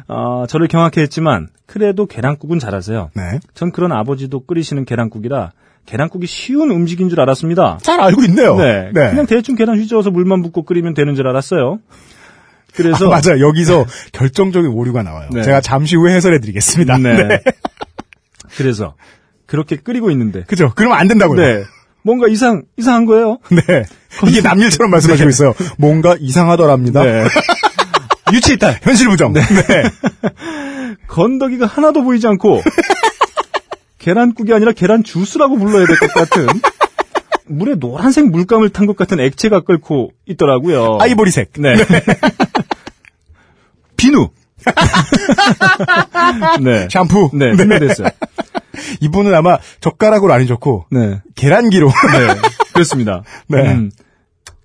아, 0.07 0.45
저를 0.47 0.67
경악해 0.67 1.01
했지만 1.01 1.49
그래도 1.65 2.05
계란국은 2.05 2.59
잘하세요. 2.59 3.11
네. 3.15 3.39
전 3.53 3.71
그런 3.71 3.91
아버지도 3.91 4.45
끓이시는 4.45 4.85
계란국이라 4.85 5.51
계란국이 5.87 6.27
쉬운 6.27 6.69
음식인 6.69 7.09
줄 7.09 7.19
알았습니다. 7.21 7.79
잘 7.81 7.99
알고 7.99 8.21
있네요. 8.25 8.55
네, 8.57 8.91
네. 8.93 9.09
그냥 9.09 9.25
대충 9.25 9.55
계란 9.55 9.79
휘저어서 9.79 10.11
물만 10.11 10.43
붓고 10.43 10.63
끓이면 10.63 10.93
되는 10.93 11.15
줄 11.15 11.27
알았어요. 11.27 11.79
그래서 12.75 13.07
아, 13.07 13.19
맞아요. 13.21 13.39
여기서 13.47 13.85
결정적인 14.11 14.69
오류가 14.69 15.01
나와요. 15.01 15.29
네. 15.31 15.41
제가 15.41 15.61
잠시 15.61 15.95
후에 15.95 16.13
해설해 16.13 16.39
드리겠습니다. 16.39 16.97
네. 16.99 17.41
그래서 18.57 18.95
그렇게 19.45 19.77
끓이고 19.77 20.11
있는데 20.11 20.43
그죠? 20.43 20.73
그러면 20.75 20.97
안 20.99 21.07
된다고요. 21.07 21.41
네. 21.41 21.63
뭔가 22.03 22.27
이상 22.27 22.63
이상한 22.77 23.05
거예요. 23.05 23.39
네. 23.49 23.83
이게 24.27 24.41
남일처럼 24.41 24.91
말씀하시고 24.91 25.29
있어요. 25.29 25.53
뭔가 25.77 26.15
이상하더랍니다. 26.19 27.03
네. 27.03 27.23
유치이탈. 28.33 28.79
현실 28.81 29.07
부정. 29.07 29.31
네. 29.31 29.41
건더기가 31.07 31.65
하나도 31.65 32.03
보이지 32.03 32.27
않고 32.27 32.61
계란국이 34.11 34.53
아니라 34.53 34.71
계란 34.71 35.03
주스라고 35.03 35.57
불러야 35.57 35.85
될 35.85 35.97
것 35.97 36.13
같은 36.13 36.47
물에 37.49 37.75
노란색 37.75 38.29
물감을 38.29 38.69
탄 38.69 38.87
것 38.87 38.95
같은 38.95 39.19
액체가 39.19 39.61
끓고 39.61 40.11
있더라고요. 40.25 40.97
아이보리색. 41.01 41.51
네. 41.59 41.75
비누. 43.97 44.29
네. 46.61 46.87
샴푸. 46.89 47.29
네, 47.33 47.51
분명됐어요. 47.51 48.07
이분은 49.01 49.33
아마 49.33 49.57
젓가락으로 49.81 50.31
안 50.33 50.41
해줬고 50.41 50.85
네. 50.91 51.21
계란기로. 51.35 51.87
네. 51.87 51.93
그렇습니다. 52.73 53.23
네. 53.47 53.73
음, 53.73 53.91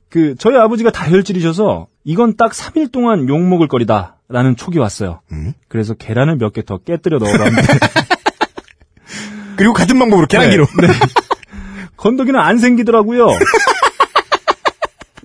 그, 0.08 0.34
저희 0.38 0.56
아버지가 0.56 0.90
다혈질이셔서 0.92 1.88
이건 2.04 2.36
딱 2.36 2.52
3일 2.52 2.92
동안 2.92 3.28
욕 3.28 3.40
먹을 3.40 3.66
거리다. 3.68 4.16
라는 4.28 4.56
촉이 4.56 4.78
왔어요. 4.78 5.20
음. 5.32 5.52
그래서 5.68 5.92
계란을 5.92 6.36
몇 6.36 6.54
개 6.54 6.62
더 6.62 6.78
깨뜨려 6.78 7.18
넣어봤는데 7.18 7.62
그리고 9.56 9.72
같은 9.72 9.98
방법으로 9.98 10.26
계란기로. 10.26 10.66
네. 10.80 10.88
건더기는 11.96 12.38
안 12.38 12.58
생기더라고요. 12.58 13.26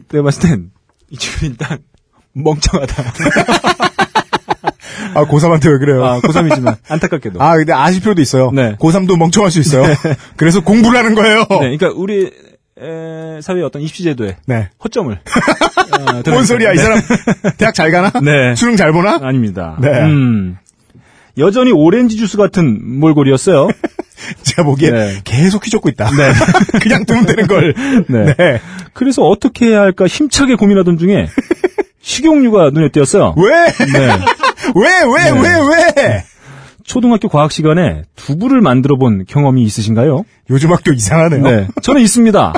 내가 0.10 0.24
봤을 0.24 0.50
땐, 0.50 0.72
이 1.10 1.18
친구 1.18 1.46
일단, 1.48 1.80
멍청하다. 2.34 3.04
아, 5.16 5.26
고3한테 5.26 5.72
왜 5.72 5.78
그래요? 5.80 6.06
아, 6.06 6.20
고3이지만, 6.22 6.78
안타깝게도. 6.88 7.42
아, 7.42 7.58
근데 7.58 7.74
아실 7.74 8.02
필요도 8.02 8.22
있어요. 8.22 8.52
네. 8.52 8.76
고3도 8.76 9.18
멍청할 9.18 9.50
수 9.52 9.60
있어요. 9.60 9.84
그래서 10.36 10.62
공부를 10.62 11.00
하는 11.00 11.16
거예요. 11.16 11.40
네, 11.50 11.78
그러니까 11.78 11.90
우리 11.96 12.32
에, 12.80 13.42
사회의 13.42 13.64
어떤 13.66 13.82
입시제도에 13.82 14.38
네. 14.46 14.70
허점을. 14.84 15.12
어, 15.14 16.22
뭔. 16.30 16.46
소리야, 16.46 16.74
이 16.74 16.76
네. 16.76 16.82
사람. 16.84 17.00
대학 17.58 17.74
잘 17.74 17.90
가나? 17.92 18.12
네. 18.22 18.56
수능 18.56 18.76
잘 18.76 18.92
보나? 18.92 19.18
아닙니다. 19.22 19.78
네. 19.82 19.90
음. 20.04 20.58
여전히 21.40 21.72
오렌지 21.72 22.18
주스 22.18 22.38
같은 22.38 23.00
몰골이었어요. 23.00 23.70
제가 24.44 24.64
보기에 24.64 24.92
네. 24.92 25.22
계속 25.24 25.66
휘젓고 25.66 25.90
있다. 25.90 26.10
네. 26.12 26.32
그냥 26.82 27.06
두면 27.06 27.26
되는 27.26 27.48
걸. 27.48 27.74
네. 28.08 28.36
네. 28.36 28.62
그래서 28.94 29.24
어떻게 29.24 29.68
해야 29.68 29.82
할까 29.82 30.08
힘차게 30.08 30.56
고민하던 30.56 30.98
중에 30.98 31.28
식용유가 32.02 32.70
눈에 32.72 32.90
띄었어요. 32.90 33.36
왜? 33.38 33.66
네. 33.86 34.08
왜, 34.76 35.04
왜, 35.04 35.32
네. 35.32 35.40
왜, 35.40 35.96
왜? 35.96 36.24
초등학교 36.84 37.28
과학 37.28 37.52
시간에 37.52 38.04
두부를 38.16 38.62
만들어 38.62 38.98
본 38.98 39.26
경험이 39.28 39.64
있으신가요? 39.64 40.24
요즘 40.50 40.72
학교 40.72 40.94
이상하네요. 40.94 41.44
네. 41.44 41.68
저는 41.82 42.02
있습니다. 42.02 42.54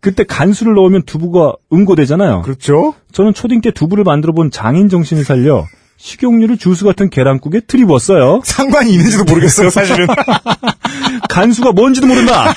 그때 0.00 0.24
간수를 0.24 0.74
넣으면 0.74 1.02
두부가 1.04 1.54
응고되잖아요. 1.72 2.42
그렇죠? 2.42 2.94
저는 3.12 3.32
초딩 3.34 3.60
때 3.60 3.70
두부를 3.70 4.04
만들어 4.04 4.32
본 4.32 4.50
장인 4.50 4.88
정신을 4.88 5.24
살려 5.24 5.64
식용유를 6.02 6.58
주스 6.58 6.84
같은 6.84 7.08
계란국에 7.10 7.60
들이부었어요. 7.60 8.40
상관이 8.44 8.90
있는지도 8.90 9.22
모르겠어요, 9.24 9.70
사실은. 9.70 10.08
간수가 11.30 11.72
뭔지도 11.72 12.08
모른다. 12.08 12.52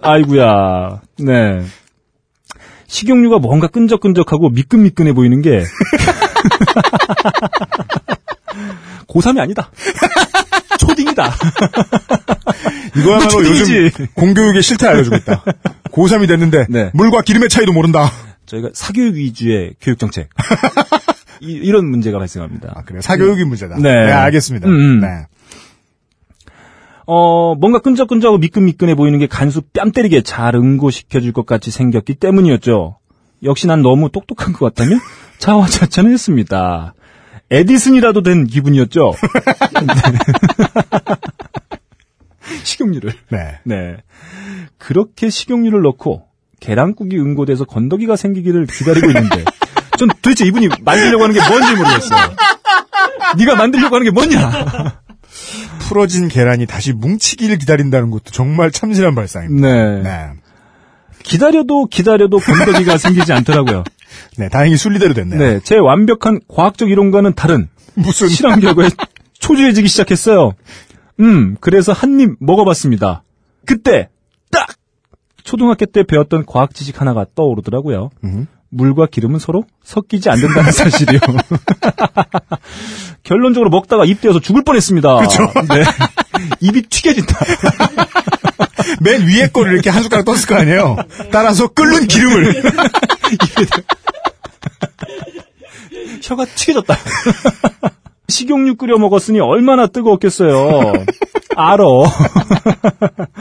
아이구야. 0.00 1.00
네. 1.18 1.62
식용유가 2.86 3.38
뭔가 3.38 3.66
끈적끈적하고 3.66 4.50
미끈미끈해 4.50 5.12
보이는 5.12 5.42
게 5.42 5.64
고3이 9.08 9.40
아니다. 9.40 9.70
초딩이다. 10.78 11.34
이거야말로. 12.96 13.46
요즘 13.46 13.90
공교육의 14.14 14.62
실태 14.62 14.86
알려주고 14.86 15.16
있다. 15.16 15.42
고3이 15.90 16.28
됐는데, 16.28 16.66
네. 16.68 16.90
물과 16.94 17.22
기름의 17.22 17.48
차이도 17.48 17.72
모른다. 17.72 18.10
저희가 18.46 18.70
사교육 18.72 19.16
위주의 19.16 19.74
교육 19.80 19.98
정책. 19.98 20.28
이, 21.40 21.70
런 21.70 21.86
문제가 21.86 22.18
발생합니다. 22.18 22.72
아, 22.74 22.82
그래요? 22.82 23.00
사교육이 23.00 23.44
문제다. 23.44 23.76
네. 23.78 23.90
알겠습니다. 23.90 24.68
음, 24.68 24.72
음. 24.72 25.00
네. 25.00 25.26
어, 27.06 27.54
뭔가 27.56 27.80
끈적끈적하고 27.80 28.38
미끈미끈해 28.38 28.94
보이는 28.94 29.18
게 29.18 29.26
간수 29.26 29.62
뺨 29.72 29.90
때리게 29.90 30.22
잘 30.22 30.54
응고시켜줄 30.54 31.32
것 31.32 31.44
같이 31.44 31.70
생겼기 31.70 32.14
때문이었죠. 32.14 32.98
역시 33.42 33.66
난 33.66 33.82
너무 33.82 34.10
똑똑한 34.10 34.52
것 34.52 34.72
같다며 34.72 34.96
자화자찬을 35.38 36.12
했습니다. 36.12 36.94
에디슨이라도 37.50 38.22
된 38.22 38.46
기분이었죠. 38.46 39.12
네. 39.82 40.18
식용유를. 42.62 43.12
네. 43.30 43.58
네. 43.64 43.96
그렇게 44.78 45.30
식용유를 45.30 45.82
넣고 45.82 46.26
계란국이 46.60 47.18
응고돼서 47.18 47.64
건더기가 47.64 48.16
생기기를 48.16 48.66
기다리고 48.66 49.08
있는데 49.08 49.44
전 50.00 50.08
도대체 50.22 50.46
이분이 50.46 50.68
만들려고 50.80 51.24
하는 51.24 51.34
게 51.34 51.46
뭔지 51.46 51.74
모르겠어요. 51.76 52.30
네가 53.36 53.54
만들려고 53.56 53.96
하는 53.96 54.06
게 54.06 54.10
뭐냐? 54.10 55.00
풀어진 55.80 56.28
계란이 56.28 56.64
다시 56.64 56.94
뭉치기를 56.94 57.58
기다린다는 57.58 58.10
것도 58.10 58.30
정말 58.32 58.70
참신한 58.70 59.14
발상입니다. 59.14 59.68
네. 59.68 60.02
네. 60.02 60.30
기다려도 61.22 61.84
기다려도 61.86 62.38
건더기가 62.38 62.96
생기지 62.96 63.30
않더라고요. 63.34 63.84
네, 64.38 64.48
다행히 64.48 64.78
순리대로 64.78 65.12
됐네요. 65.12 65.38
네, 65.38 65.60
제 65.62 65.76
완벽한 65.76 66.40
과학적 66.48 66.88
이론과는 66.88 67.34
다른 67.34 67.68
무슨 67.92 68.28
실험 68.28 68.58
결과에 68.58 68.88
초조해지기 69.38 69.86
시작했어요. 69.86 70.52
음, 71.20 71.56
그래서 71.60 71.92
한 71.92 72.18
입 72.20 72.36
먹어봤습니다. 72.40 73.22
그때 73.66 74.08
딱 74.50 74.66
초등학교 75.44 75.84
때 75.84 76.04
배웠던 76.04 76.46
과학 76.46 76.74
지식 76.74 77.02
하나가 77.02 77.26
떠오르더라고요. 77.34 78.08
음. 78.24 78.46
물과 78.70 79.06
기름은 79.06 79.38
서로 79.38 79.64
섞이지 79.84 80.30
않는다는 80.30 80.72
사실이요. 80.72 81.20
결론적으로 83.22 83.70
먹다가 83.70 84.04
입 84.04 84.20
떼어서 84.20 84.40
죽을 84.40 84.62
뻔했습니다. 84.64 85.16
그렇죠. 85.16 85.42
네. 85.68 85.84
입이 86.60 86.82
튀겨진다. 86.82 87.38
맨 89.02 89.22
위에 89.26 89.48
거를 89.48 89.74
이렇게 89.74 89.90
한 89.90 90.02
숟가락 90.02 90.24
떴을 90.24 90.46
거 90.46 90.54
아니에요. 90.56 90.96
따라서 91.30 91.68
끓는 91.68 92.06
기름을 92.06 92.62
혀가 96.22 96.44
튀겨졌다. 96.44 96.96
식용유 98.28 98.76
끓여 98.76 98.96
먹었으니 98.98 99.40
얼마나 99.40 99.86
뜨거웠겠어요. 99.86 100.92
알어. 101.56 102.04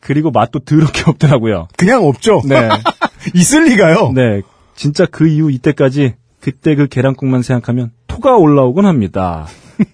그리고 0.00 0.30
맛도 0.30 0.58
더럽게 0.60 1.02
없더라고요. 1.06 1.68
그냥 1.76 2.04
없죠. 2.04 2.42
네. 2.46 2.68
있을 3.34 3.64
리가요. 3.64 4.12
네. 4.14 4.42
진짜 4.74 5.06
그 5.10 5.26
이후 5.28 5.50
이때까지 5.50 6.14
그때 6.40 6.74
그 6.74 6.86
계란국만 6.86 7.42
생각하면 7.42 7.90
토가 8.06 8.36
올라오곤 8.36 8.86
합니다. 8.86 9.46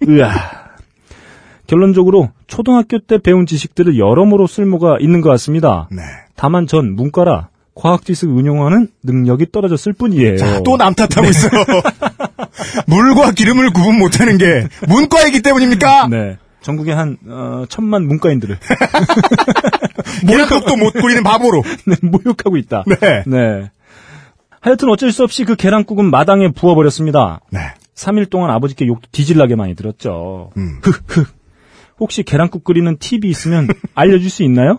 으아. 0.09 0.31
결론적으로 1.67 2.31
초등학교 2.47 2.99
때 2.99 3.19
배운 3.19 3.47
지식들을 3.47 3.99
여러모로 3.99 4.47
쓸모가 4.47 4.99
있는 5.01 5.21
것 5.23 5.31
같습니다. 5.31 5.89
네. 5.91 6.03
다만 6.37 6.67
전 6.67 6.95
문과라 6.95 7.49
과학 7.75 8.05
지식을 8.05 8.35
운용하는 8.35 8.89
능력이 9.03 9.47
떨어졌을 9.53 9.95
뿐이에요. 9.95 10.37
자, 10.37 10.61
또 10.63 10.77
남 10.77 10.93
탓하고 10.95 11.29
있어요. 11.31 11.51
물과 12.87 13.33
기름을 13.33 13.73
구분 13.73 13.99
못하는 13.99 14.37
게 14.37 14.67
문과이기 14.89 15.41
때문입니까? 15.41 16.09
네. 16.09 16.37
전국에 16.63 16.93
한 16.93 17.19
어, 17.27 17.65
천만 17.69 18.07
문과인들을 18.07 18.59
계란국도 20.27 20.77
못 20.77 20.93
끓이는 20.93 21.23
바보로. 21.23 21.63
네, 21.87 21.97
모욕하고 22.03 22.57
있다. 22.57 22.85
네. 22.87 23.25
네. 23.27 23.71
하여튼 24.61 24.89
어쩔 24.89 25.11
수 25.13 25.25
없이 25.25 25.45
그 25.45 25.57
계란국은 25.57 26.11
마당에 26.11 26.51
부어버렸습니다. 26.51 27.41
네. 27.51 27.61
3일 27.95 28.31
동안 28.31 28.51
아버지께 28.51 28.87
욕도 28.87 29.09
뒤질나게 29.13 29.57
많이 29.57 29.75
들었죠. 29.75 30.51
음. 30.57 30.81
혹시 31.99 32.23
계란국 32.23 32.65
끓이는 32.65 32.97
팁이 32.99 33.29
있으면 33.29 33.69
알려줄 33.95 34.31
수 34.31 34.43
있나요? 34.43 34.79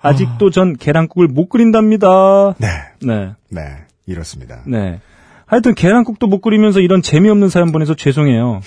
아직도 0.00 0.50
전 0.50 0.76
계란국을 0.76 1.28
못 1.28 1.48
끓인답니다. 1.48 2.54
네. 2.58 2.68
네. 3.02 3.32
네. 3.50 3.60
이렇습니다. 4.06 4.62
네. 4.66 5.00
하여튼 5.46 5.74
계란국도 5.74 6.26
못 6.28 6.40
끓이면서 6.40 6.80
이런 6.80 7.02
재미없는 7.02 7.48
사연 7.48 7.72
보내서 7.72 7.94
죄송해요. 7.94 8.60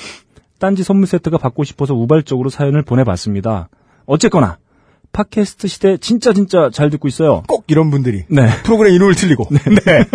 딴지 0.64 0.82
선물 0.82 1.08
세트가 1.08 1.38
받고 1.40 1.66
싶어서 1.66 1.94
우발적으로 1.94 2.50
사연을 2.50 2.84
보내봤습니다. 2.84 3.68
어쨌거나 4.06 4.60
팟캐스트 5.12 5.68
시대 5.68 5.98
진짜 5.98 6.32
진짜 6.32 6.70
잘 6.72 6.90
듣고 6.90 7.10
있어요. 7.10 7.44
꼭 7.50 7.66
이런 7.68 7.92
분들이 7.92 8.24
네. 8.30 8.48
프로그램 8.64 8.94
이름을 8.94 9.14
틀리고 9.16 9.50
네. 9.52 10.06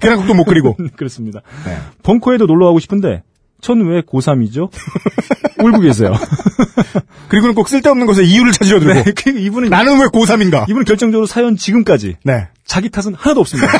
계란국도 0.00 0.34
못 0.34 0.42
끓이고 0.42 0.76
그렇습니다. 0.96 1.42
네. 1.64 1.76
벙커에도 2.02 2.46
놀러 2.46 2.66
가고 2.66 2.80
싶은데 2.80 3.22
전왜 3.60 4.00
고3이죠? 4.00 4.70
울고 5.62 5.78
계세요. 5.78 6.12
그리고는 7.30 7.54
꼭 7.54 7.68
쓸데없는 7.68 8.06
것에 8.06 8.24
이유를 8.24 8.50
찾으려 8.50 8.80
들고 8.80 8.94
네, 8.94 9.04
그 9.12 9.30
이분은 9.30 9.70
나는 9.70 10.00
왜 10.00 10.06
고3인가? 10.06 10.64
이분은 10.68 10.84
결정적으로 10.84 11.26
사연 11.26 11.56
지금까지 11.56 12.16
네. 12.24 12.48
자기 12.64 12.90
탓은 12.90 13.14
하나도 13.14 13.40
없습니다. 13.42 13.70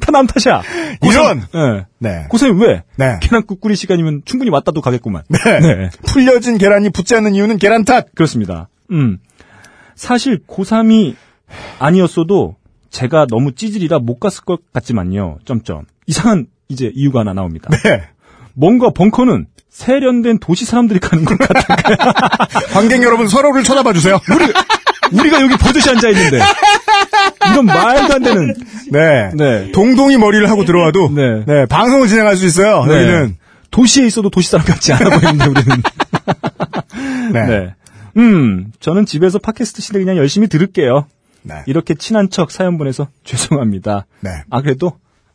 다 0.00 0.12
남 0.12 0.26
탓이야. 0.26 0.62
이런! 1.02 1.40
네. 1.52 1.86
네. 1.98 2.26
고3이 2.30 2.60
왜? 2.62 2.82
네. 2.96 3.18
계란국 3.20 3.60
끓일 3.60 3.76
시간이면 3.76 4.22
충분히 4.24 4.50
왔다도 4.50 4.80
가겠구만. 4.80 5.22
네. 5.28 5.38
네. 5.60 5.90
풀려진 6.06 6.56
계란이 6.58 6.90
붙지 6.90 7.14
않는 7.16 7.34
이유는 7.34 7.58
계란 7.58 7.84
탓. 7.84 8.06
그렇습니다. 8.14 8.68
음. 8.92 9.18
사실 9.96 10.40
고3이 10.46 11.14
아니었어도 11.78 12.56
제가 12.90 13.26
너무 13.28 13.52
찌질이라 13.54 13.98
못 14.00 14.18
갔을 14.20 14.44
것 14.44 14.60
같지만요. 14.72 15.38
점점. 15.44 15.82
이상한 16.06 16.46
이제 16.68 16.90
이유가 16.94 17.20
하나 17.20 17.32
나옵니다. 17.34 17.70
네. 17.82 18.02
뭔가 18.54 18.90
벙커는 18.90 19.46
세련된 19.70 20.38
도시 20.38 20.64
사람들이 20.64 21.00
가는 21.00 21.24
것 21.24 21.36
같아요. 21.36 22.12
관객 22.72 23.02
여러분 23.02 23.26
서로를 23.26 23.64
쳐다봐 23.64 23.92
주세요. 23.92 24.20
우리가 25.12 25.40
여기 25.42 25.56
버젓이 25.56 25.90
앉아 25.90 26.08
있는데 26.10 26.38
이런 27.52 27.66
말도 27.66 28.14
안 28.14 28.22
되는 28.22 28.54
네. 28.90 29.30
네. 29.34 29.72
동동이 29.72 30.16
머리를 30.16 30.48
하고 30.50 30.64
들어와도 30.64 31.10
네. 31.14 31.44
네. 31.46 31.66
방송을 31.66 32.08
진행할 32.08 32.36
수 32.36 32.46
있어요. 32.46 32.84
네. 32.84 32.94
여기는 32.94 33.36
도시에 33.70 34.06
있어도 34.06 34.30
도시 34.30 34.50
사람 34.50 34.66
같지 34.66 34.92
않아 34.92 35.18
보이는데 35.18 35.46
우리는. 35.46 35.82
네. 37.32 37.46
네. 37.46 37.74
음, 38.16 38.72
저는 38.80 39.06
집에서 39.06 39.38
팟캐스트 39.38 39.82
시대 39.82 39.98
그냥 39.98 40.16
열심히 40.16 40.46
들을게요. 40.46 41.06
네. 41.42 41.62
이렇게 41.66 41.94
친한 41.94 42.30
척 42.30 42.50
사연 42.50 42.78
보내서 42.78 43.08
죄송합니다. 43.24 44.06
네. 44.20 44.30
아 44.50 44.60
그래도 44.62 44.92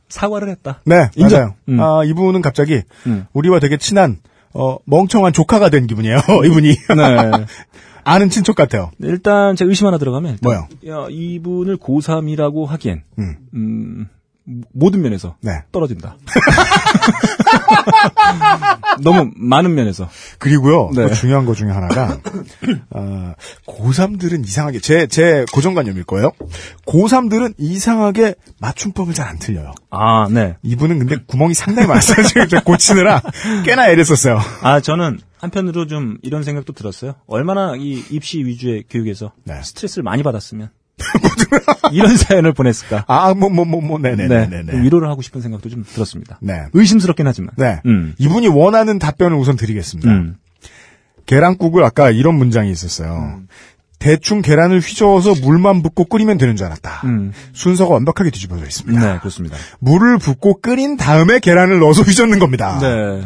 사과를 0.10 0.50
했다. 0.50 0.82
네, 0.86 1.10
인정. 1.16 1.40
맞아요. 1.40 1.54
음. 1.70 1.80
아, 1.80 2.04
이분은 2.04 2.42
갑자기 2.42 2.82
음. 3.06 3.26
우리와 3.34 3.60
되게 3.60 3.78
친한 3.78 4.18
어, 4.54 4.78
멍청한 4.86 5.34
조카가 5.34 5.70
된 5.70 5.86
기분이에요. 5.86 6.18
이분이 6.46 6.68
네. 6.70 7.46
아는 8.04 8.30
친척 8.30 8.56
같아요. 8.56 8.92
일단 9.00 9.56
제가 9.56 9.70
의심 9.70 9.88
하나 9.88 9.98
들어가면 9.98 10.40
뭐요? 10.42 10.68
야, 10.88 11.08
이분을 11.10 11.78
고3이라고 11.78 12.66
하기엔 12.66 13.04
음. 13.20 13.36
음, 13.54 14.08
모든 14.74 15.02
면에서 15.02 15.36
네. 15.42 15.52
떨어진다. 15.72 16.18
너무 19.02 19.32
많은 19.36 19.76
면에서. 19.76 20.10
그리고요, 20.40 20.90
네. 20.96 21.08
또 21.08 21.14
중요한 21.14 21.46
것 21.46 21.56
중에 21.56 21.70
하나가, 21.70 22.18
어, 22.92 23.34
고3들은 23.68 24.46
이상하게, 24.46 24.80
제, 24.80 25.08
제 25.08 25.46
고정관념일 25.54 26.04
거예요. 26.04 26.32
고3들은 26.86 27.54
이상하게 27.58 28.36
맞춤법을 28.60 29.14
잘 29.14 29.30
안 29.30 29.38
틀려요. 29.38 29.74
아, 29.92 30.28
네. 30.28 30.56
이분은 30.64 30.98
근데 30.98 31.18
구멍이 31.28 31.54
상당히 31.54 31.88
많았어요. 31.88 32.26
고치느라 32.66 33.22
꽤나 33.64 33.90
애를 33.90 34.04
썼어요. 34.04 34.40
아, 34.64 34.80
저는 34.80 35.20
한편으로 35.40 35.88
좀 35.88 36.18
이런 36.22 36.44
생각도 36.44 36.74
들었어요. 36.74 37.16
얼마나 37.28 37.76
이 37.76 38.04
입시 38.10 38.44
위주의 38.44 38.84
교육에서 38.90 39.34
네. 39.46 39.62
스트레스를 39.64 40.04
많이 40.04 40.22
받았으면 40.24 40.70
이런 41.92 42.18
사연을 42.18 42.54
보냈을까. 42.54 43.06
아, 43.08 43.34
뭐, 43.34 43.50
뭐, 43.50 43.66
뭐, 43.66 43.82
뭐, 43.82 44.00
네, 44.00 44.16
네네네 44.16 44.64
네. 44.64 44.82
위로를 44.82 45.10
하고 45.10 45.22
싶은 45.22 45.42
생각도 45.42 45.70
좀 45.70 45.84
들었습니다. 45.84 46.38
네. 46.42 46.66
의심스럽긴 46.74 47.26
하지만. 47.26 47.52
네. 47.58 47.80
음. 47.86 48.14
이분이 48.18 48.50
원하는 48.50 49.00
답변을 49.00 49.38
우선 49.38 49.56
드리겠습니다. 49.56 50.10
음. 50.12 50.36
계란국을 51.26 51.84
아까 51.84 52.12
이런 52.12 52.36
문장이 52.36 52.70
있었어요. 52.72 53.42
대충 54.00 54.42
계란을 54.42 54.80
휘저어서 54.80 55.36
물만 55.42 55.84
붓고 55.84 56.06
끓이면 56.06 56.38
되는 56.38 56.56
줄 56.56 56.66
알았다. 56.66 57.02
음. 57.04 57.34
순서가 57.54 57.94
완벽하게 57.94 58.32
뒤집어져 58.32 58.64
있습니다. 58.64 59.14
네, 59.14 59.20
그렇습니다. 59.20 59.58
물을 59.80 60.18
붓고 60.18 60.62
끓인 60.62 60.98
다음에 60.98 61.40
계란을 61.40 61.80
넣어서 61.80 62.02
휘젓는 62.02 62.40
겁니다. 62.40 62.80
네. 62.80 63.26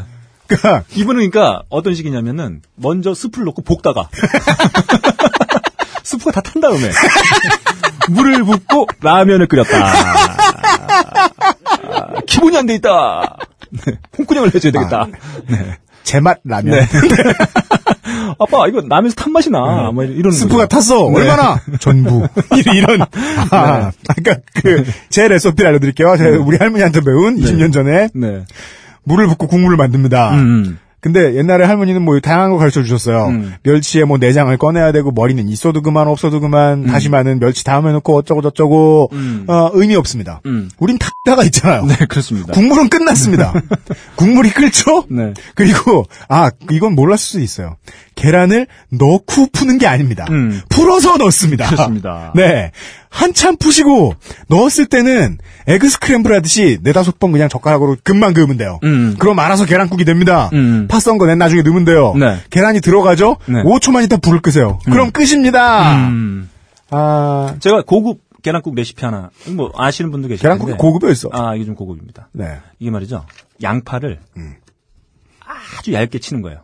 그러니까 0.62 0.84
이분은 0.96 1.30
그러니까 1.30 1.64
어떤 1.70 1.94
식이냐면은 1.96 2.62
먼저 2.76 3.14
숲을 3.14 3.44
넣고 3.46 3.62
볶다가 3.64 4.10
스프가 6.04 6.32
다 6.32 6.42
탄 6.42 6.62
다음에 6.62 6.90
물을 8.10 8.44
붓고 8.44 8.88
라면을 9.02 9.48
끓였다. 9.48 9.78
아, 9.78 10.14
기본이 12.28 12.58
안 12.58 12.66
돼 12.66 12.76
있다. 12.76 13.38
네, 13.86 13.94
홍군형을 14.18 14.52
내줘야 14.54 14.72
되겠다. 14.74 15.08
네. 15.48 15.78
제맛 16.04 16.40
라면. 16.44 16.80
네. 16.80 16.88
아빠 18.40 18.68
이거 18.68 18.82
라면에서 18.88 19.16
탄 19.16 19.32
맛이 19.32 19.50
나. 19.50 19.92
뭐 19.94 20.04
이런 20.04 20.32
스프가 20.34 20.66
거죠. 20.66 20.68
탔어. 20.68 21.10
네. 21.10 21.16
얼마나? 21.22 21.60
전부. 21.80 22.28
이런. 22.74 23.02
아, 23.52 23.92
그러니까 24.16 24.44
그, 24.62 24.84
제 25.10 25.28
레시피를 25.30 25.70
알려드릴게요. 25.70 26.18
제가 26.18 26.38
우리 26.44 26.58
할머니한테 26.58 27.00
배운 27.02 27.38
20년 27.38 27.72
전에 27.74 28.10
네. 28.14 28.44
물을 29.04 29.28
붓고 29.28 29.48
국물을 29.48 29.78
만듭니다. 29.78 30.36
음. 30.36 30.80
근데 31.04 31.36
옛날에 31.36 31.66
할머니는 31.66 32.02
뭐 32.02 32.18
다양한 32.22 32.52
거 32.52 32.58
가르쳐 32.58 32.82
주셨어요. 32.82 33.28
음. 33.28 33.54
멸치에 33.64 34.06
뭐 34.06 34.18
내장을 34.18 34.56
꺼내야 34.58 34.94
되고 34.94 35.12
머리는 35.12 35.50
있어도 35.50 35.82
그만 35.82 36.08
없어도 36.08 36.40
그만 36.40 36.86
다시마는 36.86 37.40
멸치 37.40 37.66
다음에 37.66 37.92
넣고 37.92 38.16
어쩌고 38.16 38.42
저쩌고 38.42 39.10
음. 39.12 39.44
어, 39.50 39.70
의미 39.74 39.98
없습니다. 39.98 40.40
음. 40.46 40.70
우린 40.80 40.98
탁다가 40.98 41.44
있잖아요. 41.44 41.86
네, 41.88 42.06
그렇습니다. 42.08 42.54
국물은 42.54 42.88
끝났습니다. 42.88 43.52
국물이 44.16 44.52
끓죠? 44.52 45.04
네. 45.10 45.34
그리고 45.56 46.06
아 46.30 46.50
이건 46.72 46.96
몰랐을 46.96 47.18
수도 47.18 47.42
있어요. 47.42 47.76
계란을 48.16 48.68
넣고 48.90 49.48
푸는 49.52 49.78
게 49.78 49.88
아닙니다. 49.88 50.26
음. 50.30 50.62
풀어서 50.70 51.18
넣습니다. 51.18 51.70
그렇습니다. 51.70 52.32
네. 52.36 52.72
한참 53.10 53.58
푸시고 53.58 54.16
넣었을 54.48 54.86
때는 54.88 55.38
에그 55.68 55.90
스크램블 55.90 56.34
하듯이 56.34 56.80
네다섯 56.82 57.20
번 57.20 57.32
그냥 57.32 57.50
젓가락으로 57.50 57.98
금방 58.04 58.34
그으면 58.34 58.58
돼요. 58.58 58.80
음. 58.84 59.16
그럼 59.20 59.38
알아서 59.40 59.66
계란국이 59.66 60.04
됩니다. 60.06 60.50
음. 60.54 60.88
파썬 60.90 61.18
거낸 61.18 61.38
나중에 61.38 61.62
넣으면 61.62 61.86
돼요. 61.86 62.14
네. 62.20 62.38
계란이 62.50 62.82
들어가죠? 62.82 63.38
네. 63.48 63.64
5초만 63.64 64.04
있다 64.06 64.18
불을 64.18 64.42
끄세요. 64.42 64.80
그럼 64.86 65.12
끝입니다. 65.12 66.08
음. 66.08 66.50
아, 66.90 67.56
제가 67.60 67.84
고급 67.84 68.20
계란국 68.42 68.76
레시피 68.76 69.04
하나 69.06 69.30
뭐 69.56 69.72
아시는 69.78 70.12
분도 70.12 70.28
계실 70.28 70.42
텐데. 70.42 70.58
계란국이 70.58 70.74
고급이었어. 70.78 71.30
아, 71.32 71.56
이게 71.56 71.66
좀 71.66 71.76
고급입니다. 71.76 72.30
네. 72.34 72.60
이게 72.80 72.92
말이죠. 72.92 73.26
양파를 73.62 74.20
음. 74.38 74.56
아주 75.78 75.94
얇게 75.94 76.20
치는 76.20 76.42
거예요. 76.42 76.64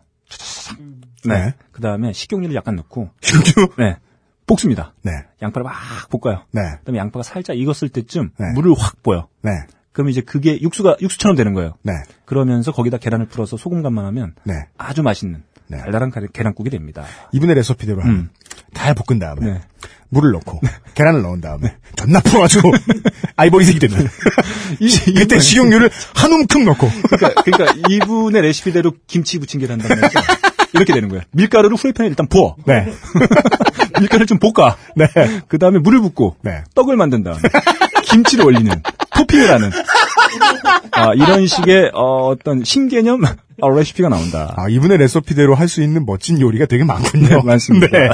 네. 1.26 1.46
네. 1.46 1.54
그 1.72 1.82
다음에 1.82 2.14
식용유를 2.14 2.56
약간 2.56 2.76
넣고, 2.76 3.10
휴 3.24 3.68
네. 3.78 3.98
볶습니다. 4.46 4.94
네. 5.04 5.12
양파를 5.42 5.64
막 5.64 5.74
볶아요. 6.10 6.44
네. 6.52 6.62
그 6.80 6.86
다음에 6.86 6.98
양파가 7.00 7.24
살짝 7.24 7.58
익었을 7.58 7.90
때쯤 7.90 8.32
네. 8.40 8.46
물을 8.56 8.74
확 8.78 9.02
보여. 9.04 9.28
네. 9.42 9.52
그럼 9.92 10.10
이제 10.10 10.22
그게 10.22 10.60
육수가, 10.62 10.98
육수처럼 11.02 11.36
되는 11.36 11.54
거예요. 11.54 11.76
네. 11.84 11.94
그러면서 12.26 12.72
거기다 12.72 12.98
계란을 12.98 13.28
풀어서 13.28 13.58
소금 13.58 13.82
간만 13.84 14.06
하면 14.06 14.34
네. 14.44 14.54
아주 14.78 15.04
맛있는 15.04 15.44
네. 15.68 15.78
달달한 15.78 16.10
가- 16.10 16.22
계란국이 16.34 16.70
됩니다. 16.70 17.06
이분의 17.32 17.56
레시피대로 17.56 18.02
하면 18.02 18.16
음. 18.16 18.30
다 18.74 18.94
볶은 18.94 19.20
다음에 19.20 19.46
네. 19.46 19.62
물을 20.10 20.32
넣고 20.32 20.62
계란을 20.96 21.22
넣은 21.22 21.42
다음에 21.42 21.76
존나 21.96 22.20
풀어가지고 22.22 22.72
아이보리색이 23.36 23.80
되면 23.80 24.08
그때 25.16 25.38
식용유를 25.40 25.90
한 26.16 26.32
움큼 26.32 26.66
넣고 26.66 26.88
그러니까, 27.10 27.42
그러니까 27.44 27.74
이분의 27.90 28.42
레시피대로 28.42 28.94
김치 29.06 29.38
부침개를 29.40 29.74
한다는 29.74 30.02
거죠. 30.02 30.20
이렇게 30.74 30.94
되는 30.94 31.10
거예요. 31.10 31.24
밀가루를 31.32 31.76
후라이팬에 31.78 32.08
일단 32.10 32.28
부어. 32.28 32.56
네. 32.66 32.86
밀가루를 34.00 34.28
좀 34.28 34.40
볶아. 34.40 34.76
네. 34.96 35.08
그 35.48 35.58
다음에 35.58 35.80
물을 35.80 36.00
붓고 36.02 36.36
네. 36.42 36.64
떡을 36.76 36.96
만든 36.96 37.24
다음에 37.24 37.40
김치를 38.04 38.46
올리는 38.46 38.72
토핑을 39.16 39.52
하는 39.52 39.72
아, 40.92 41.14
이런 41.14 41.48
식의 41.48 41.92
어, 41.94 42.36
떤 42.44 42.64
신개념 42.64 43.24
어, 43.62 43.70
레시피가 43.70 44.10
나온다. 44.10 44.54
아, 44.58 44.70
이분의 44.70 44.98
레시피대로 45.00 45.56
할 45.56 45.68
수 45.68 45.82
있는 45.82 46.06
멋진 46.06 46.40
요리가 46.40 46.66
되게 46.66 46.84
많군요. 46.84 47.28
네, 47.28 47.38
많습니다. 47.44 47.88
네. 47.88 48.10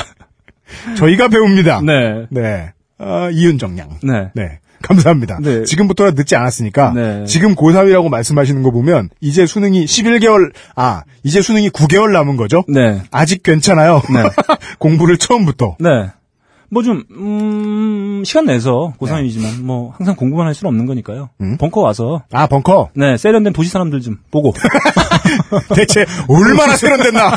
저희가 0.98 1.28
배웁니다. 1.30 1.82
네. 1.82 2.26
네. 2.30 2.74
아, 2.98 3.30
이은정 3.32 3.78
양. 3.78 3.90
네. 4.04 4.30
네. 4.34 4.60
감사합니다. 4.84 5.40
네. 5.42 5.64
지금부터라 5.64 6.12
늦지 6.12 6.36
않았으니까 6.36 6.94
네. 6.94 7.26
지금 7.26 7.56
고3이라고 7.56 8.10
말씀하시는 8.10 8.62
거 8.64 8.72
보면 8.72 9.10
이제 9.22 9.46
수능이 9.46 9.86
11개월 9.86 10.52
아 10.76 11.04
이제 11.24 11.42
수능이 11.42 11.70
9개월 11.70 12.12
남은 12.12 12.38
거죠? 12.38 12.64
네. 12.68 13.02
아직 13.12 13.44
괜찮아요. 13.44 14.02
네. 14.14 14.24
공부를 14.80 15.18
처음부터. 15.18 15.78
네. 15.80 16.12
뭐 16.70 16.84
좀, 16.84 17.04
음, 17.12 18.24
시간 18.26 18.46
내서 18.48 18.94
고3이지만 19.00 19.62
뭐 19.62 19.94
항상 19.96 20.16
공부만 20.16 20.48
할 20.48 20.56
수는 20.56 20.70
없는 20.70 20.86
거니까요. 20.88 21.30
음? 21.40 21.58
벙커 21.58 21.80
와서 21.82 22.24
아 22.32 22.48
벙커 22.48 22.90
네, 22.96 23.18
세련된 23.18 23.54
도시 23.54 23.70
사람들 23.70 24.02
좀 24.02 24.18
보고 24.32 24.52
대체 25.76 26.06
얼마나 26.28 26.76
세련됐나? 26.76 27.32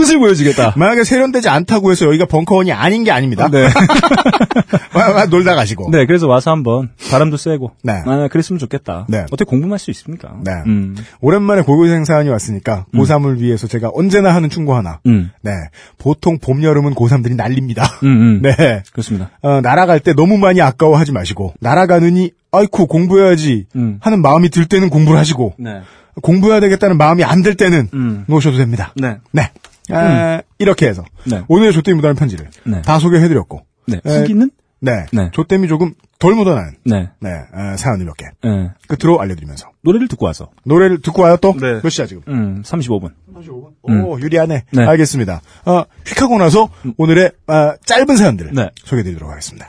끝을 0.00 0.18
보여주겠다. 0.18 0.74
만약에 0.76 1.04
세련되지 1.04 1.48
않다고 1.48 1.90
해서 1.90 2.06
여기가 2.06 2.24
벙커원이 2.26 2.72
아닌 2.72 3.04
게 3.04 3.10
아닙니다. 3.10 3.48
네. 3.50 3.68
와, 4.94 5.10
와, 5.10 5.26
놀다 5.26 5.54
가시고. 5.54 5.90
네, 5.90 6.06
그래서 6.06 6.26
와서 6.26 6.50
한번 6.50 6.90
바람도 7.10 7.36
쐬고. 7.36 7.72
네. 7.82 8.02
아, 8.06 8.28
그랬으면 8.28 8.58
좋겠다. 8.58 9.06
네. 9.08 9.20
어떻게 9.30 9.44
공부만 9.44 9.72
할수 9.72 9.90
있습니까? 9.90 10.32
네. 10.44 10.52
음. 10.66 10.96
오랜만에 11.20 11.62
고교생 11.62 12.04
사연이 12.04 12.28
왔으니까 12.28 12.86
고3을 12.94 13.38
위해서 13.38 13.66
제가 13.66 13.90
언제나 13.94 14.34
하는 14.34 14.48
충고 14.50 14.74
하나. 14.74 15.00
음. 15.06 15.30
네. 15.42 15.52
보통 15.98 16.38
봄, 16.38 16.62
여름은 16.62 16.94
고3들이 16.94 17.34
난립니다. 17.36 17.84
음, 18.02 18.08
음. 18.08 18.42
네. 18.56 18.82
그렇습니다. 18.92 19.30
어, 19.42 19.60
날아갈 19.60 20.00
때 20.00 20.12
너무 20.14 20.38
많이 20.38 20.60
아까워하지 20.62 21.12
마시고 21.12 21.54
날아가느니 21.60 22.30
아이쿠 22.52 22.86
공부해야지 22.86 23.66
음. 23.76 23.98
하는 24.00 24.22
마음이 24.22 24.48
들 24.50 24.66
때는 24.66 24.88
공부를 24.90 25.18
하시고 25.20 25.54
네. 25.58 25.82
공부해야 26.22 26.60
되겠다는 26.60 26.98
마음이 26.98 27.22
안 27.24 27.42
들 27.42 27.54
때는 27.54 27.88
음. 27.94 28.24
놓으셔도 28.26 28.56
됩니다. 28.58 28.92
네. 28.96 29.16
네. 29.32 29.50
아, 29.96 30.42
이렇게 30.58 30.86
해서 30.88 31.04
네. 31.24 31.42
오늘의 31.48 31.72
조땜이 31.72 31.96
묻어나는 31.96 32.16
편지를 32.18 32.48
네. 32.64 32.82
다 32.82 32.98
소개해드렸고 32.98 33.64
네. 33.88 34.00
에, 34.04 34.18
후기는? 34.20 34.50
네. 34.82 35.06
네. 35.12 35.30
조땜이 35.32 35.68
조금 35.68 35.94
덜 36.18 36.34
묻어나는 36.34 36.74
네. 36.84 37.10
네, 37.20 37.30
어, 37.30 37.76
사연을 37.76 38.06
몇 38.06 38.14
개 38.16 38.26
네. 38.42 38.70
끝으로 38.88 39.20
알려드리면서 39.20 39.70
노래를 39.82 40.08
듣고 40.08 40.26
와서. 40.26 40.50
노래를 40.64 41.00
듣고 41.02 41.22
와요 41.22 41.36
또? 41.40 41.54
네. 41.54 41.80
몇 41.82 41.88
시야 41.90 42.06
지금? 42.06 42.22
음, 42.28 42.62
35분. 42.62 43.10
35분? 43.34 43.72
음. 43.88 44.04
오, 44.04 44.18
유리하네. 44.20 44.64
네. 44.72 44.84
알겠습니다. 44.86 45.40
어, 45.66 45.82
휙하고 46.06 46.38
나서 46.38 46.70
오늘의 46.96 47.32
어, 47.46 47.74
짧은 47.84 48.16
사연들을 48.16 48.52
네. 48.54 48.70
소개해드리도록 48.84 49.30
하겠습니다. 49.30 49.68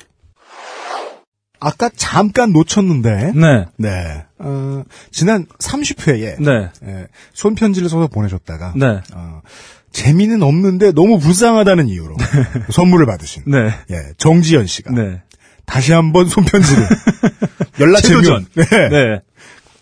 아까 1.63 1.89
잠깐 1.95 2.53
놓쳤는데, 2.53 3.33
네. 3.35 3.65
네, 3.77 4.25
어, 4.39 4.83
지난 5.11 5.45
30회에 5.59 6.41
네. 6.43 7.07
손편지를 7.33 7.87
써서 7.87 8.07
보내줬다가 8.07 8.73
네. 8.75 8.99
어, 9.13 9.41
재미는 9.91 10.41
없는데 10.43 10.91
너무 10.93 11.19
불쌍하다는 11.19 11.87
이유로 11.89 12.15
선물을 12.71 13.05
받으신 13.05 13.43
네. 13.45 13.73
예, 13.89 14.13
정지현 14.17 14.67
씨가 14.67 14.91
네. 14.91 15.21
다시 15.65 15.93
한번 15.93 16.27
손편지를 16.27 16.87
연락 17.79 18.01
재도전. 18.01 18.45
재미 18.53 18.67
네. 18.67 18.89
네. 18.89 19.19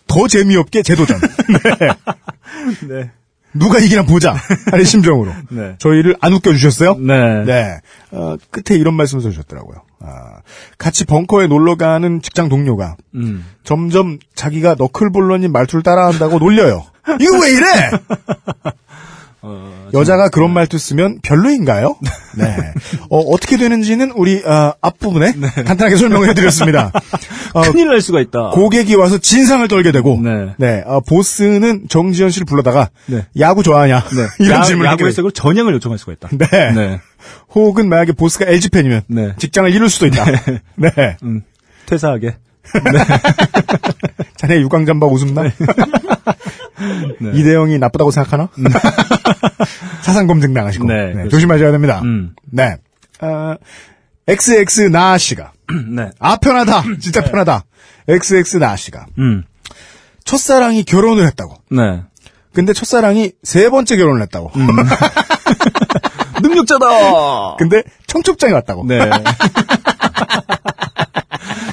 더 0.06 0.26
재미없게 0.26 0.82
재도전. 0.82 1.20
네. 2.88 2.88
네. 2.88 3.10
누가 3.52 3.78
이기나 3.78 4.02
보자 4.04 4.34
하는 4.70 4.84
심정으로 4.86 5.32
네. 5.50 5.74
저희를 5.78 6.16
안 6.20 6.32
웃겨주셨어요? 6.34 6.94
네. 6.98 7.44
네. 7.44 7.80
어, 8.12 8.36
끝에 8.50 8.78
이런 8.78 8.94
말씀을 8.94 9.22
써주셨더라고요. 9.22 9.82
아, 10.00 10.40
같이 10.78 11.04
벙커에 11.04 11.46
놀러 11.48 11.76
가는 11.76 12.22
직장 12.22 12.48
동료가 12.48 12.96
음. 13.16 13.44
점점 13.64 14.18
자기가 14.34 14.76
너클볼러님 14.78 15.52
말투를 15.52 15.82
따라한다고 15.82 16.38
놀려요. 16.38 16.86
이거 17.20 17.38
왜 17.40 17.50
이래? 17.50 17.66
어, 19.42 19.88
여자가 19.94 20.28
그런 20.28 20.52
말투 20.52 20.76
쓰면 20.76 21.20
별로인가요? 21.22 21.96
네. 22.36 22.56
어, 23.08 23.18
어떻게 23.18 23.56
되는지는 23.56 24.12
우리 24.12 24.42
아, 24.44 24.74
앞부분에 24.80 25.32
간단하게 25.64 25.96
설명을 25.96 26.28
해드렸습니다. 26.30 26.92
어, 27.54 27.62
큰일 27.72 27.88
날 27.88 28.00
수가 28.00 28.20
있다. 28.20 28.50
고객이 28.50 28.94
와서 28.96 29.18
진상을 29.18 29.66
떨게 29.68 29.92
되고, 29.92 30.20
네. 30.22 30.54
네, 30.58 30.82
어, 30.86 31.00
보스는 31.00 31.86
정지현 31.88 32.30
씨를 32.30 32.44
불러다가 32.44 32.90
네. 33.06 33.26
야구 33.38 33.62
좋아하냐 33.62 34.00
네. 34.00 34.26
이런 34.44 34.60
야, 34.60 34.62
질문을 34.62 34.96
되 34.98 35.10
색으로 35.10 35.30
전향을 35.30 35.72
요청할 35.74 35.98
수가 35.98 36.12
있다. 36.12 36.28
네. 36.32 36.72
네. 36.72 37.00
혹은 37.54 37.88
만약에 37.88 38.12
보스가 38.12 38.46
LG 38.46 38.68
팬이면 38.68 39.02
네. 39.08 39.34
직장을 39.38 39.72
잃을 39.72 39.88
수도 39.88 40.06
있다. 40.06 40.24
네. 40.76 41.16
음, 41.22 41.42
퇴사하게. 41.86 42.36
자네 44.40 44.58
유광잠바 44.60 45.06
웃음나? 45.06 45.42
네. 45.42 45.52
이대영이 47.34 47.78
나쁘다고 47.78 48.10
생각하나? 48.10 48.48
사상 50.00 50.26
검증 50.26 50.54
당하시고 50.54 50.86
네, 50.86 51.12
네. 51.12 51.28
조심하셔야 51.28 51.70
됩니다. 51.72 52.00
음. 52.04 52.34
네. 52.50 52.76
어, 53.20 53.54
XX 54.26 54.88
나 54.88 55.18
씨가 55.18 55.52
네. 55.94 56.08
아 56.18 56.38
편하다 56.38 56.84
진짜 57.00 57.22
편하다 57.22 57.64
XX 58.08 58.56
나 58.56 58.76
씨가 58.76 59.08
음. 59.18 59.44
첫사랑이 60.24 60.84
결혼을 60.84 61.26
했다고 61.26 61.56
네. 61.72 62.02
근데 62.54 62.72
첫사랑이 62.72 63.32
세 63.42 63.68
번째 63.68 63.98
결혼을 63.98 64.22
했다고 64.22 64.52
음. 64.56 64.68
능력자다! 66.40 67.56
근데 67.58 67.82
청첩장이 68.06 68.54
왔다고 68.54 68.86
네. 68.86 69.00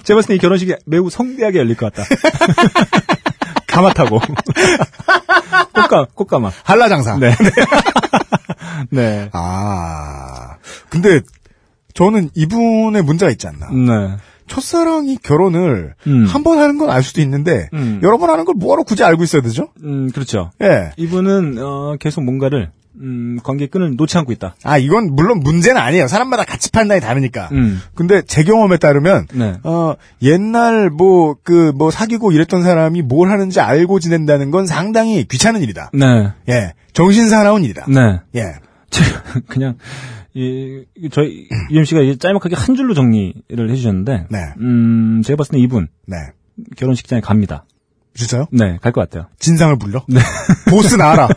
제가 0.07 0.17
봤을 0.17 0.27
때 0.29 0.35
이 0.35 0.37
결혼식이 0.37 0.73
매우 0.85 1.09
성대하게 1.09 1.59
열릴 1.59 1.75
것 1.75 1.91
같다. 1.93 2.07
가마 3.67 3.93
타고. 3.93 4.19
꽃가, 5.73 6.07
꽃가마. 6.15 6.51
한라장사 6.63 7.17
네. 7.17 7.31
네. 8.89 9.29
아 9.33 10.55
근데 10.89 11.19
저는 11.93 12.29
이분의 12.35 13.01
문제가 13.03 13.31
있지 13.31 13.47
않나 13.47 13.69
네. 13.71 14.17
첫사랑이 14.47 15.17
결혼을 15.17 15.93
음. 16.07 16.25
한번 16.25 16.59
하는 16.59 16.77
건 16.77 16.89
알 16.89 17.03
수도 17.03 17.21
있는데 17.21 17.67
음. 17.73 17.99
여러 18.01 18.17
번 18.17 18.29
하는 18.29 18.45
걸 18.45 18.55
뭐하러 18.57 18.83
굳이 18.83 19.03
알고 19.03 19.23
있어야 19.23 19.41
되죠? 19.41 19.69
음, 19.83 20.09
그렇죠. 20.11 20.51
예. 20.61 20.91
이분은, 20.95 21.57
어, 21.61 21.95
계속 21.99 22.23
뭔가를, 22.23 22.71
음, 23.01 23.39
관계 23.43 23.67
끈을 23.67 23.95
놓지 23.95 24.17
않고 24.17 24.31
있다. 24.31 24.55
아 24.63 24.77
이건 24.77 25.15
물론 25.15 25.39
문제는 25.39 25.79
아니에요. 25.79 26.07
사람마다 26.07 26.43
가치 26.43 26.71
판단이 26.71 26.99
다르니까. 27.01 27.49
음. 27.51 27.79
근데 27.95 28.21
제 28.23 28.43
경험에 28.43 28.77
따르면 28.77 29.27
네. 29.33 29.55
어 29.63 29.95
옛날 30.21 30.89
뭐 30.89 31.35
그 31.43 31.71
뭐 31.75 31.91
사귀고 31.91 32.31
이랬던 32.31 32.63
사람이 32.63 33.01
뭘 33.03 33.29
하는지 33.29 33.59
알고 33.59 33.99
지낸다는 33.99 34.51
건 34.51 34.65
상당히 34.65 35.25
귀찮은 35.25 35.61
일이다. 35.61 35.91
네. 35.93 36.31
예. 36.49 36.73
정신 36.93 37.29
사나운 37.29 37.63
일이다. 37.63 37.85
네. 37.87 38.19
예. 38.35 38.53
제가 38.89 39.23
그냥, 39.47 39.77
이, 40.33 40.83
저희, 41.11 41.47
유엠 41.71 41.83
씨가 41.83 42.01
짤막하게 42.19 42.55
한 42.55 42.75
줄로 42.75 42.93
정리를 42.93 43.69
해주셨는데, 43.69 44.27
네. 44.29 44.39
음, 44.59 45.21
제가 45.25 45.35
봤을 45.37 45.53
때 45.53 45.59
이분, 45.59 45.87
네. 46.05 46.15
결혼식장에 46.77 47.21
갑니다. 47.21 47.65
진짜요? 48.17 48.47
네, 48.51 48.77
갈 48.81 48.91
것 48.91 49.01
같아요. 49.01 49.27
진상을 49.39 49.77
불러? 49.77 50.03
네. 50.07 50.19
보스 50.69 50.95
나와라. 50.95 51.27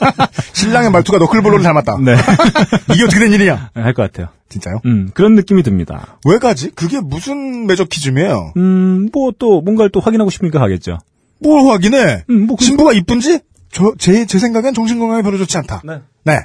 신랑의 0.54 0.90
말투가 0.90 1.18
너클볼로를 1.18 1.62
닮았다. 1.62 1.98
네. 1.98 2.14
이게 2.94 3.04
어떻게 3.04 3.20
된 3.20 3.32
일이냐? 3.32 3.70
할 3.74 3.92
것 3.94 4.02
같아요. 4.10 4.28
진짜요? 4.48 4.80
음, 4.86 5.10
그런 5.14 5.34
느낌이 5.34 5.62
듭니다. 5.62 6.18
왜 6.26 6.38
가지? 6.38 6.70
그게 6.70 6.98
무슨 7.00 7.66
매저키즘이에요? 7.66 8.54
음, 8.56 9.08
뭐 9.12 9.30
또 9.38 9.60
뭔가를 9.60 9.90
또 9.92 10.00
확인하고 10.00 10.30
싶으니까 10.30 10.58
가겠죠. 10.58 10.98
뭘 11.40 11.70
확인해? 11.70 12.24
음, 12.30 12.46
뭐 12.46 12.56
그- 12.56 12.64
신부가 12.64 12.92
이쁜지? 12.92 13.40
저, 13.72 13.92
제, 13.98 14.26
제 14.26 14.38
생각엔 14.38 14.74
정신건강에 14.74 15.22
별로 15.22 15.38
좋지 15.38 15.56
않다. 15.58 15.82
네. 15.84 15.98
네. 16.24 16.40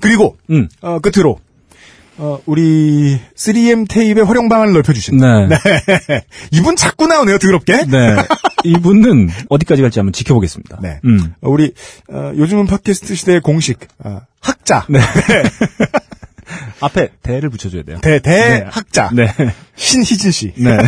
그리고, 0.00 0.36
음, 0.50 0.68
어, 0.82 0.98
끝으로, 0.98 1.38
어, 2.18 2.38
우리 2.44 3.18
3M 3.34 3.88
테이프의 3.88 4.26
활용 4.26 4.48
방안을 4.50 4.72
넓혀주신. 4.74 5.16
네. 5.16 5.48
네. 5.48 6.24
이분 6.50 6.76
자꾸 6.76 7.06
나오네요, 7.06 7.38
더럽게. 7.38 7.84
이분은 8.64 9.28
어디까지 9.48 9.82
갈지 9.82 9.98
한번 9.98 10.12
지켜보겠습니다. 10.12 10.78
네. 10.82 11.00
음. 11.04 11.34
어, 11.40 11.50
우리, 11.50 11.72
어, 12.10 12.32
요즘은 12.36 12.66
팟캐스트 12.66 13.14
시대의 13.14 13.40
공식, 13.40 13.78
어, 13.98 14.20
학자. 14.40 14.86
네. 14.88 15.00
앞에 16.80 17.10
대를 17.22 17.50
붙여줘야 17.50 17.82
돼요. 17.82 17.98
대, 18.02 18.20
대학자. 18.20 19.10
네. 19.12 19.28
신희진 19.74 20.30
씨. 20.30 20.52
네. 20.56 20.76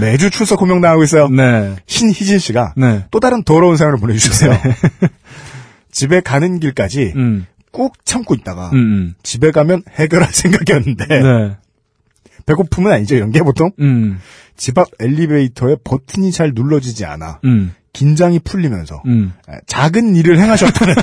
매주 0.00 0.30
출석 0.30 0.60
호명 0.60 0.80
나가고 0.80 1.04
있어요. 1.04 1.28
네. 1.28 1.76
신희진 1.86 2.38
씨가 2.38 2.74
네. 2.76 3.04
또 3.10 3.20
다른 3.20 3.42
더러운 3.44 3.76
사연을 3.76 3.98
보내주셨어요. 3.98 4.58
집에 5.90 6.20
가는 6.20 6.58
길까지 6.58 7.12
음, 7.14 7.46
꾹 7.70 7.94
참고 8.04 8.34
있다가 8.34 8.70
음, 8.70 8.76
음. 8.76 9.14
집에 9.22 9.52
가면 9.52 9.82
해결할 9.90 10.32
생각이었는데 10.32 11.06
네. 11.06 11.56
배고픔은 12.46 12.92
아니죠 12.92 13.14
이런 13.14 13.30
게 13.30 13.40
보통 13.40 13.70
음, 13.80 14.20
집 14.56 14.78
앞 14.78 14.88
엘리베이터에 15.00 15.76
버튼이 15.84 16.32
잘 16.32 16.52
눌러지지 16.54 17.04
않아 17.04 17.40
음, 17.44 17.74
긴장이 17.92 18.40
풀리면서 18.40 19.02
음. 19.06 19.32
작은 19.66 20.16
일을 20.16 20.38
행하셨다는 20.38 20.94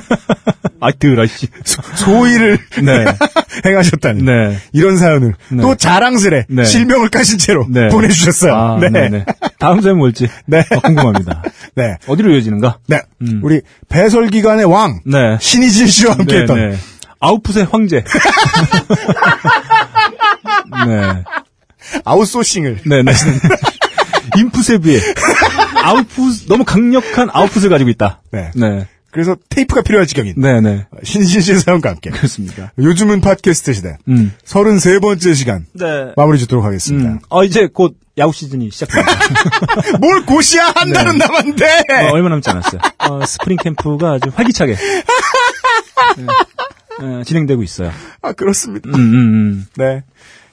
아, 0.83 0.91
드라, 0.91 1.27
씨. 1.27 1.47
소일을 1.95 2.57
네. 2.83 3.05
행하셨다는 3.65 4.25
네. 4.25 4.57
이런 4.73 4.97
사연을 4.97 5.35
네. 5.51 5.61
또 5.61 5.75
자랑스레 5.75 6.45
네. 6.49 6.63
실명을 6.63 7.09
까신 7.09 7.37
채로 7.37 7.67
네. 7.69 7.87
보내주셨어요. 7.89 8.55
아, 8.55 8.79
네. 8.79 8.89
네. 8.89 9.09
네. 9.09 9.25
다음 9.59 9.79
사연 9.81 9.99
뭘지. 9.99 10.27
네. 10.47 10.65
어, 10.71 10.79
궁금합니다. 10.79 11.43
네. 11.75 11.97
어디로 12.07 12.33
이어지는가? 12.33 12.79
네. 12.87 12.99
음. 13.21 13.41
우리 13.43 13.61
배설 13.89 14.27
기관의 14.29 14.65
왕 14.65 15.01
네. 15.05 15.37
신희진 15.39 15.85
씨와 15.85 16.13
네, 16.13 16.17
함께했던 16.17 16.57
네. 16.71 16.77
아웃풋의 17.19 17.67
황제. 17.71 18.03
네. 20.87 21.23
아웃소싱을 22.05 22.81
네, 22.85 23.03
네. 23.03 23.11
인풋에 24.37 24.77
비해 24.79 25.01
아웃풋 25.83 26.47
너무 26.47 26.63
강력한 26.63 27.29
아웃풋을 27.31 27.69
가지고 27.69 27.89
있다. 27.89 28.21
네. 28.31 28.51
네. 28.55 28.87
그래서 29.11 29.35
테이프가 29.49 29.81
필요할 29.81 30.07
지경인 30.07 30.35
네, 30.37 30.61
네. 30.61 30.87
신희진 31.03 31.41
씨의 31.41 31.59
사연과 31.59 31.89
함께 31.89 32.11
그렇습니다. 32.11 32.71
요즘은 32.77 33.19
팟캐스트 33.19 33.73
시대 33.73 33.97
음. 34.07 34.33
33번째 34.45 35.35
시간 35.35 35.65
네. 35.73 36.13
마무리 36.15 36.39
짓도록 36.39 36.63
하겠습니다. 36.63 37.09
음. 37.09 37.19
어, 37.29 37.43
이제 37.43 37.67
곧 37.71 37.97
야구 38.17 38.31
시즌이 38.31 38.71
시작됩니다. 38.71 39.11
뭘 39.99 40.25
고시야 40.25 40.71
한 40.75 40.87
네. 40.87 40.93
달은 40.93 41.17
남았는데 41.17 41.65
어, 41.65 42.11
얼마 42.11 42.29
남지 42.29 42.49
않았어요. 42.49 42.81
어, 42.99 43.25
스프링 43.25 43.57
캠프가 43.57 44.13
아주 44.13 44.29
활기차게 44.33 44.77
네. 46.17 46.25
어, 47.05 47.23
진행되고 47.25 47.63
있어요. 47.63 47.91
아 48.21 48.31
그렇습니다. 48.31 48.89
음, 48.89 48.95
음, 48.95 49.15
음. 49.15 49.65
네. 49.75 50.03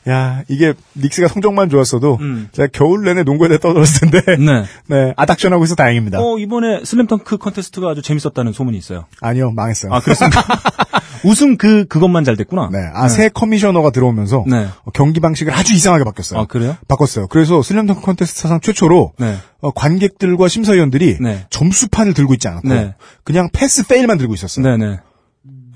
야 0.09 0.43
이게 0.49 0.75
닉스가 0.97 1.29
성적만 1.29 1.69
좋았어도 1.69 2.19
음. 2.21 2.49
제가 2.53 2.69
겨울 2.73 3.05
내내 3.05 3.23
농구에 3.23 3.49
대해 3.49 3.59
떠들었을 3.59 4.11
텐데 4.11 4.21
네. 4.39 4.65
네 4.87 5.13
아닥션하고 5.17 5.65
있어 5.65 5.75
다행입니다. 5.75 6.19
어, 6.21 6.39
이번에 6.39 6.85
슬램덩크 6.85 7.39
컨테스트가 7.39 7.91
아주 7.91 8.03
재밌었다는 8.03 8.53
소문이 8.53 8.77
있어요. 8.79 9.07
아니요 9.21 9.51
망했어요. 9.53 9.93
아, 9.93 10.01
그렇습니까? 10.01 10.43
우승 11.25 11.57
그, 11.57 11.85
그것만 11.87 12.25
잘 12.25 12.37
됐구나. 12.37 12.69
네. 12.73 12.79
아, 12.95 13.09
새 13.09 13.29
커미셔너가 13.29 13.91
들어오면서 13.91 14.45
네. 14.47 14.69
어, 14.85 14.91
경기 14.93 15.21
방식을 15.21 15.53
아주 15.53 15.75
이상하게 15.75 16.05
바뀌었어요. 16.05 16.41
아, 16.41 16.47
그래요? 16.47 16.77
바꿨어요. 16.87 17.27
그래서 17.29 17.63
슬램덩크 17.63 18.03
컨테스트 18.03 18.41
사상 18.41 18.61
최초로 18.61 19.15
네. 19.19 19.37
어, 19.61 19.71
관객들과 19.73 20.49
심사위원들이 20.49 21.19
네. 21.21 21.47
점수판을 21.51 22.15
들고 22.15 22.35
있지 22.35 22.49
않았고 22.49 22.69
네. 22.69 22.95
그냥 23.25 23.49
pass 23.53 23.87
fail만 23.87 24.19
들고 24.19 24.35
있었어요. 24.35 24.65
네 24.65 24.77
네. 24.77 24.99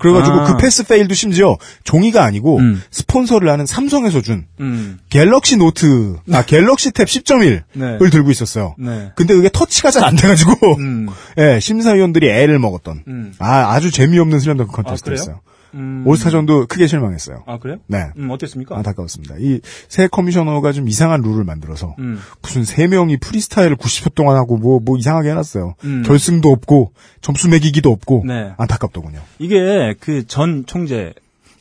그래가지고 0.03 0.39
아. 0.39 0.43
그 0.43 0.57
pass 0.57 0.83
fail도 0.83 1.13
심지어 1.15 1.57
종이가 1.85 2.23
아니고 2.23 2.59
음. 2.59 2.81
스폰서를 2.91 3.49
하는 3.49 3.65
삼성에서 3.65 4.21
준 4.21 4.45
음. 4.59 4.99
갤럭시 5.09 5.57
노트, 5.57 6.17
아 6.31 6.43
갤럭시 6.43 6.91
탭 6.91 7.05
10.1을 7.05 7.63
네. 7.73 8.09
들고 8.09 8.29
있었어요. 8.31 8.75
네. 8.77 9.11
근데 9.15 9.33
그게 9.33 9.49
터치가 9.51 9.89
잘 9.91 10.03
안 10.03 10.15
돼가지고 10.17 10.51
음. 10.79 11.07
예, 11.39 11.59
심사위원들이 11.61 12.29
애를 12.29 12.59
먹었던 12.59 13.03
음. 13.07 13.33
아 13.39 13.71
아주 13.73 13.89
재미없는 13.89 14.39
슬램덩크 14.39 14.73
컨테스트였어요. 14.73 15.25
그래요? 15.25 15.52
음. 15.73 16.03
올스타전도 16.05 16.67
크게 16.67 16.87
실망했어요. 16.87 17.43
아, 17.47 17.57
그래요? 17.59 17.77
네. 17.87 18.07
음, 18.17 18.29
어땠습니까? 18.29 18.77
안타까웠습니다. 18.77 19.35
이 19.39 19.59
새 19.89 20.07
커미셔너가 20.07 20.71
좀 20.71 20.87
이상한 20.87 21.21
룰을 21.21 21.43
만들어서 21.43 21.95
음. 21.99 22.19
무슨 22.41 22.63
세 22.63 22.87
명이 22.87 23.17
프리스타일을 23.17 23.75
90초 23.75 24.13
동안 24.15 24.35
하고 24.37 24.57
뭐뭐 24.57 24.97
이상하게 24.97 25.29
해놨어요. 25.31 25.75
음. 25.83 26.03
결승도 26.05 26.49
없고 26.49 26.93
점수 27.21 27.49
매기기도 27.49 27.91
없고 27.91 28.23
네. 28.27 28.53
안타깝더군요. 28.57 29.19
이게 29.39 29.93
그 29.99 30.23
전 30.27 30.65
총재, 30.65 31.13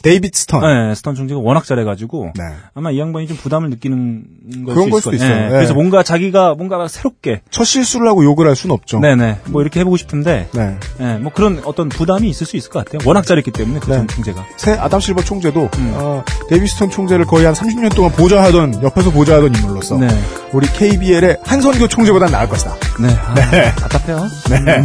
데이비드 0.03 0.38
스턴. 0.38 0.61
네, 0.61 0.94
스턴 0.94 1.14
총재가 1.14 1.40
워낙 1.40 1.64
잘해가지고 1.64 2.32
네. 2.34 2.42
아마 2.74 2.90
이 2.90 2.98
양반이 2.98 3.26
좀 3.26 3.36
부담을 3.36 3.70
느끼는 3.70 4.24
걸 4.66 4.74
그런 4.74 4.84
수걸 4.86 5.00
수도. 5.03 5.14
있어요. 5.16 5.28
네, 5.34 5.42
네. 5.44 5.48
그래서 5.50 5.74
뭔가 5.74 6.03
자기가 6.03 6.55
뭔가 6.55 6.86
새롭게 6.88 7.40
첫 7.50 7.64
실수를 7.64 8.09
하고 8.09 8.24
욕을 8.24 8.46
할 8.46 8.57
수는 8.57 8.74
없죠. 8.74 8.98
네네 9.00 9.38
뭐 9.46 9.62
이렇게 9.62 9.80
해보고 9.80 9.96
싶은데 9.96 10.48
네. 10.53 10.76
네, 10.98 11.18
뭐 11.18 11.32
그런 11.32 11.61
어떤 11.64 11.88
부담이 11.88 12.28
있을 12.28 12.46
수 12.46 12.57
있을 12.57 12.70
것 12.70 12.84
같아요. 12.84 13.07
워낙 13.09 13.24
잘했기 13.26 13.50
때문에 13.53 13.80
그 13.80 13.90
네. 13.90 13.96
전 13.96 14.09
총재가. 14.09 14.44
새 14.57 14.72
아담 14.72 15.00
실버 15.00 15.22
총재도 15.22 15.70
음. 15.78 15.92
어, 15.94 16.24
데이비드 16.48 16.72
스턴 16.72 16.90
총재를 16.90 17.24
거의 17.24 17.44
한 17.44 17.55
30년 17.55 17.94
동안 17.94 18.11
보좌하던 18.12 18.82
옆에서 18.82 19.11
보좌하던 19.11 19.55
인물로서 19.55 19.98
네, 19.98 20.09
우리 20.53 20.66
KBL의 20.66 21.38
한선교 21.44 21.88
총재보다 21.88 22.26
나을 22.26 22.48
것이다. 22.48 22.74
네, 23.00 23.09
아, 23.09 23.34
네. 23.34 23.72
답답해요. 23.76 24.26
네. 24.50 24.82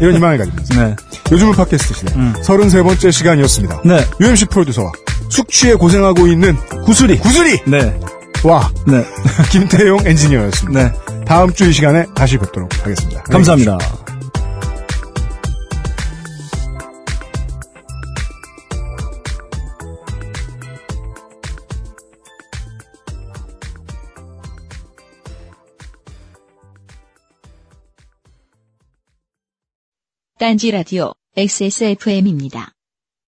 이런 0.00 0.14
희망을 0.16 0.38
가지면서 0.38 0.74
네, 0.84 0.96
요즘은 1.32 1.52
팟캐스트 1.54 1.94
시대 1.94 2.14
음. 2.16 2.32
33번째 2.42 3.12
시간이었습니다. 3.12 3.82
네. 3.84 3.98
UMC 4.20 4.46
프로듀서와 4.54 4.92
숙취에 5.28 5.74
고생하고 5.74 6.26
있는 6.28 6.56
구슬이 6.84 7.18
구슬이 7.18 7.60
네. 7.66 8.00
와 8.44 8.70
네. 8.86 9.04
김태용 9.50 10.06
엔지니어였습니다. 10.06 10.82
네. 10.82 11.24
다음 11.24 11.52
주 11.52 11.64
이 11.68 11.72
시간에 11.72 12.04
다시 12.14 12.38
뵙도록 12.38 12.72
하겠습니다. 12.84 13.22
감사합니다. 13.24 13.78
딴지 30.38 30.70
라디오 30.70 31.14
XSFM입니다. 31.36 32.73